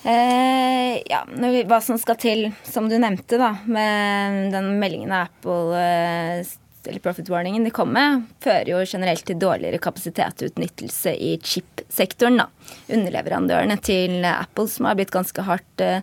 Eh, 0.00 0.96
ja, 1.10 1.24
hva 1.68 1.80
som 1.84 1.98
skal 2.00 2.16
til, 2.20 2.46
som 2.64 2.88
du 2.88 2.96
nevnte, 2.96 3.36
da, 3.40 3.52
med 3.68 4.48
den 4.54 4.72
meldingen 4.80 5.12
Apple 5.12 5.76
eh, 5.76 6.54
eller 6.88 7.02
profit 7.04 7.28
warningen 7.28 7.64
de 7.64 7.72
kom 7.74 7.90
med, 7.92 8.22
fører 8.40 8.70
jo 8.72 8.78
generelt 8.88 9.24
til 9.28 9.38
dårligere 9.40 9.80
kapasitetsutnyttelse 9.82 11.12
i 11.12 11.34
chip-sektoren. 11.44 12.40
Underleverandørene 12.88 13.76
til 13.84 14.24
Apple 14.24 14.68
som 14.72 14.88
har 14.88 14.96
blitt 14.98 15.12
ganske 15.12 15.44
hardt 15.44 15.84
uh, 15.84 16.00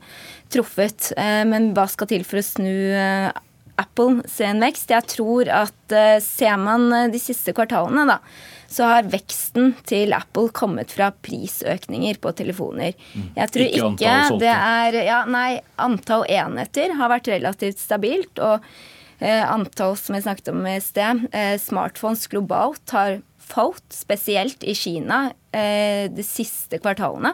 truffet. 0.53 1.11
Uh, 1.17 1.41
men 1.49 1.71
hva 1.77 1.87
skal 1.89 2.11
til 2.11 2.27
for 2.27 2.41
å 2.41 2.45
snu 2.45 2.69
uh, 2.93 3.31
Apple 3.81 4.27
sin 4.29 4.61
vekst? 4.61 4.93
Jeg 4.93 5.09
tror 5.17 5.49
at 5.53 5.97
ser 6.21 6.61
man 6.61 6.89
de 7.13 7.19
siste 7.21 7.53
kvartalene, 7.57 8.05
da, 8.09 8.19
så 8.67 8.89
har 8.91 9.07
veksten 9.11 9.73
til 9.87 10.13
Apple 10.15 10.51
kommet 10.55 10.91
fra 10.95 11.09
prisøkninger 11.23 12.19
på 12.23 12.33
telefoner. 12.37 12.93
Mm. 13.13 13.31
Jeg 13.37 13.53
tror 13.53 13.65
ikke, 13.65 13.89
ikke 13.95 14.37
det 14.43 14.53
er 14.53 14.99
ja, 15.07 15.23
Nei, 15.27 15.61
antall 15.81 16.27
enheter 16.29 16.95
har 16.99 17.11
vært 17.13 17.31
relativt 17.31 17.81
stabilt. 17.81 18.39
og 18.43 18.63
eh, 19.19 19.43
antall 19.43 19.97
som 19.99 20.17
jeg 20.17 20.27
snakket 20.27 20.51
om 20.53 20.67
i 20.69 20.77
sted, 20.83 21.25
eh, 21.31 21.55
smartphones 21.61 22.27
globalt 22.31 22.95
har 22.95 23.21
falt, 23.47 23.85
spesielt 23.93 24.63
i 24.67 24.75
Kina, 24.75 25.31
eh, 25.55 26.07
de 26.11 26.25
siste 26.25 26.79
kvartalene. 26.83 27.33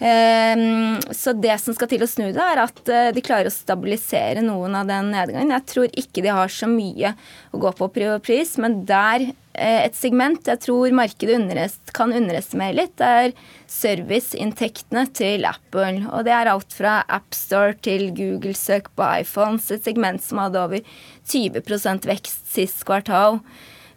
Ehm, 0.00 0.96
så 1.12 1.34
det 1.36 1.58
som 1.60 1.74
skal 1.76 1.90
til 1.90 2.00
å 2.00 2.08
snu 2.08 2.30
det, 2.32 2.40
er 2.40 2.62
at 2.62 2.88
eh, 2.88 3.10
de 3.12 3.20
klarer 3.24 3.50
å 3.50 3.52
stabilisere 3.52 4.40
noen 4.40 4.78
av 4.78 4.88
den 4.88 5.10
nedgangen. 5.12 5.52
Jeg 5.52 5.66
tror 5.68 5.90
ikke 5.92 6.24
de 6.24 6.32
har 6.32 6.52
så 6.52 6.68
mye 6.70 7.12
å 7.52 7.60
gå 7.60 7.72
på 7.76 7.88
pris, 8.24 8.54
men 8.62 8.78
der 8.88 9.26
eh, 9.28 9.82
et 9.84 9.98
segment 9.98 10.48
jeg 10.48 10.62
tror 10.64 10.96
markedet 10.96 11.36
underest, 11.36 11.92
kan 11.96 12.14
underestimere 12.16 12.78
litt, 12.78 13.04
er 13.04 13.34
serviceinntektene 13.68 15.04
til 15.12 15.44
Apple. 15.48 16.06
Og 16.14 16.24
det 16.24 16.32
er 16.32 16.48
alt 16.48 16.72
fra 16.72 17.02
AppStore 17.04 17.76
til 17.84 18.08
Google-søk 18.16 18.88
på 18.96 19.10
iPhones, 19.20 19.68
et 19.68 19.84
segment 19.84 20.24
som 20.24 20.40
hadde 20.40 20.64
over 20.64 20.96
20% 21.28 22.08
vekst 22.08 22.48
sist 22.56 22.88
kvartal. 22.88 23.42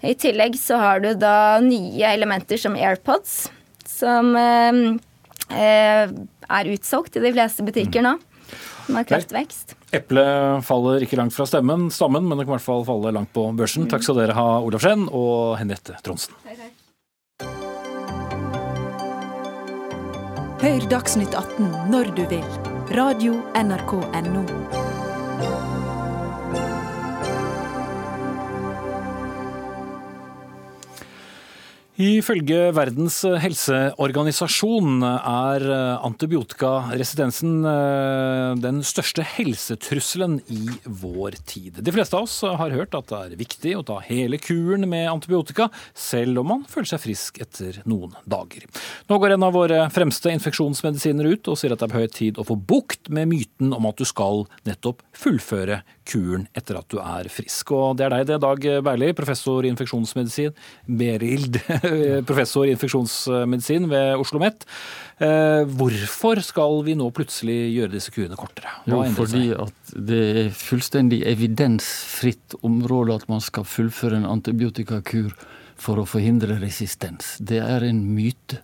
I 0.03 0.17
tillegg 0.19 0.59
så 0.59 0.83
har 0.83 0.99
du 0.99 1.13
da 1.15 1.63
nye 1.63 2.11
elementer 2.11 2.59
som 2.59 2.75
AirPods, 2.75 3.45
som 3.87 4.35
eh, 4.35 4.83
Eh, 4.83 5.12
er 5.53 6.71
utsolgt 6.73 7.17
i 7.17 7.23
de 7.23 7.33
fleste 7.35 7.65
butikker 7.65 8.05
nå. 8.05 8.17
Den 8.87 8.99
har 8.99 9.07
kraftvekst. 9.07 9.75
Eplet 9.95 10.65
faller 10.67 11.05
ikke 11.05 11.17
langt 11.19 11.35
fra 11.35 11.47
stemmen, 11.47 11.87
stammen, 11.93 12.25
men 12.27 12.37
det 12.37 12.45
kan 12.45 12.53
i 12.53 12.57
hvert 12.57 12.65
fall 12.65 12.85
falle 12.87 13.13
langt 13.15 13.31
på 13.35 13.45
børsen. 13.57 13.87
Takk 13.91 14.03
skal 14.05 14.19
dere 14.19 14.35
ha, 14.37 14.47
Olav 14.65 14.83
Skjenn 14.83 15.07
og 15.09 15.55
Henriette 15.61 15.95
Tronsen. 16.03 16.35
Hør 20.63 20.85
Dagsnytt 20.91 21.35
18 21.35 21.91
når 21.91 22.13
du 22.15 22.23
vil. 22.31 22.47
Radio 22.95 23.39
NRK 23.59 23.99
Radio.nrk.no. 23.99 24.82
Ifølge 32.03 32.71
Verdens 32.75 33.19
helseorganisasjon 33.39 35.03
er 35.05 35.63
antibiotikaresistensen 36.03 37.53
eh, 37.69 38.55
den 38.59 38.81
største 38.83 39.23
helsetrusselen 39.23 40.39
i 40.51 40.65
vår 40.83 41.37
tid. 41.47 41.79
De 41.85 41.93
fleste 41.95 42.17
av 42.17 42.25
oss 42.25 42.35
har 42.43 42.75
hørt 42.75 42.97
at 42.97 43.07
det 43.11 43.19
er 43.19 43.37
viktig 43.39 43.75
å 43.77 43.85
ta 43.87 43.99
hele 44.03 44.39
kuren 44.41 44.83
med 44.89 45.07
antibiotika, 45.11 45.69
selv 45.95 46.41
om 46.41 46.49
man 46.51 46.65
føler 46.67 46.91
seg 46.91 47.03
frisk 47.05 47.39
etter 47.45 47.79
noen 47.87 48.17
dager. 48.27 48.65
Nå 49.07 49.21
går 49.21 49.37
en 49.37 49.47
av 49.47 49.55
våre 49.55 49.85
fremste 49.93 50.33
infeksjonsmedisiner 50.33 51.29
ut 51.37 51.53
og 51.53 51.61
sier 51.61 51.77
at 51.77 51.83
det 51.83 51.87
er 51.87 51.93
på 51.93 52.03
høy 52.03 52.11
tid 52.17 52.41
å 52.41 52.47
få 52.49 52.57
bukt 52.57 53.13
med 53.13 53.31
myten 53.31 53.71
om 53.71 53.87
at 53.87 54.01
du 54.01 54.07
skal 54.09 54.47
nettopp 54.67 55.05
fullføre 55.15 55.83
kuren 56.09 56.49
etter 56.57 56.81
at 56.81 56.89
du 56.91 56.99
er 56.99 57.29
frisk. 57.31 57.71
Og 57.77 57.95
det 57.99 58.09
er 58.09 58.17
deg 58.17 58.27
det, 58.33 58.41
Dag 58.43 58.67
Berli, 58.83 59.13
professor 59.15 59.63
i 59.63 59.71
infeksjonsmedisin. 59.71 60.51
Berild 60.99 61.61
professor 62.27 62.67
i 62.67 62.73
infeksjonsmedisin 62.75 63.89
ved 63.91 64.13
Oslo 64.19 64.33
OsloMet. 64.33 64.65
Eh, 65.21 65.63
hvorfor 65.77 66.41
skal 66.41 66.81
vi 66.85 66.95
nå 66.97 67.09
plutselig 67.13 67.73
gjøre 67.75 67.93
disse 67.93 68.11
kurene 68.11 68.37
kortere? 68.39 68.71
Hva 68.87 69.05
jo, 69.05 69.13
fordi 69.13 69.45
at 69.53 69.93
det 69.93 70.21
er 70.41 70.51
fullstendig 70.57 71.23
evidensfritt 71.29 72.57
område 72.63 73.15
at 73.15 73.29
man 73.29 73.41
skal 73.41 73.63
fullføre 73.63 74.17
en 74.17 74.25
antibiotikakur 74.25 75.33
for 75.77 76.01
å 76.01 76.07
forhindre 76.07 76.57
resistens. 76.61 77.37
Det 77.39 77.61
er 77.61 77.85
en 77.85 78.03
myte. 78.15 78.61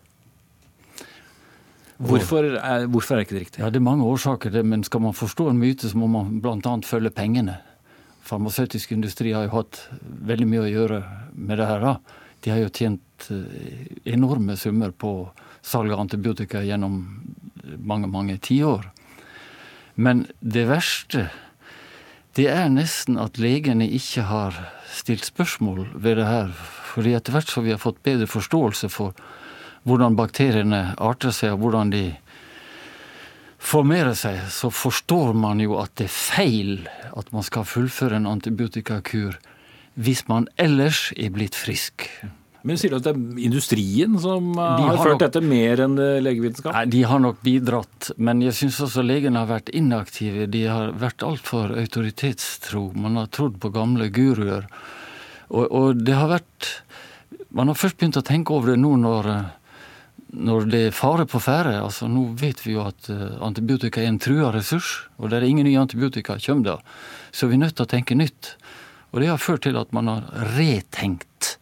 Hvorfor 1.99 2.45
er, 2.55 2.85
hvorfor 2.87 3.17
er 3.17 3.25
ikke 3.25 3.35
det 3.35 3.43
riktig? 3.43 3.61
Ja, 3.61 3.69
Det 3.69 3.81
er 3.81 3.83
mange 3.83 4.07
årsaker, 4.07 4.63
men 4.63 4.83
skal 4.83 5.01
man 5.03 5.13
forstå 5.13 5.49
en 5.51 5.59
myte, 5.59 5.89
så 5.89 5.97
må 5.99 6.07
man 6.07 6.39
bl.a. 6.39 6.77
følge 6.87 7.11
pengene. 7.11 7.57
Farmasøytisk 8.23 8.93
industri 8.95 9.33
har 9.35 9.49
jo 9.49 9.57
hatt 9.57 9.81
veldig 9.99 10.47
mye 10.47 10.63
å 10.63 10.71
gjøre 10.71 11.03
med 11.35 11.59
det 11.59 11.67
her. 11.67 11.83
da. 11.83 11.97
De 12.43 12.53
har 12.53 12.61
jo 12.63 12.71
tjent 12.71 13.29
eh, 13.33 13.89
enorme 14.13 14.55
summer 14.57 14.91
på 14.91 15.29
salg 15.61 15.91
av 15.91 15.99
antibiotika 16.05 16.63
gjennom 16.63 17.01
mange, 17.77 18.07
mange 18.07 18.37
tiår. 18.37 18.87
Men 19.99 20.27
det 20.39 20.65
verste, 20.69 21.27
det 22.37 22.47
er 22.51 22.69
nesten 22.71 23.19
at 23.19 23.39
legene 23.41 23.87
ikke 23.89 24.23
har 24.29 24.55
stilt 24.89 25.27
spørsmål 25.27 25.89
ved 25.93 26.21
det 26.21 26.29
her. 26.29 26.53
Fordi 26.93 27.13
etter 27.17 27.35
hvert 27.35 27.51
som 27.51 27.65
vi 27.67 27.75
har 27.75 27.81
fått 27.81 28.01
bedre 28.07 28.29
forståelse 28.29 28.89
for 28.93 29.17
hvordan 29.87 30.17
bakteriene 30.19 30.93
arter 30.99 31.33
seg, 31.35 31.55
og 31.55 31.65
hvordan 31.65 31.91
de 31.93 32.05
formerer 33.59 34.15
seg, 34.15 34.39
så 34.51 34.71
forstår 34.71 35.35
man 35.35 35.59
jo 35.63 35.77
at 35.81 35.93
det 35.99 36.07
er 36.07 36.15
feil 36.15 36.73
at 37.11 37.31
man 37.35 37.43
skal 37.43 37.67
fullføre 37.67 38.19
en 38.19 38.29
antibiotikakur 38.29 39.35
hvis 39.95 40.25
man 40.29 40.47
ellers 40.57 41.09
er 41.17 41.31
blitt 41.33 41.57
frisk. 41.57 42.09
Men 42.67 42.75
Sier 42.79 42.91
du 42.91 42.97
at 42.97 43.05
det 43.07 43.13
er 43.13 43.43
industrien 43.47 44.17
som 44.19 44.51
har, 44.59 44.81
har 44.83 44.97
ført 44.99 45.15
nok, 45.15 45.21
dette 45.23 45.41
mer 45.47 45.79
enn 45.85 45.95
legevitenskap? 46.25 46.73
Nei, 46.75 46.85
De 46.91 47.03
har 47.07 47.21
nok 47.23 47.39
bidratt, 47.45 48.09
men 48.19 48.43
jeg 48.43 48.57
syns 48.57 48.81
også 48.83 49.03
legene 49.05 49.39
har 49.39 49.47
vært 49.51 49.71
inaktive. 49.71 50.49
De 50.51 50.65
har 50.67 50.91
vært 50.99 51.23
altfor 51.23 51.71
autoritetstro. 51.79 52.89
Man 52.99 53.15
har 53.21 53.29
trodd 53.31 53.61
på 53.63 53.71
gamle 53.75 54.09
guruer. 54.11 54.67
Og, 55.49 55.63
og, 55.65 56.03
det 56.05 56.13
har 56.13 56.29
vært 56.29 56.67
Man 57.55 57.71
har 57.71 57.77
først 57.79 57.97
begynt 57.97 58.19
å 58.19 58.25
tenke 58.25 58.53
over 58.53 58.73
det 58.73 58.81
nå 58.81 58.91
når, 59.01 59.29
når 60.37 60.67
det 60.69 60.81
er 60.89 60.93
fare 60.93 61.25
på 61.29 61.39
ferde. 61.41 61.79
Altså, 61.79 62.11
nå 62.11 62.27
vet 62.37 62.59
vi 62.65 62.75
jo 62.75 62.83
at 62.85 63.07
uh, 63.09 63.39
antibiotika 63.47 64.03
er 64.03 64.11
en 64.11 64.19
trua 64.21 64.51
ressurs, 64.53 65.07
og 65.17 65.31
det 65.31 65.39
er 65.39 65.47
ingen 65.47 65.65
nye 65.65 65.79
antibiotika 65.81 66.37
kommer 66.43 66.67
da. 66.67 66.75
Så 67.31 67.49
vi 67.49 67.57
er 67.57 67.63
nødt 67.63 67.79
til 67.79 67.87
å 67.87 67.89
tenke 67.89 68.19
nytt. 68.19 68.51
Og 69.11 69.21
det 69.21 69.29
har 69.31 69.41
ført 69.41 69.65
til 69.65 69.77
at 69.79 69.93
man 69.95 70.09
har 70.11 70.27
retenkt 70.57 71.55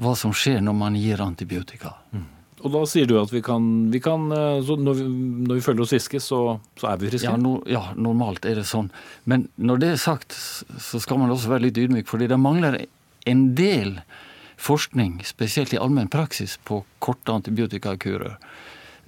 hva 0.00 0.14
som 0.16 0.32
skjer 0.32 0.62
når 0.64 0.76
man 0.76 0.96
gir 0.96 1.20
antibiotika. 1.20 1.94
Mm. 2.14 2.28
Og 2.60 2.72
da 2.74 2.80
sier 2.88 3.08
du 3.08 3.14
at 3.20 3.30
vi 3.32 3.40
kan, 3.44 3.64
vi 3.92 4.00
kan 4.04 4.26
eh, 4.36 4.68
når, 4.68 4.96
vi, 4.98 5.04
når, 5.46 5.54
vi, 5.54 5.64
føler 5.64 5.84
oss 5.84 5.94
friske, 5.94 6.20
så, 6.20 6.40
så, 6.76 6.90
er 6.90 7.00
vi 7.00 7.08
friske? 7.12 7.28
Ja, 7.28 7.36
no, 7.40 7.58
ja, 7.68 7.86
normalt 7.96 8.44
er 8.48 8.60
det 8.60 8.66
sånn. 8.68 8.90
Men 9.24 9.46
når 9.56 9.80
det 9.80 9.92
er 9.94 10.02
sagt, 10.02 10.36
så 10.36 11.00
skal 11.00 11.22
man 11.22 11.32
også 11.32 11.54
være 11.54 11.68
litt 11.68 11.80
ydmyk, 11.80 12.08
fordi 12.10 12.28
det 12.30 12.40
mangler 12.40 12.82
en 13.28 13.46
del 13.56 13.96
forskning, 14.60 15.20
spesielt 15.24 15.72
i 15.72 15.80
allmenn 15.80 16.12
praksis, 16.12 16.58
på 16.68 16.82
korte 17.00 17.32
antibiotikakurer. 17.32 18.36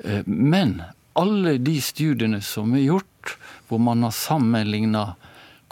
Eh, 0.04 0.24
men 0.24 0.78
alle 1.18 1.58
de 1.60 1.76
studiene 1.84 2.40
som 2.44 2.72
er 2.76 2.86
gjort, 2.86 3.36
hvor 3.68 3.80
man 3.84 4.04
har 4.06 4.16
sammenligna 4.16 5.10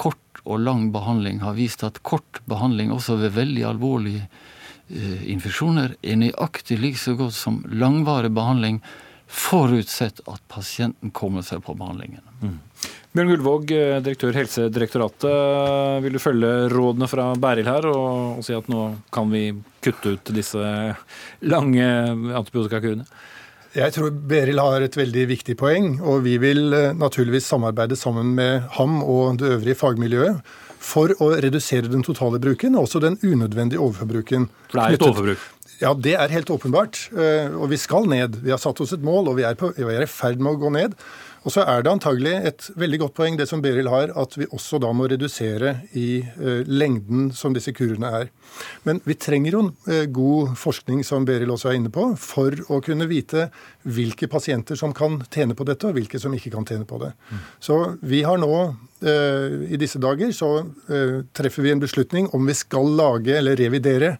kort 0.00 0.29
og 0.44 0.62
lang 0.64 0.88
behandling, 0.94 1.42
har 1.44 1.58
vist 1.58 1.84
at 1.84 2.02
kort 2.02 2.40
behandling 2.48 2.92
også 2.94 3.18
ved 3.20 3.36
veldig 3.36 3.66
alvorlige 3.74 4.28
Eh, 4.90 5.28
infeksjoner 5.30 5.94
er 6.02 6.18
nøyaktig 6.18 6.80
like 6.80 6.98
så 6.98 7.14
godt 7.14 7.36
som 7.36 7.60
langvarig 7.70 8.32
behandling, 8.34 8.80
forutsett 9.30 10.18
at 10.26 10.42
pasienten 10.50 11.12
kommer 11.14 11.46
seg 11.46 11.62
på 11.62 11.76
behandlingen. 11.78 12.24
Mm. 12.42 12.56
Bjørn 13.14 13.30
Gullvåg, 13.30 13.70
eh, 13.70 14.00
direktør 14.02 14.34
Helsedirektoratet. 14.34 16.02
Vil 16.02 16.18
du 16.18 16.22
følge 16.22 16.50
rådene 16.74 17.06
fra 17.10 17.28
Bæril 17.38 17.70
her 17.70 17.86
og, 17.86 18.40
og 18.40 18.46
si 18.46 18.56
at 18.56 18.66
nå 18.70 18.88
kan 19.14 19.30
vi 19.30 19.52
kutte 19.82 20.16
ut 20.16 20.34
disse 20.34 20.58
lange 21.46 21.86
antibiotikakurene? 22.34 23.06
Jeg 23.70 23.94
tror 23.94 24.10
Beril 24.10 24.58
har 24.58 24.82
et 24.82 24.96
veldig 24.98 25.28
viktig 25.30 25.54
poeng, 25.60 25.92
og 26.02 26.24
vi 26.24 26.34
vil 26.42 26.72
eh, 26.74 26.90
naturligvis 26.98 27.46
samarbeide 27.52 27.94
sammen 27.98 28.32
med 28.34 28.66
ham 28.74 28.98
og 29.04 29.38
det 29.38 29.52
øvrige 29.54 29.78
fagmiljøet 29.78 30.40
for 30.80 31.12
å 31.22 31.28
redusere 31.44 31.90
den 31.92 32.02
totale 32.02 32.40
bruken, 32.42 32.74
og 32.74 32.88
også 32.88 33.02
den 33.04 33.20
unødvendige 33.22 33.78
overforbruken. 33.78 34.48
For 34.72 34.80
det 34.80 34.86
er 34.88 34.98
et 34.98 35.06
overforbruk? 35.06 35.46
Ja, 35.80 35.94
det 35.94 36.16
er 36.18 36.34
helt 36.34 36.50
åpenbart. 36.50 36.98
Eh, 37.14 37.54
og 37.54 37.70
vi 37.70 37.78
skal 37.78 38.10
ned. 38.10 38.40
Vi 38.42 38.50
har 38.50 38.58
satt 38.60 38.82
oss 38.82 38.96
et 38.96 39.06
mål, 39.06 39.30
og 39.30 39.38
vi 39.38 39.46
er, 39.46 39.54
på, 39.60 39.70
vi 39.76 39.86
er 39.86 40.02
i 40.02 40.10
ferd 40.10 40.42
med 40.42 40.56
å 40.56 40.60
gå 40.60 40.74
ned. 40.74 40.98
Og 41.40 41.54
så 41.54 41.64
er 41.64 41.84
det 41.84 41.92
antagelig 41.92 42.32
et 42.50 42.66
veldig 42.78 42.98
godt 43.04 43.14
poeng 43.16 43.38
det 43.38 43.46
som 43.48 43.62
Beril 43.64 43.88
har, 43.88 44.12
at 44.18 44.36
vi 44.36 44.48
også 44.52 44.80
da 44.82 44.90
må 44.96 45.06
redusere 45.08 45.76
i 45.96 46.20
uh, 46.36 46.60
lengden 46.68 47.30
som 47.36 47.54
disse 47.56 47.72
kurene 47.76 48.10
er. 48.20 48.28
Men 48.84 49.00
vi 49.08 49.16
trenger 49.20 49.56
jo 49.56 49.62
uh, 49.70 50.04
god 50.12 50.52
forskning, 50.60 51.00
som 51.06 51.24
Beril 51.28 51.52
også 51.54 51.72
er 51.72 51.78
inne 51.80 51.92
på, 51.92 52.10
for 52.20 52.56
å 52.68 52.82
kunne 52.84 53.08
vite 53.10 53.48
hvilke 53.88 54.28
pasienter 54.28 54.76
som 54.76 54.92
kan 54.96 55.22
tjene 55.32 55.56
på 55.56 55.64
dette, 55.68 55.88
og 55.88 55.96
hvilke 55.96 56.20
som 56.20 56.36
ikke 56.36 56.52
kan 56.52 56.68
tjene 56.68 56.88
på 56.88 57.00
det. 57.00 57.14
Så 57.62 57.78
vi 58.04 58.20
har 58.26 58.40
nå 58.40 58.52
uh, 58.60 59.48
i 59.64 59.80
disse 59.80 60.00
dager 60.02 60.36
så 60.36 60.52
treffer 61.36 61.64
vi 61.64 61.72
en 61.72 61.80
beslutning 61.80 62.28
om 62.36 62.44
vi 62.46 62.54
skal 62.58 62.88
lage 63.00 63.38
eller 63.38 63.56
revidere 63.56 64.16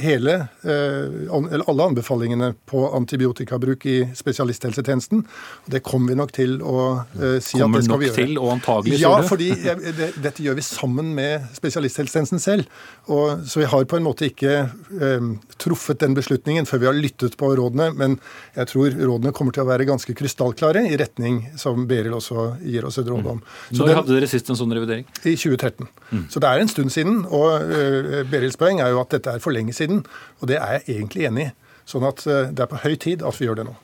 hele, 0.00 0.34
eh, 0.64 1.28
eller 1.30 1.64
alle 1.70 1.84
anbefalingene 1.90 2.54
på 2.66 2.84
antibiotikabruk 2.96 3.86
i 3.86 3.96
spesialisthelsetjenesten. 4.16 5.24
Det 5.70 5.80
kommer 5.86 6.08
vi 6.12 6.16
nok 6.18 6.32
til 6.34 6.56
å 6.62 7.04
eh, 7.20 7.38
si 7.44 7.58
Kommer 7.60 7.78
at 7.78 7.84
det 7.84 7.88
skal 7.88 7.94
nok 7.94 8.02
vi 8.02 8.08
gjøre. 8.10 8.16
til, 8.26 8.38
og 8.42 8.52
antagelig, 8.56 9.00
Ja, 9.00 9.12
fordi 9.22 9.48
jeg, 9.64 9.94
det, 9.98 10.08
dette 10.24 10.42
gjør 10.44 10.58
vi 10.58 10.64
sammen 10.66 11.12
med 11.14 11.46
spesialisthelsetjenesten 11.56 12.42
selv. 12.42 12.66
Og, 13.06 13.44
så 13.46 13.60
vi 13.62 13.68
har 13.70 13.84
på 13.90 13.98
en 13.98 14.06
måte 14.06 14.26
ikke 14.30 14.70
um, 15.00 15.34
truffet 15.60 16.00
den 16.00 16.14
beslutningen 16.16 16.66
før 16.66 16.80
vi 16.82 16.86
har 16.88 16.96
lyttet 16.96 17.36
på 17.40 17.50
rådene. 17.58 17.90
Men 17.94 18.18
jeg 18.56 18.70
tror 18.72 18.96
rådene 18.96 19.32
kommer 19.36 19.52
til 19.54 19.64
å 19.64 19.68
være 19.68 19.86
ganske 19.88 20.14
krystallklare 20.16 20.86
i 20.90 20.96
retning 21.00 21.42
som 21.60 21.86
Beril 21.90 22.16
også 22.16 22.54
gir 22.64 22.86
oss 22.88 22.98
et 23.02 23.06
råd 23.10 23.26
om. 23.36 23.42
Så 23.70 23.78
Når 23.82 23.86
den- 23.92 23.96
hadde 24.00 24.14
dere 24.18 24.30
sist 24.30 24.48
en 24.50 24.56
sånn 24.56 24.72
revidering? 24.74 25.04
i 25.24 25.36
2013. 25.36 25.86
Så 26.30 26.40
det 26.40 26.48
er 26.48 26.60
en 26.64 26.68
stund 26.68 26.90
siden. 26.94 27.22
Og 27.28 27.62
uh, 27.62 28.24
Berils 28.30 28.56
poeng 28.56 28.80
er 28.80 28.90
jo 28.94 29.00
at 29.04 29.10
dette 29.18 29.34
er 29.36 29.38
for 29.44 29.52
lenge 29.52 29.72
siden. 29.76 29.83
Og 29.90 30.48
det 30.50 30.56
er 30.60 30.78
jeg 30.78 30.98
egentlig 31.00 31.26
enig 31.30 31.48
i. 31.48 31.52
Sånn 31.84 32.04
at 32.08 32.22
eh, 32.26 32.46
det 32.56 32.62
er 32.64 32.68
på 32.70 32.78
høy 32.80 32.94
tid 32.96 33.22
at 33.28 33.36
vi 33.36 33.44
gjør 33.48 33.58
det 33.60 33.66
nå. 33.68 33.74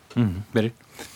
Beril? 0.55 0.71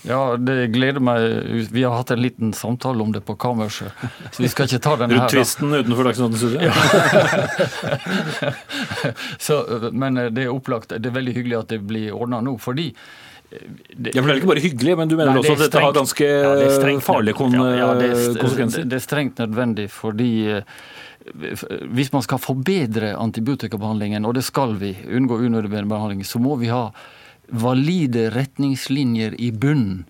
Ja, 0.07 0.37
det 0.41 0.69
gleder 0.73 1.01
meg. 1.05 1.25
Vi 1.73 1.83
har 1.85 1.97
hatt 1.99 2.11
en 2.15 2.21
liten 2.23 2.53
samtale 2.57 3.03
om 3.05 3.11
det 3.13 3.21
på 3.27 3.35
kammerset, 3.41 3.93
så 4.33 4.43
vi 4.45 4.49
skal 4.53 4.69
ikke 4.69 4.81
ta 4.85 4.95
den 5.01 5.11
her. 5.13 5.25
Rundt 5.25 5.33
tvisten 5.35 5.75
utenfor 5.75 6.09
Dagsnytt 6.09 6.39
studio? 6.41 6.71
Så, 9.39 9.59
men 9.93 10.15
det 10.33 10.47
er 10.47 10.53
opplagt. 10.55 10.95
Det 10.95 11.11
er 11.11 11.17
veldig 11.19 11.35
hyggelig 11.37 11.59
at 11.59 11.73
det 11.75 11.81
blir 11.89 12.15
ordna 12.17 12.41
nå, 12.45 12.57
fordi 12.63 12.91
det, 13.51 14.15
Ja, 14.15 14.23
for 14.23 14.27
det 14.29 14.33
er 14.35 14.41
ikke 14.41 14.51
bare 14.51 14.63
hyggelig, 14.65 14.95
men 14.99 15.11
du 15.11 15.15
mener 15.19 15.31
Nei, 15.35 15.43
også 15.43 15.53
det 15.53 15.59
at 15.59 15.65
dette 15.69 15.83
har 15.85 15.93
ganske 15.95 16.27
Ja, 16.27 16.55
det 16.59 16.65
er 16.65 16.73
strengt 16.79 17.05
farlige 17.07 17.37
kon 17.39 17.55
ja, 17.55 17.67
ja, 17.77 17.91
det 18.01 18.09
er- 18.11 18.39
konsekvenser? 18.41 18.87
Det 18.89 18.97
er 18.99 19.05
strengt 19.05 19.39
nødvendig 19.39 19.85
fordi 19.95 20.31
eh, 20.57 20.63
hvis 21.33 22.13
man 22.13 22.25
skal 22.25 22.43
forbedre 22.43 23.15
antibiotikabehandlingen, 23.17 24.27
og 24.29 24.37
det 24.37 24.45
skal 24.45 24.77
vi, 24.81 24.93
unngå 25.09 25.41
unødvendig 25.47 25.89
behandling, 25.89 26.25
så 26.27 26.41
må 26.43 26.57
vi 26.61 26.73
ha 26.73 26.89
valide 27.49 28.29
retningslinjer 28.35 29.37
i 29.41 29.51
bunnen. 29.51 30.05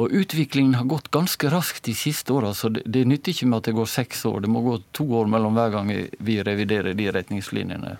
Og 0.00 0.08
utviklingen 0.16 0.74
har 0.78 0.86
gått 0.88 1.10
ganske 1.12 1.50
raskt 1.52 1.84
de 1.84 1.92
siste 1.92 2.32
åra, 2.32 2.54
så 2.56 2.70
det, 2.72 2.80
det 2.88 3.02
nytter 3.04 3.34
ikke 3.34 3.48
med 3.50 3.58
at 3.60 3.66
det 3.68 3.74
går 3.76 3.90
seks 3.92 4.22
år. 4.24 4.38
Det 4.40 4.48
må 4.48 4.62
gå 4.64 4.78
to 4.96 5.04
år 5.20 5.26
mellom 5.28 5.52
hver 5.58 5.74
gang 5.74 5.90
vi 5.92 6.36
reviderer 6.42 6.94
de 6.96 7.10
retningslinjene. 7.12 7.96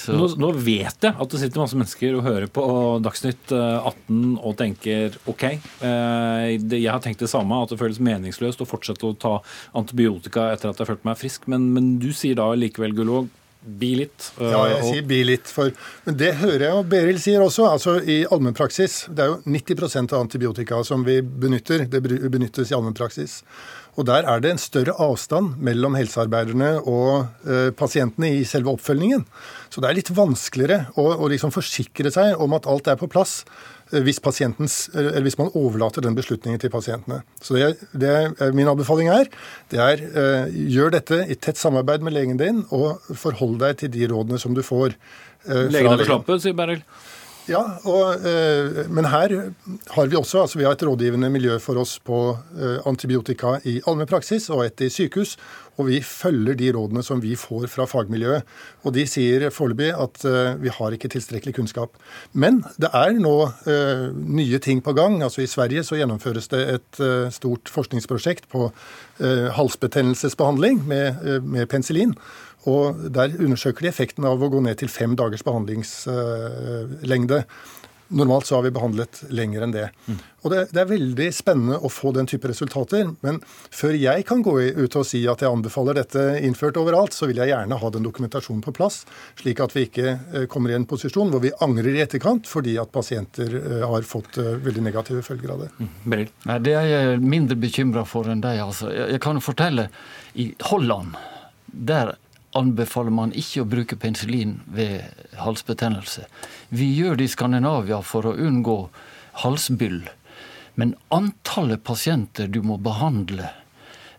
Så- 0.00 0.16
Nå, 0.16 0.26
nå 0.40 0.50
vet 0.56 1.04
jeg 1.06 1.12
at 1.14 1.28
det 1.30 1.38
sitter 1.42 1.60
masse 1.62 1.76
mennesker 1.76 2.14
og 2.18 2.24
hører 2.24 2.48
på 2.50 2.64
Dagsnytt 3.04 3.52
eh, 3.52 3.86
18 3.86 4.38
og 4.40 4.56
tenker 4.58 5.18
OK, 5.28 5.44
eh, 5.46 6.46
jeg 6.56 6.88
har 6.90 7.02
tenkt 7.04 7.20
det 7.22 7.28
samme, 7.30 7.62
at 7.62 7.68
det 7.74 7.78
føles 7.78 8.00
meningsløst 8.02 8.62
å 8.64 8.68
fortsette 8.68 9.06
å 9.06 9.14
ta 9.20 9.34
antibiotika 9.76 10.48
etter 10.54 10.70
at 10.72 10.78
jeg 10.80 10.86
har 10.86 10.94
følt 10.94 11.04
meg 11.06 11.20
frisk, 11.20 11.46
men, 11.52 11.68
men 11.76 11.92
du 12.02 12.10
sier 12.16 12.34
da 12.40 12.48
likevel, 12.56 12.96
Gullvåg, 12.96 13.28
bi 13.62 13.94
litt. 13.96 14.30
eh, 14.40 14.50
Ja, 14.50 14.64
jeg 14.68 14.82
og- 14.82 14.94
sier 14.94 15.02
bi 15.06 15.22
litt, 15.24 15.46
for 15.46 15.70
Men 16.06 16.16
det 16.16 16.34
hører 16.36 16.58
jeg 16.60 16.70
jo 16.70 16.82
Beril 16.82 17.18
sier 17.18 17.40
også. 17.40 17.68
altså 17.70 18.00
I 18.06 18.24
allmennpraksis 18.30 19.08
det 19.14 19.18
er 19.24 19.28
jo 19.28 19.42
90% 19.46 20.12
av 20.12 20.20
antibiotika 20.26 20.84
som 20.84 21.04
vi 21.04 21.20
benytter, 21.20 21.88
det 21.88 22.02
benyttes 22.02 22.70
i 22.70 22.74
allmennpraksis. 22.74 23.42
Og 23.98 24.06
der 24.06 24.22
er 24.24 24.40
det 24.40 24.52
en 24.52 24.56
større 24.56 24.94
avstand 24.98 25.58
mellom 25.58 25.94
helsearbeiderne 25.96 26.80
og 26.86 27.26
eh, 27.46 27.70
pasientene 27.72 28.38
i 28.40 28.44
selve 28.44 28.66
oppfølgingen. 28.78 29.26
Så 29.68 29.80
det 29.82 29.90
er 29.90 29.94
litt 29.94 30.08
vanskeligere 30.14 30.86
å, 30.96 31.18
å 31.18 31.28
liksom 31.28 31.50
forsikre 31.52 32.10
seg 32.12 32.40
om 32.40 32.52
at 32.54 32.66
alt 32.66 32.86
er 32.88 32.96
på 32.96 33.08
plass 33.10 33.44
eh, 33.44 33.79
hvis, 33.90 34.20
eller 34.94 35.24
hvis 35.26 35.38
man 35.40 35.50
overlater 35.58 36.04
den 36.04 36.14
beslutningen 36.14 36.60
til 36.62 36.70
pasientene. 36.70 37.22
Så 37.42 37.56
det, 37.56 37.70
det 37.92 38.10
er, 38.10 38.52
Min 38.54 38.70
anbefaling 38.70 39.10
er, 39.12 39.30
det 39.72 39.80
er 39.82 40.04
eh, 40.06 40.60
gjør 40.70 40.94
dette 40.94 41.24
i 41.26 41.34
tett 41.34 41.58
samarbeid 41.58 42.04
med 42.06 42.14
legen 42.14 42.40
din, 42.40 42.64
og 42.70 43.02
forhold 43.18 43.58
deg 43.62 43.80
til 43.82 43.92
de 43.94 44.06
rådene 44.12 44.38
som 44.38 44.54
du 44.54 44.62
får. 44.62 44.94
eh, 45.48 45.66
Legen 45.72 45.92
er 45.92 46.02
på 46.04 46.10
slappe, 46.12 46.38
sier 46.42 46.56
Beril. 46.56 46.84
Ja, 47.50 47.60
og, 47.82 48.22
eh, 48.26 48.84
men 48.94 49.08
her 49.10 49.32
har 49.96 50.10
vi 50.10 50.18
også 50.18 50.44
altså 50.44 50.60
vi 50.60 50.66
har 50.68 50.76
et 50.76 50.84
rådgivende 50.86 51.30
miljø 51.34 51.56
for 51.58 51.80
oss 51.82 51.96
på 51.98 52.20
eh, 52.54 52.76
antibiotika 52.86 53.56
i 53.66 53.80
allmennpraksis 53.90 54.46
og 54.54 54.62
et 54.68 54.84
i 54.86 54.90
sykehus. 54.92 55.34
Og 55.80 55.88
vi 55.88 55.98
følger 56.04 56.54
de 56.58 56.68
rådene 56.76 57.02
som 57.02 57.22
vi 57.22 57.32
får 57.40 57.64
fra 57.72 57.86
fagmiljøet. 57.88 58.46
Og 58.84 58.94
de 58.94 59.06
sier 59.08 59.46
foreløpig 59.54 59.88
at 59.96 60.22
eh, 60.28 60.52
vi 60.62 60.70
har 60.76 60.94
ikke 60.94 61.10
tilstrekkelig 61.10 61.56
kunnskap. 61.56 61.96
Men 62.32 62.60
det 62.78 62.92
er 62.94 63.16
nå 63.18 63.34
nye 63.66 64.60
ting 64.62 64.82
på 64.84 64.94
gang. 64.94 65.18
Altså 65.24 65.42
I 65.42 65.50
Sverige 65.50 65.82
så 65.86 65.98
gjennomføres 65.98 66.50
det 66.52 66.60
et 66.76 67.00
stort 67.34 67.72
forskningsprosjekt 67.72 68.46
på 68.52 68.68
eh, 68.68 69.48
halsbetennelsesbehandling 69.56 70.84
med, 70.86 71.42
med 71.42 71.66
penicillin. 71.72 72.14
Og 72.68 72.96
der 73.14 73.36
undersøker 73.38 73.86
de 73.86 73.88
effekten 73.92 74.24
av 74.28 74.42
å 74.42 74.50
gå 74.52 74.60
ned 74.64 74.76
til 74.80 74.90
fem 74.92 75.16
dagers 75.16 75.44
behandlingslengde. 75.46 77.44
Normalt 78.10 78.46
så 78.46 78.56
har 78.56 78.64
vi 78.66 78.72
behandlet 78.74 79.20
lenger 79.30 79.62
enn 79.62 79.72
det. 79.74 79.84
Og 80.42 80.50
det, 80.50 80.64
det 80.74 80.80
er 80.82 80.88
veldig 80.90 81.28
spennende 81.34 81.76
å 81.78 81.88
få 81.92 82.10
den 82.16 82.26
type 82.26 82.48
resultater. 82.50 83.06
Men 83.22 83.38
før 83.46 83.94
jeg 83.94 84.24
kan 84.26 84.42
gå 84.42 84.56
ut 84.80 84.96
og 84.98 85.06
si 85.06 85.20
at 85.30 85.44
jeg 85.44 85.50
anbefaler 85.50 86.00
dette 86.00 86.24
innført 86.42 86.80
overalt, 86.80 87.14
så 87.14 87.28
vil 87.30 87.38
jeg 87.38 87.52
gjerne 87.52 87.78
ha 87.78 87.90
den 87.94 88.08
dokumentasjonen 88.08 88.64
på 88.66 88.74
plass, 88.74 89.04
slik 89.38 89.62
at 89.62 89.76
vi 89.76 89.84
ikke 89.86 90.08
eh, 90.10 90.46
kommer 90.50 90.72
i 90.72 90.78
en 90.78 90.88
posisjon 90.90 91.30
hvor 91.30 91.44
vi 91.44 91.52
angrer 91.62 91.94
i 91.94 92.02
etterkant 92.02 92.50
fordi 92.50 92.74
at 92.82 92.90
pasienter 92.90 93.54
eh, 93.60 93.84
har 93.86 94.08
fått 94.08 94.40
eh, 94.42 94.56
veldig 94.64 94.82
negative 94.88 95.22
følger 95.26 95.54
av 95.54 95.62
det. 95.62 95.70
Mm. 95.78 95.92
Nei, 96.10 96.58
Det 96.66 96.74
er 96.80 96.88
jeg 96.90 97.20
mindre 97.22 97.58
bekymra 97.62 98.02
for 98.08 98.26
enn 98.32 98.42
deg. 98.42 98.58
Altså. 98.64 98.90
Jeg 98.90 99.10
jeg 99.20 99.22
kan 99.22 99.38
fortelle, 99.44 99.86
i 100.34 100.50
Holland 100.70 101.14
der 101.70 102.16
anbefaler 102.56 103.14
man 103.14 103.32
ikke 103.36 103.62
å 103.62 103.68
bruke 103.70 103.98
penicillin 104.00 104.58
ved 104.74 105.06
halsbetennelse. 105.38 106.26
Vi 106.74 106.88
gjør 106.98 107.18
det 107.20 107.28
i 107.28 107.32
Skandinavia 107.34 108.00
for 108.02 108.26
å 108.26 108.36
unngå 108.36 108.78
halsbyll. 109.44 110.02
Men 110.74 110.94
antallet 111.08 111.84
pasienter 111.84 112.48
du 112.48 112.62
må 112.66 112.78
behandle 112.82 113.50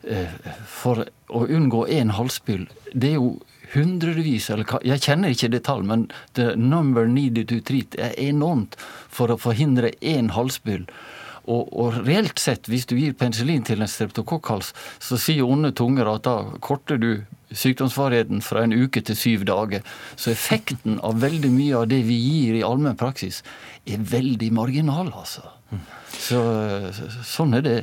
eh, 0.04 0.32
for 0.68 1.06
å 1.28 1.46
unngå 1.48 1.88
én 1.88 2.14
halsbyll, 2.16 2.68
det 2.94 3.14
er 3.14 3.20
jo 3.20 3.32
hundrevis, 3.72 4.50
eller 4.52 4.68
jeg 4.84 5.04
kjenner 5.06 5.32
ikke 5.32 5.52
detalj, 5.54 5.86
men 5.88 6.06
the 6.36 6.52
number 6.60 7.08
needed 7.08 7.48
to 7.52 7.62
treat 7.64 7.96
er 7.96 8.16
enormt 8.20 8.76
for 9.10 9.32
å 9.32 9.40
forhindre 9.40 9.94
én 10.04 10.34
halsbyll. 10.36 10.86
Og, 11.50 11.72
og 11.74 12.02
reelt 12.06 12.40
sett, 12.40 12.68
hvis 12.70 12.86
du 12.86 12.98
gir 13.00 13.16
penicillin 13.18 13.64
til 13.66 13.82
en 13.82 13.90
streptokokkhals, 13.90 14.74
så 15.02 15.18
sier 15.18 15.48
onde 15.48 15.72
tunger 15.74 16.10
at 16.12 16.28
da 16.28 16.36
korter 16.62 17.00
du 17.02 17.12
sykdomsvarigheten 17.52 18.41
fra 18.45 18.64
en 18.66 18.76
uke 18.76 19.02
til 19.06 19.18
syv 19.18 19.45
dager. 19.49 19.82
Så 20.16 20.32
effekten 20.34 20.99
av 21.04 21.22
veldig 21.24 21.52
mye 21.54 21.80
av 21.82 21.89
det 21.91 22.04
vi 22.08 22.18
gir 22.20 22.60
i 22.60 22.66
allmenn 22.66 22.99
praksis, 22.99 23.41
er 23.86 24.04
veldig 24.12 24.52
marginal, 24.56 25.12
altså. 25.12 25.43
Så 26.22 26.38
sånn 27.26 27.56
er 27.58 27.64
det. 27.66 27.78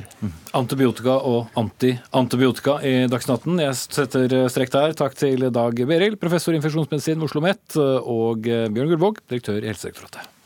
Antibiotika 0.55 1.17
og 1.25 1.49
anti-antibiotika 1.59 2.77
i 2.85 3.07
Dagsnatten. 3.11 3.59
Jeg 3.59 3.75
setter 3.81 4.35
strek 4.53 4.71
der. 4.75 4.93
Takk 4.97 5.17
til 5.19 5.49
Dag 5.51 5.73
Berild, 5.89 6.19
professor 6.21 6.53
i 6.53 6.59
infeksjonsmedisin 6.61 7.17
ved 7.17 7.25
Oslo 7.27 7.41
OsloMet, 7.41 7.79
og 8.05 8.45
Bjørn 8.45 8.93
Gullvåg, 8.93 9.23
direktør 9.27 9.63
i 9.63 9.71
Helsedirektoratet. 9.73 10.37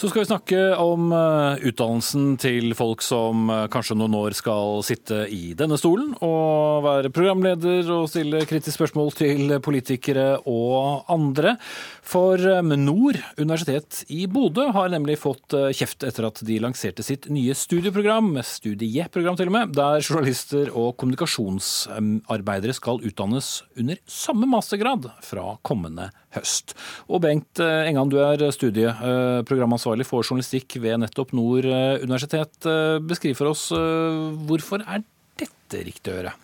Så 0.00 0.08
skal 0.08 0.22
vi 0.22 0.28
snakke 0.30 0.60
om 0.80 1.10
eh, 1.12 1.66
utdannelsen 1.68 2.38
til 2.40 2.70
folk 2.72 3.02
som 3.04 3.50
eh, 3.52 3.66
kanskje 3.68 3.98
noen 4.00 4.14
år 4.16 4.32
skal 4.32 4.78
sitte 4.86 5.26
i 5.28 5.50
denne 5.52 5.76
stolen 5.76 6.14
og 6.24 6.86
være 6.86 7.10
programleder 7.12 7.84
og 7.92 8.06
stille 8.08 8.40
kritiske 8.48 8.78
spørsmål 8.78 9.12
til 9.18 9.52
politikere 9.60 10.38
og 10.48 11.04
andre. 11.12 11.52
For 12.00 12.40
eh, 12.40 12.62
Nord 12.80 13.20
universitet 13.36 14.00
i 14.08 14.22
Bodø 14.24 14.70
har 14.72 14.88
nemlig 14.94 15.18
fått 15.20 15.52
kjeft 15.76 16.08
etter 16.08 16.30
at 16.30 16.40
de 16.48 16.56
lanserte 16.64 17.04
sitt 17.04 17.28
nye 17.28 17.52
studieprogram, 17.52 18.38
studieprogram 18.40 19.36
til 19.36 19.52
og 19.52 19.56
med, 19.58 19.76
der 19.76 20.00
journalister 20.00 20.72
og 20.72 20.94
kommunikasjonsarbeidere 20.96 22.80
skal 22.80 23.04
utdannes 23.04 23.52
under 23.76 24.00
samme 24.08 24.48
mastergrad 24.48 25.12
fra 25.28 25.58
kommende 25.60 26.08
høst. 26.36 26.74
Og 27.10 27.22
Bengt 27.24 27.62
eh, 27.62 27.88
Engan, 27.90 28.10
du 28.12 28.18
er 28.22 28.44
studieprogramansvarlig 28.54 30.08
for 30.08 30.26
journalistikk 30.26 30.78
ved 30.82 31.02
nettopp 31.04 31.34
Nord 31.36 31.68
eh, 31.68 32.02
universitet. 32.02 32.54
Eh, 32.64 32.98
Beskriv 33.04 33.38
for 33.38 33.52
oss 33.52 33.68
hvorfor 33.70 34.84
er 34.86 35.02
dette 35.40 35.86
riktig 35.86 36.12
å 36.12 36.20
gjøre? 36.20 36.36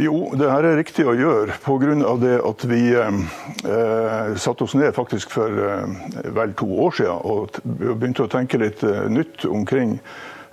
Jo, 0.00 0.30
det 0.40 0.48
her 0.48 0.64
er 0.64 0.78
riktig 0.80 1.04
å 1.04 1.12
gjøre 1.12 1.52
pga. 1.60 2.14
det 2.22 2.36
at 2.40 2.62
vi 2.64 2.80
eh, 2.96 4.36
satte 4.40 4.64
oss 4.64 4.74
ned 4.74 4.94
faktisk 4.96 5.30
for 5.30 5.52
eh, 5.52 6.30
vel 6.32 6.54
to 6.56 6.66
år 6.86 6.96
siden 6.96 7.20
og 7.20 7.58
begynte 7.64 8.24
å 8.24 8.30
tenke 8.32 8.58
litt 8.58 8.82
eh, 8.82 9.04
nytt 9.12 9.44
omkring 9.44 9.98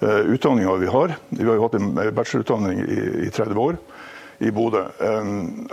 eh, 0.02 0.28
utdanninga 0.36 0.76
vi 0.84 0.92
har. 0.92 1.16
Vi 1.30 1.48
har 1.48 1.56
jo 1.56 1.64
hatt 1.64 1.80
en 1.80 1.94
bachelorutdanning 1.96 2.84
i, 2.84 3.00
i 3.30 3.32
30 3.32 3.64
år 3.64 3.80
i 4.40 4.52
Bodø. 4.56 4.86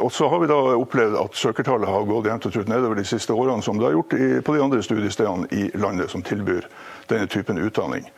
Og 0.02 0.10
så 0.12 0.26
har 0.28 0.40
vi 0.42 0.48
da 0.50 0.56
opplevd 0.74 1.18
at 1.20 1.38
søkertallet 1.38 1.90
har 1.90 2.08
gått 2.08 2.26
jevnt 2.26 2.48
og 2.48 2.54
trutt 2.56 2.70
nedover 2.70 2.98
de 2.98 3.04
siste 3.06 3.34
årene, 3.34 3.62
som 3.62 3.78
det 3.78 3.86
har 3.86 3.94
gjort 3.94 4.16
på 4.44 4.56
de 4.56 4.64
andre 4.64 4.82
studiestedene 4.82 5.46
i 5.54 5.68
landet 5.78 6.10
som 6.10 6.24
tilbyr 6.26 6.66
denne 7.10 7.30
typen 7.30 7.62
utdanning. 7.62 8.10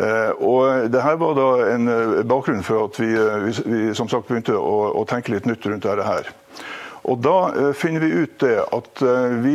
Uh, 0.00 0.30
og 0.40 0.92
det 0.92 1.02
her 1.02 1.18
var 1.20 1.34
da 1.36 1.48
en 1.74 1.88
uh, 1.90 2.20
bakgrunn 2.24 2.62
for 2.64 2.86
at 2.86 2.96
vi, 3.00 3.10
vi, 3.44 3.50
vi, 3.66 3.80
som 3.94 4.08
sagt 4.08 4.30
begynte 4.30 4.54
å, 4.56 4.76
å, 4.96 5.02
tenke 5.08 5.34
litt 5.34 5.48
nytt 5.50 5.66
rundt 5.66 5.84
dette 5.84 6.06
her. 6.06 6.30
Og 7.08 7.18
Da 7.24 7.72
finner 7.76 8.00
vi 8.04 8.10
ut 8.24 8.38
det 8.42 8.58
at 8.60 9.02
vi 9.40 9.54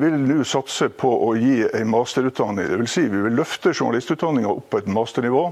vil 0.00 0.16
nå 0.24 0.44
satse 0.48 0.88
på 0.88 1.10
å 1.26 1.34
gi 1.36 1.62
en 1.66 1.90
masterutdanning. 1.92 2.70
Det 2.70 2.78
vil 2.80 2.88
si, 2.90 3.04
vi 3.08 3.20
vil 3.26 3.36
løfte 3.36 3.74
journalistutdanninga 3.74 4.48
opp 4.48 4.70
på 4.72 4.80
et 4.80 4.88
masternivå. 4.90 5.44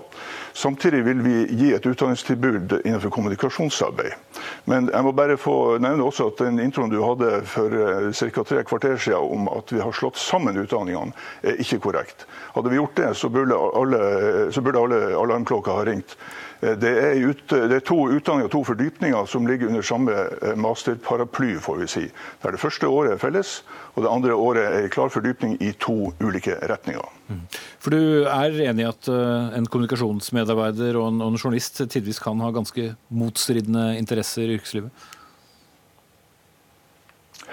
Samtidig 0.58 1.04
vil 1.04 1.20
vi 1.22 1.36
gi 1.54 1.68
et 1.74 1.86
utdanningstilbud 1.86 2.80
innenfor 2.84 3.12
kommunikasjonsarbeid. 3.14 4.16
Men 4.64 4.88
jeg 4.90 5.04
må 5.06 5.12
bare 5.14 5.36
få 5.38 5.76
nevne 5.78 6.02
også 6.02 6.32
at 6.32 6.42
den 6.42 6.58
introen 6.62 6.90
du 6.90 6.98
hadde 7.04 7.42
for 7.46 7.70
eh, 7.70 8.08
ca. 8.10 8.42
tre 8.42 8.64
kvarter 8.66 8.96
siden 8.98 9.22
om 9.36 9.46
at 9.52 9.70
vi 9.72 9.78
har 9.78 9.94
slått 9.94 10.18
sammen 10.18 10.58
utdanningene, 10.58 11.14
er 11.46 11.62
ikke 11.62 11.78
korrekt. 11.86 12.26
Hadde 12.56 12.72
vi 12.72 12.80
gjort 12.80 12.98
det, 12.98 13.12
så 13.14 13.30
burde 13.30 13.54
alle, 13.54 14.02
så 14.50 14.64
alle 14.66 15.00
alarmklokker 15.14 15.78
ha 15.78 15.86
ringt. 15.86 16.16
Eh, 16.60 16.74
det 16.78 16.90
er, 16.90 17.18
ut, 17.30 17.42
det 17.48 17.76
er, 17.76 17.84
to 17.86 17.98
utdanninger 18.10 18.50
to 18.52 18.62
fordypninger 18.66 19.26
som 19.30 19.46
ligger 19.46 19.70
under 19.70 19.82
samme 19.86 20.14
eh, 20.14 20.54
masterparaply, 20.58 21.56
får 21.62 21.82
vi 21.82 21.90
si. 21.90 22.04
Der 22.42 22.54
det 22.54 22.62
første 22.62 22.88
året 22.90 23.14
er 23.14 23.22
felles, 23.22 23.60
og 23.94 24.04
det 24.04 24.12
andre 24.12 24.34
året 24.34 24.64
er 24.66 24.88
klar 24.92 25.12
fordypning 25.12 25.56
i 25.62 25.72
to 25.78 26.12
ulike 26.20 26.56
retninger. 26.70 27.04
Mm. 27.28 27.44
For 27.78 27.94
du 27.94 28.00
er 28.24 28.58
enig 28.68 28.84
i 28.86 28.88
at 28.88 29.10
eh, 29.12 29.58
en 29.58 29.68
kommunikasjonsmedarbeider 29.70 30.98
og 30.98 31.12
en, 31.12 31.22
og 31.22 31.32
en 31.32 31.38
journalist 31.38 31.82
tidvis 31.86 32.22
kan 32.22 32.40
ha 32.42 32.50
ganske 32.54 32.92
motstridende 33.08 33.92
interesser 33.98 34.48
i 34.48 34.58
yrkeslivet? 34.58 35.06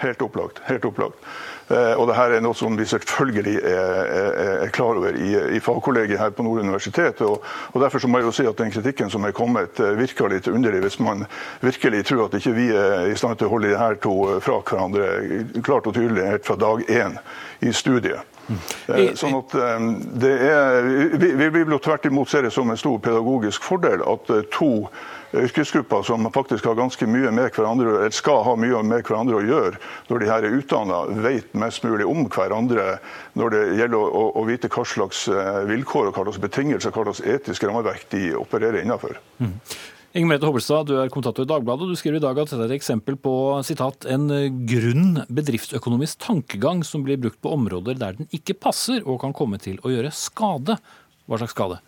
Helt 0.01 0.21
opplagt. 0.21 0.59
Helt 0.67 0.85
opplagt. 0.85 1.21
Eh, 1.67 2.07
det 2.07 2.15
her 2.15 2.35
er 2.35 2.43
noe 2.45 2.53
som 2.53 2.75
vi 2.77 2.85
selvfølgelig 2.85 3.55
er, 3.65 3.95
er, 4.05 4.51
er 4.67 4.73
klar 4.73 4.99
over 4.99 5.15
i, 5.17 5.31
i 5.57 5.61
fagkollegiet 5.63 6.21
her 6.21 6.29
på 6.35 6.45
Nord 6.45 6.61
universitet. 6.61 7.21
Og, 7.25 7.41
og, 7.71 7.81
Derfor 7.81 7.99
så 7.99 8.09
må 8.09 8.21
jeg 8.21 8.29
jo 8.29 8.35
si 8.37 8.45
at 8.45 8.59
den 8.61 8.73
kritikken 8.73 9.09
som 9.09 9.25
er 9.25 9.33
kommet, 9.33 9.79
eh, 9.81 9.97
virker 9.97 10.29
litt 10.29 10.47
underlig 10.51 10.83
hvis 10.85 10.99
man 11.01 11.25
virkelig 11.65 12.05
tror 12.05 12.27
at 12.27 12.37
ikke 12.37 12.53
vi 12.53 12.69
er 12.69 13.09
i 13.09 13.17
stand 13.17 13.39
til 13.39 13.49
å 13.49 13.55
holde 13.55 13.73
de 13.73 13.81
her 13.81 13.97
to 14.01 14.15
fra 14.45 14.61
hverandre 14.61 15.09
klart 15.65 15.89
og 15.89 15.97
tydelig 15.97 16.29
helt 16.29 16.45
fra 16.45 16.59
dag 16.61 16.85
én 16.85 17.17
i 17.65 17.73
studiet. 17.73 18.21
Mm. 18.45 19.15
Sånn 19.17 19.33
at 19.39 19.53
det 20.21 20.33
er, 20.45 20.85
vi, 21.17 21.31
vi 21.33 21.47
vil 21.49 21.71
jo 21.73 21.79
tvert 21.81 22.05
imot 22.05 22.29
se 22.29 22.43
det 22.45 22.51
som 22.53 22.69
en 22.69 22.77
stor 22.77 22.99
pedagogisk 23.01 23.65
fordel 23.65 24.03
at 24.05 24.29
to 24.53 24.85
yrkesgrupper 25.43 26.03
som 26.07 26.27
faktisk 26.33 26.65
har 26.65 26.77
ganske 26.77 27.07
mye 27.09 27.31
med 27.35 27.51
hverandre, 27.55 27.93
eller 27.95 28.15
skal 28.15 28.43
ha 28.45 28.55
mye 28.59 28.83
med 28.87 29.03
hverandre 29.05 29.39
å 29.39 29.45
gjøre 29.45 29.81
når 30.09 30.21
de 30.21 30.29
her 30.29 30.47
er 30.47 30.57
utdanna, 30.59 31.01
vet 31.25 31.51
mest 31.57 31.83
mulig 31.87 32.07
om 32.09 32.27
hverandre 32.31 32.99
når 33.39 33.55
det 33.55 33.65
gjelder 33.81 33.99
å, 33.99 34.23
å, 34.31 34.45
vite 34.47 34.71
hva 34.71 34.85
slags 34.87 35.25
eh, 35.31 35.65
vilkår 35.69 36.11
og 36.11 36.15
hva 36.15 36.27
slags 36.27 36.41
betingelser 36.45 36.95
hva 36.95 37.09
slags 37.09 37.25
etisk 37.35 37.67
rammeverk 37.67 38.07
de 38.13 38.31
opererer 38.39 38.83
innenfor. 38.83 39.19
Mm. 39.41 39.57
Inger 40.15 40.29
Merete 40.29 40.47
Hobbelstad, 40.47 40.87
du 40.87 40.93
er 40.95 41.09
kommentator 41.11 41.43
i 41.43 41.49
Dagbladet. 41.49 41.83
og 41.83 41.91
Du 41.91 41.99
skriver 41.99 42.21
i 42.21 42.23
dag 42.23 42.37
at 42.39 42.47
dette 42.47 42.61
er 42.63 42.69
et 42.71 42.77
eksempel 42.77 43.17
på 43.19 43.33
citat, 43.67 44.05
en 44.07 44.29
grunn 44.63 45.17
bedriftsøkonomisk 45.27 46.21
tankegang 46.23 46.85
som 46.87 47.03
blir 47.03 47.19
brukt 47.19 47.41
på 47.43 47.51
områder 47.51 47.99
der 47.99 48.15
den 48.15 48.29
ikke 48.31 48.55
passer 48.55 49.03
og 49.03 49.19
kan 49.25 49.35
komme 49.35 49.59
til 49.59 49.75
å 49.83 49.91
gjøre 49.91 50.13
skade. 50.15 50.77
Hva 51.25 51.41
slags 51.41 51.55
skade? 51.57 51.79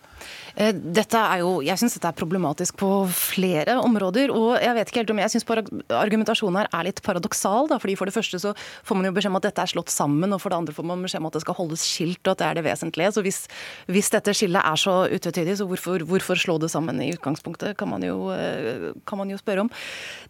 Eh, 0.58 0.72
dette 0.74 1.18
er 1.18 1.42
jo, 1.44 1.60
Jeg 1.62 1.78
syns 1.78 1.94
dette 1.94 2.10
er 2.10 2.18
problematisk 2.18 2.76
på 2.80 2.90
flere 3.14 3.78
områder. 3.78 4.32
og 4.34 4.58
Jeg 4.58 4.74
vet 4.74 4.88
ikke 4.90 5.00
helt 5.02 5.10
om 5.10 5.18
jeg 5.22 5.30
syns 5.30 5.46
argumentasjonen 5.46 6.58
her 6.58 6.68
er 6.72 6.84
litt 6.88 7.02
paradoksal. 7.02 7.68
Da, 7.68 7.78
fordi 7.78 7.96
For 7.96 8.06
det 8.06 8.14
første 8.14 8.38
så 8.42 8.54
får 8.84 8.96
man 8.96 9.06
jo 9.06 9.12
beskjed 9.12 9.30
om 9.30 9.36
at 9.36 9.46
dette 9.46 9.62
er 9.62 9.70
slått 9.70 9.90
sammen, 9.90 10.32
og 10.32 10.40
for 10.40 10.50
det 10.50 10.58
andre 10.58 10.74
får 10.74 10.84
man 10.84 11.02
beskjed 11.02 11.20
om 11.20 11.26
at 11.26 11.32
det 11.38 11.42
skal 11.42 11.54
holdes 11.54 11.84
skilt, 11.86 12.22
og 12.26 12.32
at 12.32 12.38
det 12.38 12.46
er 12.46 12.54
det 12.54 12.64
vesentlige. 12.64 13.12
Så 13.12 13.22
Hvis, 13.22 13.48
hvis 13.86 14.10
dette 14.10 14.34
skillet 14.34 14.62
er 14.64 14.76
så 14.76 15.06
utvetydig, 15.06 15.56
så 15.58 15.66
hvorfor, 15.66 16.02
hvorfor, 16.02 16.34
slå 16.38 16.58
det 16.58 16.70
sammen 16.70 17.00
i 17.02 17.12
utgangspunktet, 17.14 17.76
kan 17.76 17.88
man, 17.88 18.02
jo, 18.02 18.30
eh, 18.30 18.92
kan 19.06 19.18
man 19.18 19.30
jo 19.30 19.38
spørre 19.38 19.60
om. 19.60 19.70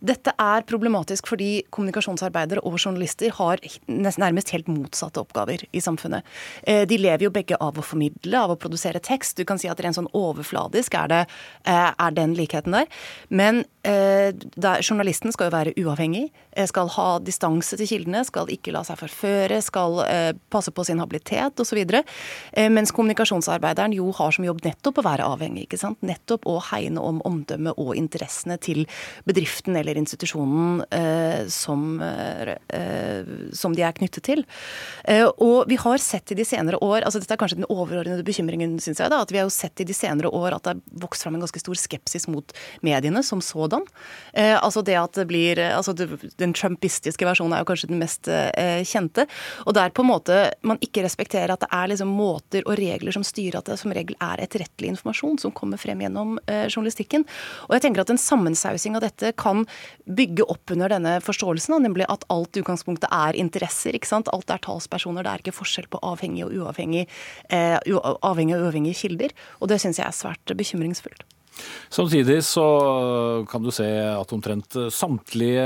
Dette 0.01 0.33
er 0.39 0.63
problematisk 0.63 1.27
fordi 1.27 1.65
kommunikasjonsarbeidere 1.71 2.61
og 2.65 2.79
journalister 2.79 3.31
har 3.31 3.59
nærmest 3.89 4.51
helt 4.51 4.69
motsatte 4.69 5.21
oppgaver 5.21 5.65
i 5.73 5.81
samfunnet. 5.81 6.23
Eh, 6.65 6.85
de 6.85 6.99
lever 6.99 7.25
jo 7.25 7.31
begge 7.31 7.57
av 7.61 7.77
å 7.77 7.85
formidle, 7.85 8.37
av 8.37 8.51
å 8.51 8.59
produsere 8.61 8.98
tekst. 9.05 9.37
Du 9.39 9.45
kan 9.49 9.61
si 9.61 9.71
at 9.71 9.81
rent 9.85 9.99
sånn 9.99 10.11
overfladisk 10.17 10.97
er, 10.99 11.09
det, 11.13 11.23
eh, 11.69 11.91
er 11.91 12.17
den 12.17 12.35
likheten 12.39 12.77
der. 12.77 12.89
Men 13.29 13.65
eh, 13.89 14.33
da, 14.57 14.79
journalisten 14.83 15.35
skal 15.35 15.51
jo 15.51 15.57
være 15.57 15.77
uavhengig, 15.81 16.29
skal 16.67 16.91
ha 16.97 17.07
distanse 17.23 17.77
til 17.79 17.89
kildene, 17.89 18.25
skal 18.27 18.51
ikke 18.51 18.73
la 18.75 18.83
seg 18.87 18.99
forføre, 19.01 19.61
skal 19.63 20.01
eh, 20.05 20.31
passe 20.51 20.73
på 20.75 20.85
sin 20.87 20.99
habilitet 21.03 21.61
osv. 21.63 21.79
Eh, 21.85 22.69
mens 22.73 22.93
kommunikasjonsarbeideren 22.97 23.95
jo 23.97 24.11
har 24.17 24.35
som 24.35 24.47
jobb 24.47 24.65
nettopp 24.67 25.01
å 25.01 25.07
være 25.07 25.29
avhengig. 25.29 25.67
ikke 25.69 25.81
sant? 25.81 26.01
Nettopp 26.03 26.49
å 26.51 26.59
hegne 26.71 27.03
om 27.05 27.21
omdømmet 27.29 27.79
og 27.79 27.95
interessene 27.99 28.59
til 28.63 28.85
bedriften 29.29 29.77
eller 29.79 29.99
institusjonen 30.01 30.83
eh, 30.95 31.47
som, 31.53 32.01
eh, 32.03 32.55
som, 33.55 33.77
de 33.79 33.85
er 33.85 33.95
knyttet 33.95 34.25
til. 34.25 34.45
og 35.39 35.69
vi 35.69 35.77
har 35.79 36.01
sett 36.03 36.33
i 36.33 36.37
de 36.39 36.45
senere 36.47 36.81
år, 36.83 37.05
altså 37.05 37.21
dette 37.21 37.35
er 37.35 37.41
kanskje 37.41 37.61
den 37.61 37.69
overordnede 37.71 38.25
bekymringen, 38.27 38.79
syns 38.83 38.99
jeg, 39.03 39.11
da, 39.13 39.21
at 39.23 39.33
vi 39.33 39.39
har 39.39 39.47
jo 39.47 39.55
sett 39.55 39.81
i 39.81 39.87
de 39.87 39.95
senere 39.95 40.31
år 40.35 40.57
at 40.57 40.65
det 40.65 40.75
har 40.75 41.03
vokst 41.05 41.23
fram 41.23 41.37
en 41.37 41.45
ganske 41.45 41.61
stor 41.63 41.79
skepsis 41.79 42.27
mot 42.31 42.55
mediene 42.83 43.23
som 43.23 43.43
sådan. 43.45 43.87
Eh, 44.33 44.57
altså 44.57 44.83
det 44.83 44.97
at 44.99 45.15
det 45.19 45.29
blir 45.31 45.61
altså 45.69 45.95
Den 46.49 46.57
trumpistiske 46.57 47.27
versjonen 47.29 47.55
er 47.57 47.63
jo 47.63 47.69
kanskje 47.69 47.91
den 47.91 48.01
mest 48.01 48.29
eh, 48.33 48.81
kjente. 48.89 49.27
Og 49.67 49.77
der 49.77 49.93
på 49.93 50.05
en 50.05 50.11
måte 50.11 50.39
man 50.67 50.81
ikke 50.85 51.05
respekterer 51.05 51.53
at 51.53 51.65
det 51.65 51.71
er 51.75 51.91
liksom 51.93 52.13
måter 52.15 52.65
og 52.65 52.79
regler 52.81 53.15
som 53.15 53.27
styrer 53.27 53.61
at 53.61 53.69
det 53.69 53.79
som 53.81 53.93
regel 53.95 54.17
er 54.25 54.43
etterrettelig 54.45 54.95
informasjon 54.95 55.39
som 55.43 55.55
kommer 55.55 55.81
frem 55.81 56.01
gjennom 56.05 56.39
eh, 56.47 56.67
journalistikken. 56.71 57.27
Og 57.69 57.77
jeg 57.77 57.85
tenker 57.85 58.05
at 58.05 58.13
en 58.15 58.23
sammensausing 58.23 58.97
av 58.99 59.05
dette 59.05 59.35
kan 59.39 59.67
bygge 60.09 60.47
opp 60.49 60.75
under 60.75 60.93
denne 60.95 61.19
forståelsen, 61.25 61.77
nemlig 61.85 62.09
at 62.09 62.27
alt 62.33 62.57
i 62.57 62.65
utgangspunktet 62.65 63.11
er 63.13 63.39
interesser. 63.39 63.97
ikke 63.97 64.11
sant? 64.11 64.31
Alt 64.33 64.51
er 64.55 64.63
talspersoner. 64.65 65.27
Det 65.27 65.35
er 65.35 65.45
ikke 65.45 65.59
forskjell 65.61 65.91
på 65.93 66.01
avhengig 66.07 66.47
og 66.47 66.55
uavhengig, 66.57 67.09
eh, 67.51 67.77
avhengig 67.77 68.57
og 68.57 68.69
uavhengige 68.69 69.03
kilder. 69.05 69.37
Og 69.61 69.69
det 69.73 69.83
syns 69.83 70.01
jeg 70.01 70.09
er 70.09 70.17
svært 70.17 70.57
bekymringsfullt. 70.57 71.27
Samtidig 71.91 72.41
så 72.47 72.67
kan 73.51 73.65
du 73.65 73.71
se 73.75 73.87
at 73.89 74.33
omtrent 74.35 74.77
samtlige 74.93 75.65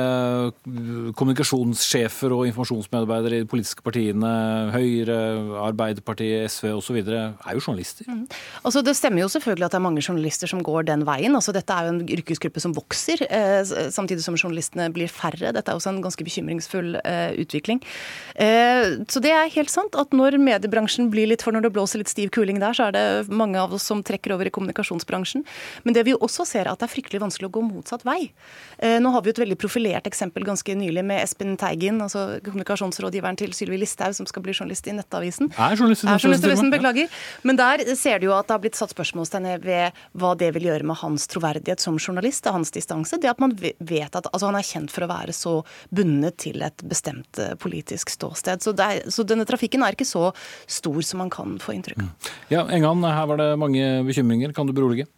kommunikasjonssjefer 1.19 2.35
og 2.35 2.47
informasjonsmedarbeidere 2.51 3.41
i 3.41 3.45
de 3.45 3.51
politiske 3.51 3.85
partiene, 3.85 4.31
Høyre, 4.75 5.19
Arbeiderpartiet, 5.67 6.51
SV 6.53 6.73
osv., 6.79 7.01
er 7.03 7.57
jo 7.57 7.63
journalister. 7.63 8.07
Mm. 8.09 8.25
Altså, 8.63 8.83
det 8.85 8.95
stemmer 8.99 9.25
jo 9.25 9.31
selvfølgelig 9.33 9.67
at 9.67 9.75
det 9.75 9.81
er 9.81 9.87
mange 9.87 10.05
journalister 10.05 10.51
som 10.51 10.63
går 10.65 10.87
den 10.89 11.05
veien. 11.09 11.35
Altså, 11.39 11.55
dette 11.55 11.75
er 11.75 11.89
jo 11.89 11.95
en 11.95 12.03
yrkesgruppe 12.17 12.63
som 12.63 12.75
vokser, 12.77 13.25
eh, 13.29 13.63
samtidig 13.95 14.25
som 14.25 14.37
journalistene 14.39 14.89
blir 14.95 15.11
færre. 15.13 15.53
Dette 15.55 15.73
er 15.73 15.79
også 15.79 15.93
en 15.93 16.03
ganske 16.05 16.27
bekymringsfull 16.27 16.97
eh, 17.03 17.35
utvikling. 17.43 17.83
Eh, 18.37 19.03
så 19.09 19.23
det 19.23 19.35
er 19.35 19.53
helt 19.57 19.73
sant 19.73 19.97
at 19.99 20.15
når 20.17 20.39
mediebransjen 20.43 21.11
blir 21.13 21.31
litt 21.31 21.45
for 21.45 21.55
når 21.55 21.67
det 21.67 21.75
blåser 21.77 22.03
litt 22.03 22.13
stiv 22.13 22.33
kuling 22.35 22.61
der, 22.63 22.77
så 22.77 22.89
er 22.89 22.97
det 22.97 23.07
mange 23.33 23.61
av 23.61 23.75
oss 23.77 23.87
som 23.89 24.03
trekker 24.07 24.35
over 24.37 24.49
i 24.49 24.55
kommunikasjonsbransjen. 24.55 25.45
Men 25.85 25.97
det 25.97 26.05
vi 26.07 26.15
også 26.15 26.47
ser, 26.49 26.67
er 26.67 26.73
at 26.73 26.83
det 26.83 26.89
er 26.89 26.93
fryktelig 26.93 27.23
vanskelig 27.23 27.49
å 27.49 27.55
gå 27.57 27.63
motsatt 27.67 28.05
vei. 28.07 28.33
Eh, 28.79 28.99
nå 29.03 29.13
har 29.15 29.25
vi 29.25 29.33
et 29.33 29.41
veldig 29.43 29.59
profilert 29.61 30.07
eksempel 30.09 30.47
ganske 30.47 30.77
nylig 30.79 31.05
med 31.07 31.23
Espen 31.23 31.57
Teigen, 31.61 32.01
altså 32.05 32.39
kommunikasjonsrådgiveren 32.47 33.39
til 33.41 33.55
Sylvi 33.57 33.81
Listhaug, 33.83 34.17
som 34.17 34.29
skal 34.29 34.45
bli 34.45 34.55
journalist 34.55 34.89
i 34.89 34.97
Nettavisen. 34.97 35.53
Er 35.57 35.77
journalist 35.77 36.07
i 36.07 36.11
Nettavisen, 36.11 36.73
beklager. 36.73 37.23
Men 37.47 37.59
der 37.61 37.85
ser 37.99 38.23
du 38.23 38.29
jo 38.29 38.37
at 38.37 38.49
det 38.49 38.57
har 38.57 38.63
blitt 38.65 38.79
satt 38.79 38.95
spørsmålstegn 38.95 39.51
ved 39.63 40.03
hva 40.19 40.35
det 40.39 40.53
vil 40.57 40.69
gjøre 40.71 40.89
med 40.89 41.01
hans 41.03 41.27
troverdighet 41.33 41.83
som 41.83 41.99
journalist, 41.99 42.47
hans 42.53 42.75
distanse. 42.75 43.19
Det 43.21 43.31
at 43.31 43.43
man 43.43 43.55
vet 43.57 44.19
at 44.19 44.29
altså 44.31 44.51
han 44.51 44.59
er 44.59 44.67
kjent 44.67 44.93
for 44.93 45.07
å 45.07 45.11
være 45.11 45.35
så 45.37 45.55
bundet 45.91 46.39
til 46.43 46.63
et 46.65 46.85
bestemt 46.89 47.41
eh, 47.43 47.55
politisk 47.61 48.13
ståsted. 48.13 48.63
Så, 48.65 48.75
er, 48.79 49.05
så 49.13 49.27
denne 49.27 49.47
trafikken 49.49 49.85
er 49.85 49.97
ikke 49.97 50.09
så 50.09 50.31
stor 50.67 51.03
som 51.07 51.23
man 51.23 51.33
kan 51.33 51.59
få 51.63 51.77
inntrykk 51.77 52.03
av. 52.03 52.13
Mm. 52.13 52.31
Ja, 52.53 52.67
Engan, 52.77 53.05
her 53.07 53.27
var 53.31 53.41
det 53.41 53.51
mange 53.61 53.91
bekymringer. 54.07 54.55
Kan 54.57 54.69
du 54.69 54.75
berolige? 54.77 55.09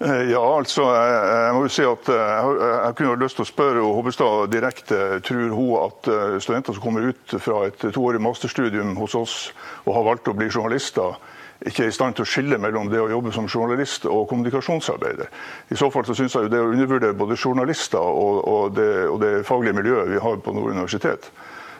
Eh, 0.00 0.30
ja, 0.32 0.40
altså, 0.56 0.86
jeg 0.96 1.52
må 1.54 1.60
jo 1.66 1.70
si 1.70 1.84
at 1.86 2.08
eh, 2.10 2.46
jeg, 2.86 2.94
kunne 2.98 3.18
lyst 3.20 3.38
til 3.38 3.44
å 3.44 3.50
spørre 3.50 3.84
Hobbestad 3.84 4.50
direkte. 4.50 5.20
Tror 5.26 5.52
hun 5.54 5.76
at 5.82 6.08
eh, 6.10 6.38
studenter 6.42 6.74
som 6.74 6.82
kommer 6.82 7.12
ut 7.12 7.36
fra 7.38 7.66
et 7.68 7.84
toårig 7.94 8.22
masterstudium 8.22 8.96
hos 8.98 9.14
oss 9.18 9.36
og 9.84 9.94
har 9.98 10.08
valgt 10.08 10.32
å 10.32 10.34
bli 10.38 10.50
journalister, 10.50 11.18
ikke 11.62 11.84
er 11.84 11.92
i 11.92 11.94
stand 11.94 12.16
til 12.18 12.26
å 12.26 12.30
skille 12.30 12.58
mellom 12.58 12.88
det 12.90 12.98
å 12.98 13.10
jobbe 13.12 13.30
som 13.34 13.46
journalist 13.46 14.06
og 14.10 14.24
kommunikasjonsarbeider. 14.30 15.30
I 15.70 15.78
så 15.78 15.90
fall 15.94 16.06
så 16.08 16.16
syns 16.18 16.34
jeg 16.34 16.48
jo 16.48 16.50
det 16.50 16.62
å 16.62 16.70
undervurdere 16.72 17.14
både 17.18 17.38
journalister 17.38 18.02
og, 18.02 18.40
og, 18.42 18.72
det, 18.74 18.88
og, 19.06 19.20
det, 19.22 19.32
faglige 19.46 19.78
miljøet 19.78 20.10
vi 20.10 20.22
har 20.24 20.40
på 20.42 20.54
Nord 20.56 20.74
universitet. 20.74 21.30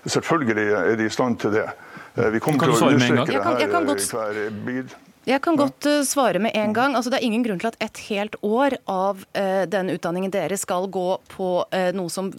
Selvfølgelig 0.06 0.68
er 0.78 0.94
de 0.98 1.06
i 1.06 1.14
stand 1.14 1.40
til 1.42 1.56
det. 1.58 1.66
Eh, 2.14 2.28
vi 2.34 2.42
kommer 2.42 2.62
til 2.62 2.76
å 2.76 2.92
understreke 2.92 3.32
det 3.32 3.42
her 3.42 3.64
i 3.66 4.46
hver 4.46 4.62
bid. 4.68 4.94
Jeg 5.22 5.38
kan 5.38 5.54
godt 5.54 5.86
uh, 5.86 6.00
svare 6.02 6.40
med 6.42 6.50
en 6.58 6.72
gang. 6.74 6.96
Altså, 6.98 7.10
det 7.12 7.20
er 7.20 7.24
ingen 7.28 7.44
grunn 7.46 7.60
til 7.62 7.68
at 7.68 7.76
et 7.84 7.98
helt 8.08 8.34
år 8.42 8.74
av 8.90 9.20
uh, 9.38 9.62
den 9.70 9.92
utdanningen 9.94 10.32
deres 10.34 10.64
skal 10.66 10.88
gå 10.90 11.04
på 11.30 11.50
uh, 11.62 11.90
noe 11.94 12.10
som 12.10 12.32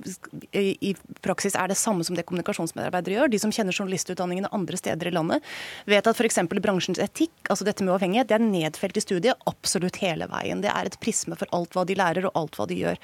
i, 0.52 0.76
i, 0.76 0.92
praksis 1.24 1.56
er 1.56 1.72
det 1.72 1.78
samme 1.80 2.04
som 2.04 2.18
det 2.18 2.26
kommunikasjonsmedarbeidere 2.28 3.16
gjør. 3.16 3.32
De 3.32 3.40
som 3.40 3.54
kjenner 3.56 3.72
journalistutdanningene 3.72 4.52
andre 4.52 4.80
steder 4.82 5.08
i 5.08 5.14
landet, 5.16 5.48
vet 5.88 6.10
at 6.12 6.20
f.eks. 6.20 6.42
bransjens 6.52 7.00
etikk, 7.00 7.32
altså 7.48 7.64
dette 7.64 7.88
med 7.88 7.94
uavhengighet, 7.94 8.28
det 8.28 8.36
er 8.36 8.44
nedfelt 8.44 9.00
i 9.00 9.06
studiet 9.06 9.48
absolutt 9.48 10.02
hele 10.04 10.28
veien. 10.34 10.60
Det 10.66 10.74
er 10.74 10.92
et 10.92 11.00
prisme 11.00 11.40
for 11.40 11.56
alt 11.56 11.78
hva 11.78 11.88
de 11.88 11.96
lærer 11.96 12.28
og 12.28 12.36
alt 12.42 12.60
hva 12.60 12.68
de 12.68 12.82
gjør. 12.82 13.00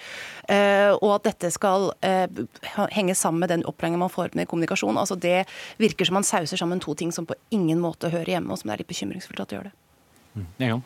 og 1.00 1.10
at 1.16 1.28
dette 1.30 1.52
skal 1.56 1.90
henge 2.04 3.16
sammen 3.16 3.46
med 3.46 3.54
den 3.54 3.66
opplæringen 3.70 4.04
man 4.04 4.12
får 4.12 4.36
med 4.36 4.50
kommunikasjon, 4.52 5.00
altså 5.00 5.16
det 5.16 5.46
virker 5.80 6.10
som 6.10 6.20
man 6.20 6.28
sauser 6.28 6.60
sammen 6.60 6.84
to 6.84 6.96
ting 7.00 7.16
som 7.16 7.28
på 7.30 7.38
ingen 7.56 7.80
måte 7.80 8.12
hører 8.12 8.36
hjemme, 8.36 8.52
og 8.52 8.60
som 8.60 8.70
det 8.70 8.78
er 8.78 8.84
litt 8.84 8.92
bekymringsfullt 8.92 9.46
at 9.46 9.52
det 9.52 9.60
gjør 9.60 9.68
det. 9.68 9.68
Mm. 10.34 10.82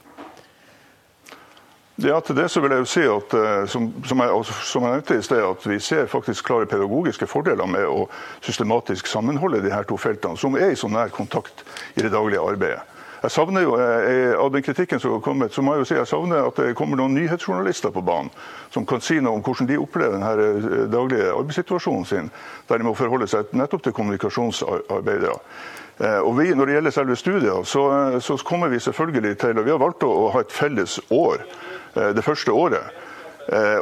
Ja, 2.02 2.20
til 2.20 2.36
det 2.36 2.48
så 2.50 2.62
vil 2.62 2.72
jeg 2.74 2.82
jo 2.82 2.89
si 2.89 3.02
at 3.06 3.34
eh, 3.38 3.68
som, 3.70 3.91
som, 4.06 4.22
jeg, 4.24 4.46
som 4.66 4.86
jeg 4.86 4.96
nevnte 4.96 5.18
i 5.20 5.26
sted, 5.26 5.44
at 5.46 5.68
vi 5.70 5.78
ser 5.80 6.10
faktisk 6.10 6.46
klare 6.46 6.66
pedagogiske 6.66 7.28
fordeler 7.30 7.70
med 7.70 7.86
å 7.86 8.08
systematisk 8.41 9.08
sammenholde 9.08 9.62
de 9.62 9.70
her 9.72 9.86
to 9.86 9.98
feltene, 10.02 10.38
som 10.38 10.58
er 10.58 10.74
i 10.74 10.80
så 10.80 10.89
nær 10.89 11.14
kontakt 11.14 11.62
i 11.94 12.02
det 12.02 12.10
daglige 12.16 12.41
arbeidet. 12.41 12.82
Jeg 13.24 13.32
savner 13.32 13.62
jo, 13.64 13.78
jeg, 13.80 14.08
eh, 14.10 14.39
Av 14.39 14.50
den 14.52 14.64
kritikken 14.64 15.00
som 15.00 15.12
har 15.12 15.22
kommet, 15.24 15.54
så 15.54 15.62
må 15.62 15.74
jeg 15.74 15.80
jo 15.80 15.86
si 15.86 15.96
jeg 15.96 16.08
savner 16.08 16.48
at 16.50 16.58
det 16.58 16.76
kommer 16.76 16.98
noen 16.98 17.14
nyhetsjournalister 17.16 17.94
på 17.94 18.02
banen 18.02 18.34
som 18.74 18.86
kan 18.86 19.00
si 19.02 19.20
noe 19.22 19.38
om 19.38 19.44
hvordan 19.46 19.70
de 19.70 19.78
opplever 19.80 20.18
den 20.18 20.26
eh, 20.26 20.89
daglige 20.91 21.30
arbeidssituasjonen 21.32 22.06
sin, 22.10 22.32
der 22.68 22.82
de 22.82 22.89
må 22.89 22.98
forholde 22.98 23.30
seg 23.30 23.54
nettopp 23.54 23.86
til 23.86 23.96
kommunikasjonsarbeidere. 23.96 25.38
Eh, 26.00 26.20
og 26.20 26.38
vi, 26.39 26.54
Når 26.54 26.66
det 26.66 26.74
gjelder 26.74 26.91
selve 26.91 27.16
studiet, 27.16 27.68
så, 27.68 27.86
eh, 27.91 28.20
så, 28.20 28.38
kommer 28.46 28.68
vi 28.68 28.80
selvfølgelig 28.80 29.38
til 29.38 29.58
og 29.58 29.66
Vi 29.66 29.72
har 29.72 29.78
valgt 29.80 30.04
å, 30.04 30.30
ha 30.34 30.41
et 30.41 30.52
felles 30.52 31.00
år 31.12 31.46
eh, 31.96 32.14
det 32.16 32.24
første 32.24 32.52
året. 32.52 33.02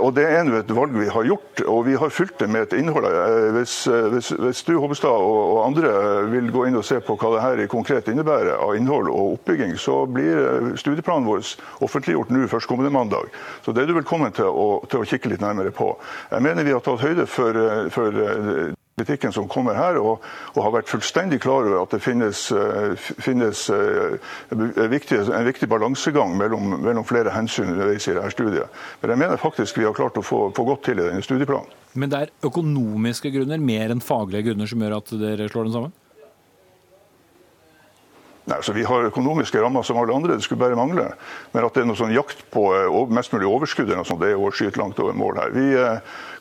Og 0.01 0.15
Det 0.15 0.23
er 0.25 0.41
nå 0.41 0.55
et 0.57 0.71
valg 0.73 0.95
vi 0.97 1.05
har 1.05 1.23
gjort, 1.23 1.61
og 1.69 1.83
vi 1.85 1.93
har 1.93 2.09
fylt 2.09 2.39
det 2.39 2.47
med 2.49 2.63
et 2.63 2.73
innhold. 2.79 3.05
Hvis, 3.53 3.85
hvis, 3.85 4.29
hvis 4.33 4.63
du 4.63 4.79
Hobbestad, 4.79 5.13
og, 5.13 5.37
og, 5.51 5.59
andre 5.67 5.91
vil 6.31 6.49
gå 6.49 6.65
inn 6.65 6.79
og 6.79 6.85
se 6.85 6.97
på 6.97 7.13
hva 7.13 7.35
det 7.35 7.43
her 7.43 7.67
konkret 7.69 8.09
innebærer 8.09 8.57
av 8.57 8.73
innhold 8.73 9.11
og 9.13 9.35
oppbygging, 9.35 9.77
så 9.77 10.07
blir 10.09 10.73
studieplanen 10.81 11.29
vår 11.29 11.45
offentliggjort 11.77 12.33
nå 12.33 12.49
førstkommende 12.49 12.89
mandag. 12.89 13.29
Så 13.61 13.69
det 13.69 13.83
er 13.83 13.93
du 13.93 13.99
velkommen 14.01 14.33
til 14.33 14.49
å, 14.49 14.81
til 14.89 15.05
å 15.05 15.09
kikke 15.13 15.29
litt 15.29 15.45
nærmere 15.45 15.69
på. 15.69 15.93
Jeg 16.33 16.41
mener 16.41 16.65
vi 16.65 16.73
har 16.73 16.81
tatt 16.81 17.05
høyde 17.05 17.29
for, 17.29 17.61
for 17.93 18.80
kritikken 19.01 19.33
som 19.35 19.49
kommer 19.51 19.77
her, 19.77 19.99
og, 19.99 20.23
og, 20.53 20.61
har 20.63 20.75
vært 20.77 20.91
fullstendig 20.91 21.41
klar 21.43 21.67
over 21.67 21.81
at 21.81 21.95
det 21.95 22.01
finnes, 22.05 22.45
uh, 22.55 22.93
finnes 23.21 23.65
uh, 23.73 24.17
viktig, 24.91 25.23
en 25.27 25.47
viktig 25.47 25.69
balansegang 25.71 26.37
mellom, 26.39 26.77
mellom, 26.81 27.07
flere 27.07 27.33
hensyn 27.33 27.73
underveis 27.73 28.07
i 28.07 28.15
dette 28.15 28.33
studiet. 28.35 28.81
Men 29.01 29.15
jeg 29.15 29.23
mener 29.25 29.41
faktisk 29.41 29.81
vi 29.81 29.87
har 29.89 29.97
klart 29.97 30.19
å 30.21 30.25
få, 30.25 30.45
få 30.55 30.67
godt 30.67 30.85
til 30.89 31.01
i 31.01 31.07
denne 31.09 31.25
studieplanen. 31.25 31.79
Men 31.97 32.11
det 32.11 32.19
er 32.21 32.35
økonomiske 32.47 33.33
grunner 33.33 33.59
mer 33.59 33.91
enn 33.91 34.03
faglige 34.03 34.51
grunner 34.51 34.69
som 34.69 34.83
gjør 34.83 35.01
at 35.01 35.11
dere 35.19 35.49
slår 35.51 35.67
den 35.67 35.75
sammen? 35.75 35.97
Nei, 38.45 38.57
altså 38.57 38.73
Vi 38.73 38.83
har 38.83 39.05
økonomiske 39.05 39.61
rammer 39.61 39.85
som 39.85 39.99
alle 40.01 40.15
andre, 40.15 40.33
det 40.33 40.43
skulle 40.43 40.63
bare 40.63 40.77
mangle. 40.77 41.11
Men 41.53 41.65
at 41.65 41.75
det 41.75 41.83
er 41.83 41.89
noe 41.91 41.99
sånn 41.99 42.13
jakt 42.15 42.41
på 42.53 42.63
eh, 42.73 43.01
mest 43.13 43.33
mulig 43.35 43.49
overskudd, 43.49 43.91
sånt, 44.01 44.23
det 44.23 44.31
er 44.33 44.41
å 44.41 44.49
skyte 44.49 44.81
langt 44.81 44.99
over 44.99 45.13
mål 45.13 45.37
her. 45.43 45.53
Vi 45.53 45.67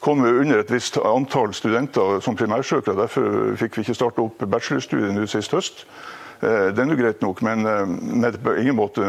kom 0.00 0.24
under 0.24 0.62
et 0.62 0.72
visst 0.72 0.96
antall 0.96 1.52
studenter 1.54 2.22
som 2.24 2.38
primærsøkere. 2.38 2.96
Derfor 3.02 3.52
fikk 3.60 3.76
vi 3.76 3.84
ikke 3.84 3.98
starte 3.98 4.24
opp 4.24 4.40
bachelorstudiet 4.40 5.12
nå 5.12 5.28
sist 5.28 5.52
høst. 5.52 5.84
Eh, 6.40 6.70
det 6.72 6.80
er 6.80 6.88
nå 6.88 6.96
greit 6.96 7.20
nok, 7.20 7.42
men 7.44 7.68
det 7.68 8.30
er 8.30 8.40
på 8.40 8.56
ingen 8.62 8.78
måte 8.80 9.04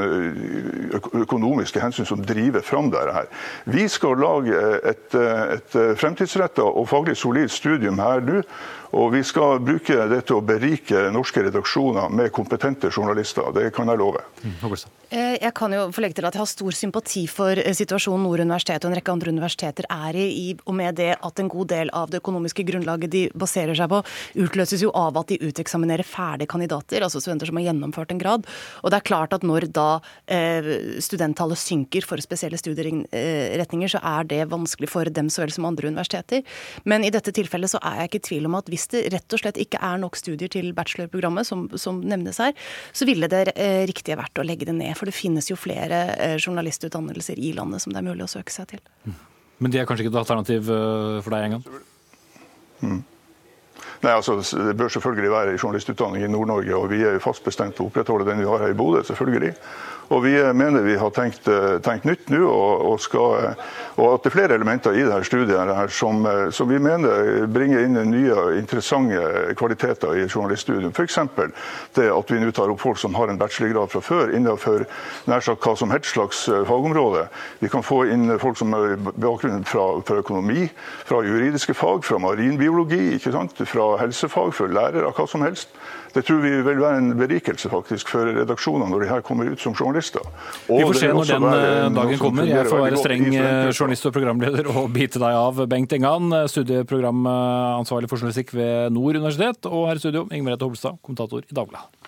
økonomiske 1.24 1.80
hensyn 1.80 2.10
som 2.10 2.20
driver 2.28 2.60
fram 2.60 2.92
dette. 2.92 3.16
her. 3.16 3.32
Vi 3.72 3.88
skal 3.88 4.20
lage 4.20 4.60
et, 4.84 5.16
et 5.16 5.80
fremtidsretta 5.96 6.68
og 6.68 6.92
faglig 6.92 7.16
solid 7.16 7.48
studium 7.56 8.04
her 8.04 8.20
nå 8.20 8.44
og 8.92 9.12
vi 9.14 9.22
skal 9.24 9.62
bruke 9.64 9.96
det 10.12 10.22
til 10.28 10.40
å 10.40 10.44
berike 10.44 11.08
norske 11.16 11.44
redaksjoner 11.46 12.12
med 12.12 12.32
kompetente 12.36 12.92
journalister. 12.92 13.48
Det 13.56 13.70
kan 13.76 13.88
jeg 13.92 14.00
love. 14.02 14.24
Mm, 14.44 14.74
eh, 15.10 15.38
jeg 15.40 15.54
kan 15.56 15.72
jo 15.76 15.86
få 15.96 16.04
legge 16.04 16.18
til 16.20 16.28
at 16.28 16.36
jeg 16.36 16.44
har 16.44 16.50
stor 16.50 16.76
sympati 16.76 17.24
for 17.32 17.60
eh, 17.60 17.76
situasjonen 17.78 18.26
Nord 18.28 18.44
universitet 18.44 18.84
og 18.84 18.92
en 18.92 18.98
rekke 19.00 19.14
andre 19.16 19.32
universiteter 19.32 19.88
er 19.88 20.18
i, 20.20 20.52
og 20.66 20.76
med 20.76 21.00
det 21.00 21.14
at 21.16 21.40
en 21.40 21.52
god 21.52 21.72
del 21.72 21.92
av 21.96 22.12
det 22.12 22.20
økonomiske 22.20 22.66
grunnlaget 22.68 23.14
de 23.14 23.24
baserer 23.32 23.78
seg 23.78 23.92
på, 23.92 24.02
utløses 24.44 24.84
jo 24.84 24.92
av 24.98 25.20
at 25.22 25.32
de 25.32 25.40
uteksaminerer 25.40 26.08
ferdige 26.08 26.52
kandidater, 26.52 27.06
altså 27.06 27.24
studenter 27.24 27.48
som 27.48 27.62
har 27.62 27.70
gjennomført 27.70 28.12
en 28.12 28.22
grad. 28.22 28.48
Og 28.84 28.92
det 28.92 29.00
er 29.00 29.08
klart 29.08 29.36
at 29.38 29.48
når 29.48 29.70
da 29.72 29.88
eh, 30.28 31.00
studenttallet 31.00 31.60
synker 31.60 32.06
for 32.08 32.20
spesielle 32.24 32.60
studieretninger, 32.60 33.96
så 33.96 34.04
er 34.04 34.28
det 34.28 34.44
vanskelig 34.52 34.92
for 34.92 35.08
dem 35.08 35.32
så 35.32 35.46
vel 35.46 35.56
som 35.56 35.70
andre 35.70 35.92
universiteter. 35.94 36.44
Men 36.84 37.08
i 37.08 37.14
dette 37.14 37.32
tilfellet 37.36 37.72
så 37.72 37.80
er 37.80 38.02
jeg 38.02 38.12
ikke 38.12 38.22
i 38.22 38.28
tvil 38.32 38.52
om 38.52 38.60
at 38.60 38.68
hvis 38.72 38.81
hvis 38.82 38.90
det 38.94 39.04
rett 39.14 39.36
og 39.36 39.42
slett 39.42 39.60
ikke 39.62 39.82
er 39.86 40.02
nok 40.02 40.18
studier 40.20 40.52
til 40.52 40.72
bachelorprogrammet, 40.78 41.48
som, 41.48 41.68
som 41.78 42.02
nevnes 42.02 42.42
her, 42.42 42.56
så 42.94 43.08
ville 43.10 43.30
det 43.32 43.54
eh, 43.56 43.84
riktige 43.90 44.20
vært 44.20 44.42
å 44.42 44.46
legge 44.48 44.68
det 44.70 44.76
ned. 44.78 44.96
For 44.98 45.10
det 45.10 45.16
finnes 45.16 45.50
jo 45.52 45.60
flere 45.60 46.04
eh, 46.18 46.38
journalistutdannelser 46.42 47.40
i 47.40 47.54
landet 47.58 47.84
som 47.84 47.94
det 47.94 48.02
er 48.02 48.10
mulig 48.10 48.26
å 48.26 48.32
søke 48.32 48.54
seg 48.54 48.74
til. 48.74 48.84
Mm. 49.06 49.18
Men 49.62 49.74
det 49.74 49.82
er 49.82 49.88
kanskje 49.90 50.08
ikke 50.08 50.16
et 50.16 50.22
alternativ 50.24 50.70
uh, 50.74 51.22
for 51.22 51.36
deg 51.36 51.44
engang? 51.46 51.66
Mm. 52.82 53.02
Nei, 54.02 54.14
altså, 54.16 54.40
Det 54.42 54.74
bør 54.78 54.90
selvfølgelig 54.90 55.30
være 55.30 55.58
journalistutdanning 55.60 56.26
i 56.26 56.30
Nord-Norge, 56.34 56.74
og 56.74 56.90
vi 56.90 57.04
er 57.06 57.14
jo 57.14 57.22
fast 57.22 57.46
bestemt 57.46 57.78
på 57.78 57.86
å 57.86 57.92
opprettholde 57.92 58.26
den 58.26 58.42
vi 58.42 58.48
har 58.50 58.64
her 58.64 58.74
i 58.74 58.78
Bodø. 58.78 59.04
selvfølgelig. 59.06 59.54
Og 60.12 60.24
Vi 60.24 60.34
mener 60.54 60.84
vi 60.84 60.98
har 61.00 61.10
tenkt, 61.10 61.48
eh, 61.48 61.78
tenkt 61.80 62.04
nytt 62.04 62.30
nå, 62.30 62.42
og, 62.44 62.82
og, 62.90 62.98
skal, 63.00 63.54
og, 63.96 64.08
at 64.14 64.26
det 64.26 64.32
er 64.32 64.34
flere 64.34 64.56
elementer 64.60 64.98
i 64.98 65.06
dette 65.08 65.24
studiet 65.30 65.72
her 65.72 65.88
som, 65.88 66.26
eh, 66.28 66.50
som, 66.52 66.68
vi 66.68 66.80
mener 66.84 67.46
bringer 67.48 67.86
inn 67.86 67.96
nye, 68.12 68.36
interessante 68.60 69.56
kvaliteter 69.56 70.20
i 70.20 70.26
journaliststudium. 70.28 70.92
F.eks. 70.92 71.18
det 71.96 72.10
at 72.12 72.34
vi 72.34 72.42
nå 72.42 72.52
tar 72.52 72.74
opp 72.74 72.84
folk 72.84 73.00
som 73.00 73.16
har 73.16 73.32
en 73.32 73.40
bachelorgrad 73.40 73.94
fra 73.94 74.04
før 74.04 74.36
innenfor 74.36 74.84
nær 75.32 75.48
sagt 75.48 75.64
hva 75.64 75.78
som 75.80 75.96
helst 75.96 76.12
slags 76.12 76.44
eh, 76.52 76.66
fagområde. 76.68 77.30
Vi 77.64 77.72
kan 77.72 77.86
få 77.86 78.04
inn 78.12 78.36
folk 78.42 78.60
som 78.60 78.76
har 78.76 78.98
bakgrunn 79.00 79.64
fra, 79.64 79.88
fra 80.04 80.20
økonomi, 80.26 80.68
fra 81.08 81.24
juridiske 81.24 81.78
fag, 81.78 82.04
fra 82.04 82.20
marinbiologi, 82.20 83.16
fra 83.24 83.90
helsefag, 84.04 84.52
fra 84.60 84.68
lærere, 84.68 85.16
hva 85.16 85.30
som 85.30 85.48
helst. 85.48 85.72
Det 86.14 86.24
tror 86.28 86.42
vi 86.44 86.52
vil 86.66 86.82
være 86.82 86.98
en 87.00 87.12
berikelse 87.16 87.70
faktisk 87.72 88.12
for 88.12 88.28
redaksjonene 88.42 88.90
når 88.92 89.06
de 89.06 89.10
her 89.12 89.24
kommer 89.26 89.48
ut 89.52 89.62
som 89.64 89.76
journalister. 89.78 90.26
Og 90.68 90.82
vi 90.82 90.88
får 90.90 91.00
se 91.00 91.12
når 91.16 91.30
den 91.32 91.48
eh, 91.52 91.88
dagen 91.96 92.22
kommer. 92.22 92.50
Jeg 92.50 92.68
får 92.68 92.84
være 92.84 93.00
streng 93.00 93.28
eh, 93.32 93.70
journalist 93.72 94.10
og 94.10 94.16
programleder 94.18 94.72
og 94.74 94.92
bite 94.96 95.22
deg 95.22 95.40
av, 95.40 95.64
Bengt 95.72 95.96
Engan, 95.96 96.28
eh, 96.36 96.48
studieprogramansvarlig 96.52 98.12
for 98.12 98.20
journalistikk 98.20 98.56
ved 98.58 98.92
Nord 98.96 99.22
universitet, 99.22 99.72
og 99.72 99.88
her 99.90 100.02
i 100.02 100.04
studio, 100.04 100.28
Inger 100.32 100.50
Merete 100.50 100.68
Holstad, 100.68 101.00
kommentator 101.06 101.46
i 101.46 101.56
Dagbladet. 101.56 102.01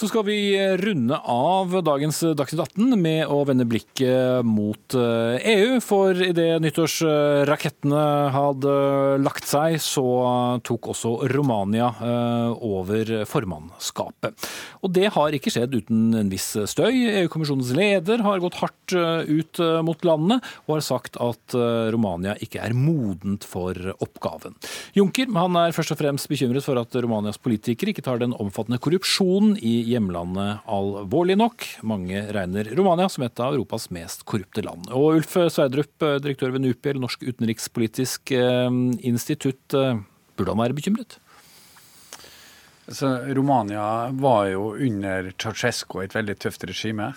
Så 0.00 0.06
skal 0.08 0.22
vi 0.24 0.56
runde 0.80 1.16
av 1.28 1.74
dagens 1.84 2.22
Dagsnytt 2.32 2.62
18 2.72 2.94
med 2.96 3.28
å 3.28 3.42
vende 3.44 3.66
blikket 3.68 4.46
mot 4.48 4.94
EU. 4.96 5.34
Eh, 5.36 5.74
e 5.76 5.80
For 5.84 6.16
idet 6.24 6.62
nyttårsrakettene 6.64 8.04
hadde 8.32 8.72
lagt 9.20 9.44
seg, 9.44 9.76
så 9.84 10.04
tok 10.64 10.88
også 10.94 11.12
Romania 11.34 11.90
eh, 12.00 12.64
over 12.64 13.12
formannskapet. 13.28 14.46
Og 14.80 14.94
det 14.96 15.10
har 15.12 15.36
ikke 15.36 15.52
skjedd 15.52 15.76
uten 15.76 16.16
en 16.16 16.32
viss 16.32 16.48
støy. 16.72 16.96
EU-kommisjonens 17.20 17.74
leder 17.76 18.24
har 18.24 18.40
gått 18.40 18.56
hardt 18.62 18.96
eh, 18.96 19.28
ut 19.28 19.60
mot 19.84 20.08
landet 20.08 20.48
og 20.64 20.78
har 20.78 20.86
sagt 20.86 21.20
at 21.20 21.58
Romania 21.92 22.38
ikke 22.40 22.62
er 22.64 22.72
modent 22.72 23.44
for 23.44 23.76
oppgaven. 24.00 24.56
Juncker 24.96 25.28
han 25.36 25.60
er 25.60 25.76
først 25.76 25.92
og 25.92 26.00
fremst 26.00 26.32
bekymret 26.32 26.64
for 26.64 26.80
at 26.80 26.96
Romanias 27.04 27.40
politikere 27.42 27.92
ikke 27.92 28.08
tar 28.08 28.24
den 28.24 28.32
omfattende 28.40 28.80
korrupsjonen 28.80 29.58
i 29.60 29.89
hjemlandet 29.90 30.66
alvorlig 30.70 31.36
nok. 31.40 31.66
Mange 31.86 32.22
regner 32.34 32.70
Romania 32.78 33.08
som 33.12 33.24
et 33.26 33.42
av 33.42 33.54
Europas 33.54 33.88
mest 33.94 34.24
korrupte 34.28 34.64
land. 34.64 34.88
Og 34.94 35.20
Ulf 35.20 35.36
Sverdrup, 35.52 35.94
direktør 36.22 36.54
ved 36.54 36.64
NUPI, 36.64 36.92
eller 36.92 37.04
Norsk 37.04 37.24
utenrikspolitisk 37.26 38.32
eh, 38.36 38.70
institutt, 39.06 39.62
eh, 39.74 40.00
burde 40.38 40.54
han 40.54 40.62
være 40.62 40.78
bekymret? 40.78 41.18
Så 42.90 43.06
Romania 43.36 44.10
var 44.18 44.48
jo 44.50 44.72
under 44.74 45.30
Ceaucescu 45.38 46.00
et 46.02 46.14
veldig 46.14 46.34
tøft 46.42 46.64
regime. 46.66 47.12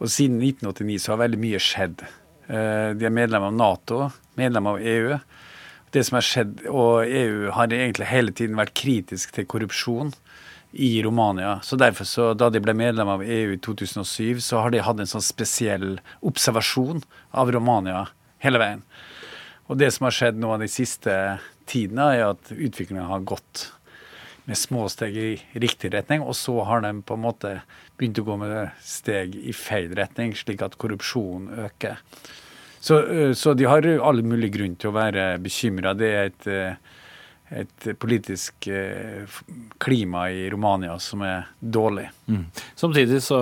Og 0.00 0.08
siden 0.10 0.38
1989 0.40 1.02
så 1.04 1.12
har 1.12 1.24
veldig 1.26 1.40
mye 1.42 1.60
skjedd. 1.60 2.04
Eh, 2.48 2.90
de 2.96 3.08
er 3.08 3.12
medlem 3.12 3.50
av 3.50 3.56
Nato, 3.56 4.08
medlem 4.40 4.72
av 4.72 4.80
EU. 4.80 5.18
det 5.94 6.02
som 6.02 6.16
har 6.16 6.24
skjedd, 6.26 6.64
og 6.66 7.06
EU 7.06 7.50
har 7.54 7.70
egentlig 7.70 8.08
hele 8.10 8.32
tiden 8.34 8.56
vært 8.58 8.74
kritisk 8.74 9.30
til 9.30 9.46
korrupsjon 9.46 10.10
i 10.74 11.02
Romania. 11.02 11.60
Så 11.62 11.76
derfor, 11.76 12.04
så, 12.04 12.32
da 12.34 12.50
de 12.50 12.60
ble 12.62 12.74
medlem 12.76 13.08
av 13.08 13.22
EU 13.22 13.54
i 13.54 13.60
2007, 13.62 14.40
så 14.42 14.62
har 14.64 14.74
de 14.74 14.82
hatt 14.82 15.00
en 15.00 15.10
sånn 15.10 15.24
spesiell 15.24 15.98
observasjon 16.26 17.04
av 17.30 17.52
Romania 17.54 18.06
hele 18.44 18.60
veien. 18.62 18.82
Og 19.70 19.78
det 19.80 19.92
som 19.94 20.08
har 20.08 20.16
skjedd 20.16 20.40
nå 20.40 20.56
de 20.60 20.68
siste 20.68 21.14
tidene, 21.70 22.10
er 22.16 22.26
at 22.32 22.52
utviklingen 22.52 23.08
har 23.08 23.24
gått 23.24 23.70
med 24.44 24.58
små 24.60 24.88
steg 24.92 25.16
i 25.16 25.28
riktig 25.56 25.94
retning, 25.94 26.20
og 26.20 26.36
så 26.36 26.58
har 26.68 26.82
de 26.84 26.90
på 27.06 27.16
en 27.16 27.24
måte 27.24 27.54
begynt 27.96 28.20
å 28.20 28.26
gå 28.26 28.36
med 28.42 28.74
steg 28.84 29.38
i 29.40 29.54
feil 29.56 29.94
retning, 29.96 30.34
slik 30.36 30.60
at 30.66 30.76
korrupsjonen 30.80 31.64
øker. 31.64 32.02
Så, 32.84 32.98
så 33.32 33.54
de 33.56 33.64
har 33.64 33.86
all 34.04 34.20
mulig 34.26 34.50
grunn 34.58 34.74
til 34.76 34.90
å 34.90 34.98
være 34.98 35.38
bekymra. 35.40 35.94
Det 35.96 36.10
er 36.12 36.28
et 36.28 36.48
et 37.52 37.86
politisk 38.00 38.66
eh, 38.72 39.28
klima 39.82 40.30
i 40.32 40.46
Romania 40.50 40.96
som 41.02 41.20
er 41.26 41.50
dårlig. 41.60 42.06
Mm. 42.26 42.46
Samtidig 42.74 43.20
så 43.22 43.38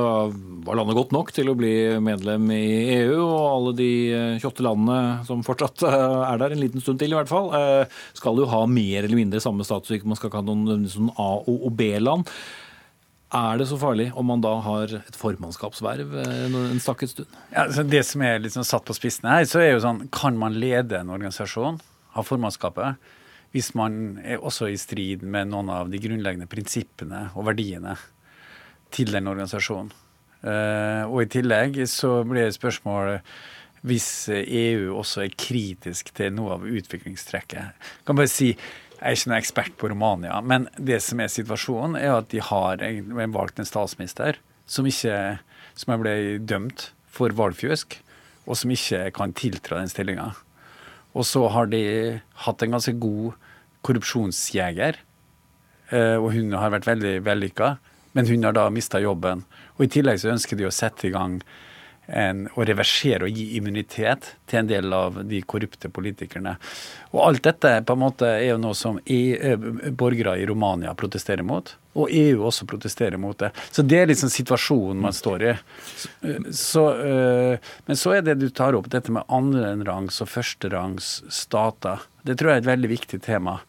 var 0.66 0.78
landet 0.78 0.98
godt 0.98 1.14
nok 1.14 1.30
til 1.34 1.52
å 1.52 1.54
bli 1.58 1.72
medlem 2.02 2.50
i 2.50 2.64
EU, 2.96 3.20
og 3.22 3.44
alle 3.44 3.74
de 3.78 3.92
28 4.42 4.50
eh, 4.50 4.64
landene 4.66 4.98
som 5.28 5.44
fortsatt 5.46 5.86
eh, 5.86 6.16
er 6.26 6.42
der 6.42 6.56
en 6.56 6.64
liten 6.64 6.82
stund 6.82 6.98
til 6.98 7.14
i 7.14 7.18
hvert 7.18 7.30
fall, 7.30 7.52
skal 8.16 8.42
jo 8.42 8.50
ha 8.50 8.64
mer 8.66 9.04
eller 9.06 9.18
mindre 9.18 9.42
samme 9.42 9.64
status, 9.66 9.94
ikke 9.94 10.10
man 10.10 10.18
skal 10.18 10.32
ikke 10.32 10.42
ha 10.42 10.48
noen 10.50 10.84
sånn 10.90 11.14
A- 11.14 11.46
og 11.46 11.70
B-land. 11.78 12.26
Er 13.32 13.56
det 13.56 13.70
så 13.70 13.78
farlig 13.80 14.10
om 14.18 14.26
man 14.28 14.42
da 14.44 14.56
har 14.66 14.92
et 14.98 15.16
formannskapsverv 15.16 16.18
en 16.20 16.82
stakket 16.82 17.14
stund? 17.14 17.40
Ja, 17.54 17.64
det 17.70 18.02
som 18.10 18.26
er 18.26 18.42
liksom 18.42 18.66
satt 18.66 18.84
på 18.84 18.98
spissen 18.98 19.30
her, 19.30 19.46
så 19.48 19.62
er 19.62 19.70
jo 19.70 19.80
sånn 19.86 20.02
Kan 20.12 20.36
man 20.40 20.58
lede 20.60 20.98
en 20.98 21.14
organisasjon, 21.14 21.80
ha 22.12 22.24
formannskapet? 22.26 23.00
Hvis 23.52 23.72
man 23.78 24.18
er 24.24 24.40
også 24.40 24.70
i 24.72 24.78
strid 24.80 25.24
med 25.24 25.50
noen 25.52 25.70
av 25.72 25.90
de 25.92 26.00
grunnleggende 26.00 26.48
prinsippene 26.50 27.26
og 27.36 27.50
verdiene 27.50 27.96
til 28.92 29.12
den 29.12 29.28
organisasjonen. 29.30 29.92
Uh, 30.42 31.06
og 31.06 31.20
i 31.22 31.30
tillegg 31.30 31.76
så 31.86 32.22
blir 32.26 32.48
det 32.48 32.56
spørsmål 32.56 33.20
hvis 33.86 34.08
EU 34.32 34.96
også 34.98 35.24
er 35.24 35.36
kritisk 35.38 36.10
til 36.16 36.32
noe 36.34 36.56
av 36.56 36.64
utviklingstrekket. 36.66 37.82
Jeg 37.82 38.08
kan 38.08 38.18
bare 38.18 38.30
si 38.30 38.52
jeg 39.02 39.16
er 39.16 39.18
ikke 39.18 39.30
noen 39.32 39.40
ekspert 39.40 39.78
på 39.80 39.88
Romania, 39.90 40.36
men 40.46 40.68
det 40.78 41.00
som 41.02 41.18
er 41.18 41.30
situasjonen, 41.32 41.96
er 41.98 42.12
at 42.20 42.28
de 42.30 42.38
har 42.38 42.82
valgt 43.34 43.58
en 43.58 43.66
statsminister 43.66 44.38
som, 44.70 44.86
ikke, 44.86 45.16
som 45.74 45.96
ble 45.98 46.38
dømt 46.38 46.92
for 47.10 47.34
valgfjusk, 47.34 47.96
og 48.46 48.58
som 48.58 48.70
ikke 48.70 49.08
kan 49.16 49.34
tiltre 49.34 49.80
den 49.80 49.90
stillinga. 49.90 50.28
Og 51.12 51.26
så 51.28 51.44
har 51.52 51.68
de 51.72 51.82
hatt 52.46 52.62
en 52.64 52.76
ganske 52.76 52.94
god 53.00 53.34
korrupsjonsjeger, 53.84 55.00
eh, 55.90 56.16
og 56.16 56.32
hun 56.36 56.54
har 56.56 56.72
vært 56.72 56.88
veldig 56.88 57.16
vellykka. 57.26 57.76
Men 58.12 58.28
hun 58.28 58.44
har 58.44 58.56
da 58.56 58.68
mista 58.72 59.00
jobben. 59.00 59.44
Og 59.76 59.86
I 59.86 59.92
tillegg 59.92 60.20
så 60.20 60.32
ønsker 60.32 60.58
de 60.58 60.68
å 60.68 60.74
sette 60.74 61.08
i 61.08 61.12
gang 61.14 61.40
en, 62.06 62.46
å 62.54 62.64
reversere 62.66 63.26
og 63.26 63.36
gi 63.36 63.56
immunitet 63.58 64.32
til 64.50 64.60
en 64.60 64.70
del 64.70 64.94
av 64.96 65.20
de 65.28 65.40
korrupte 65.46 65.90
politikerne. 65.92 66.56
Og 67.12 67.20
alt 67.24 67.44
dette 67.46 67.74
på 67.86 67.96
en 67.96 68.02
måte 68.02 68.28
er 68.28 68.48
jo 68.50 68.58
noe 68.62 68.76
som 68.78 68.98
e 69.06 69.54
borgere 69.90 70.34
i 70.40 70.46
Romania 70.48 70.94
protesterer 70.98 71.46
mot, 71.46 71.74
og 71.94 72.10
EU 72.10 72.42
også 72.48 72.66
protesterer 72.68 73.20
mot 73.20 73.38
det. 73.38 73.52
Så 73.70 73.84
det 73.86 74.00
er 74.00 74.10
liksom 74.10 74.32
situasjonen 74.32 75.02
man 75.04 75.14
står 75.16 75.46
i. 75.50 75.52
Så, 76.50 76.86
øh, 76.96 77.70
men 77.86 78.00
så 78.00 78.16
er 78.16 78.26
det 78.26 78.38
du 78.40 78.48
tar 78.50 78.74
opp, 78.78 78.90
dette 78.90 79.12
med 79.12 79.28
andrerangs 79.28 80.22
og 80.24 80.32
førsterangs 80.32 81.20
stater. 81.32 82.08
Det 82.26 82.38
tror 82.38 82.52
jeg 82.52 82.62
er 82.62 82.66
et 82.66 82.72
veldig 82.74 82.92
viktig 82.96 83.22
tema 83.22 83.60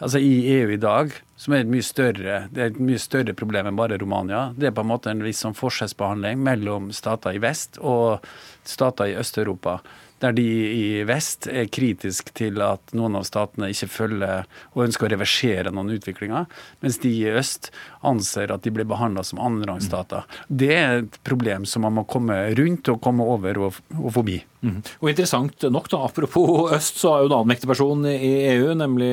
altså 0.00 0.20
i 0.22 0.32
EU 0.58 0.70
i 0.74 0.80
dag, 0.80 1.12
som 1.40 1.54
er 1.56 1.62
et 1.64 1.70
mye 1.72 1.84
større, 1.84 2.42
det 2.52 2.60
er 2.60 2.68
et 2.68 2.82
mye 2.84 3.00
større 3.00 3.32
problem 3.36 3.70
enn 3.70 3.78
bare 3.78 3.96
Romania. 4.00 4.50
Det 4.52 4.68
er 4.68 4.74
på 4.76 4.84
en 4.84 4.90
måte 4.90 5.08
en 5.12 5.22
viss 5.24 5.40
sånn 5.40 5.56
forskjellsbehandling 5.56 6.42
mellom 6.44 6.90
stater 6.92 7.36
i 7.36 7.40
vest 7.40 7.80
og 7.80 8.26
stater 8.68 9.08
i 9.08 9.16
Øst-Europa 9.20 9.78
der 10.20 10.34
de 10.36 10.46
i 10.46 10.84
vest 11.08 11.48
er 11.50 11.70
kritisk 11.72 12.32
til 12.36 12.60
at 12.64 12.94
noen 12.96 13.16
av 13.18 13.26
statene 13.28 13.70
ikke 13.72 13.88
følger 13.90 14.48
og 14.74 14.84
ønsker 14.86 15.08
å 15.08 15.12
reversere 15.14 15.72
noen 15.74 15.94
utviklinger, 15.96 16.46
mens 16.84 17.00
de 17.02 17.12
i 17.22 17.30
øst 17.30 17.70
anser 18.06 18.52
at 18.52 18.64
de 18.64 18.72
blir 18.74 18.88
behandla 18.88 19.24
som 19.26 19.40
annenrangsstater. 19.42 20.28
Det 20.48 20.72
er 20.76 21.02
et 21.02 21.18
problem 21.26 21.66
som 21.68 21.84
man 21.86 21.98
må 21.98 22.06
komme 22.08 22.36
rundt 22.58 22.92
og 22.92 23.02
komme 23.04 23.26
over 23.26 23.66
og, 23.66 23.82
og 23.96 24.12
forbi. 24.16 24.40
Mm. 24.60 24.80
Og 25.00 25.08
Interessant 25.08 25.64
nok, 25.72 25.88
da, 25.92 26.02
apropos 26.04 26.72
øst, 26.76 27.00
så 27.00 27.14
har 27.14 27.22
jo 27.22 27.30
en 27.30 27.36
annen 27.38 27.52
mektig 27.54 27.68
person 27.70 28.04
i 28.08 28.32
EU, 28.52 28.74
nemlig 28.76 29.10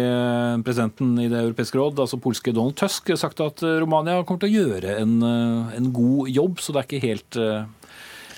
presidenten 0.67 1.15
i 1.23 1.29
Det 1.31 1.39
europeiske 1.39 1.79
råd, 1.79 2.01
altså 2.03 2.19
polske 2.19 2.51
Donald 2.55 2.75
Tusk, 2.79 3.13
sagt 3.19 3.39
at 3.43 3.63
Romania 3.63 4.23
kommer 4.27 4.43
til 4.43 4.51
å 4.51 4.63
gjøre 4.65 4.97
en, 4.99 5.17
en 5.23 5.91
god 5.95 6.31
jobb. 6.35 6.59
Så 6.63 6.75
det 6.75 6.81
er 6.81 6.89
ikke 6.89 7.05
helt 7.07 7.39
eh, 7.39 7.63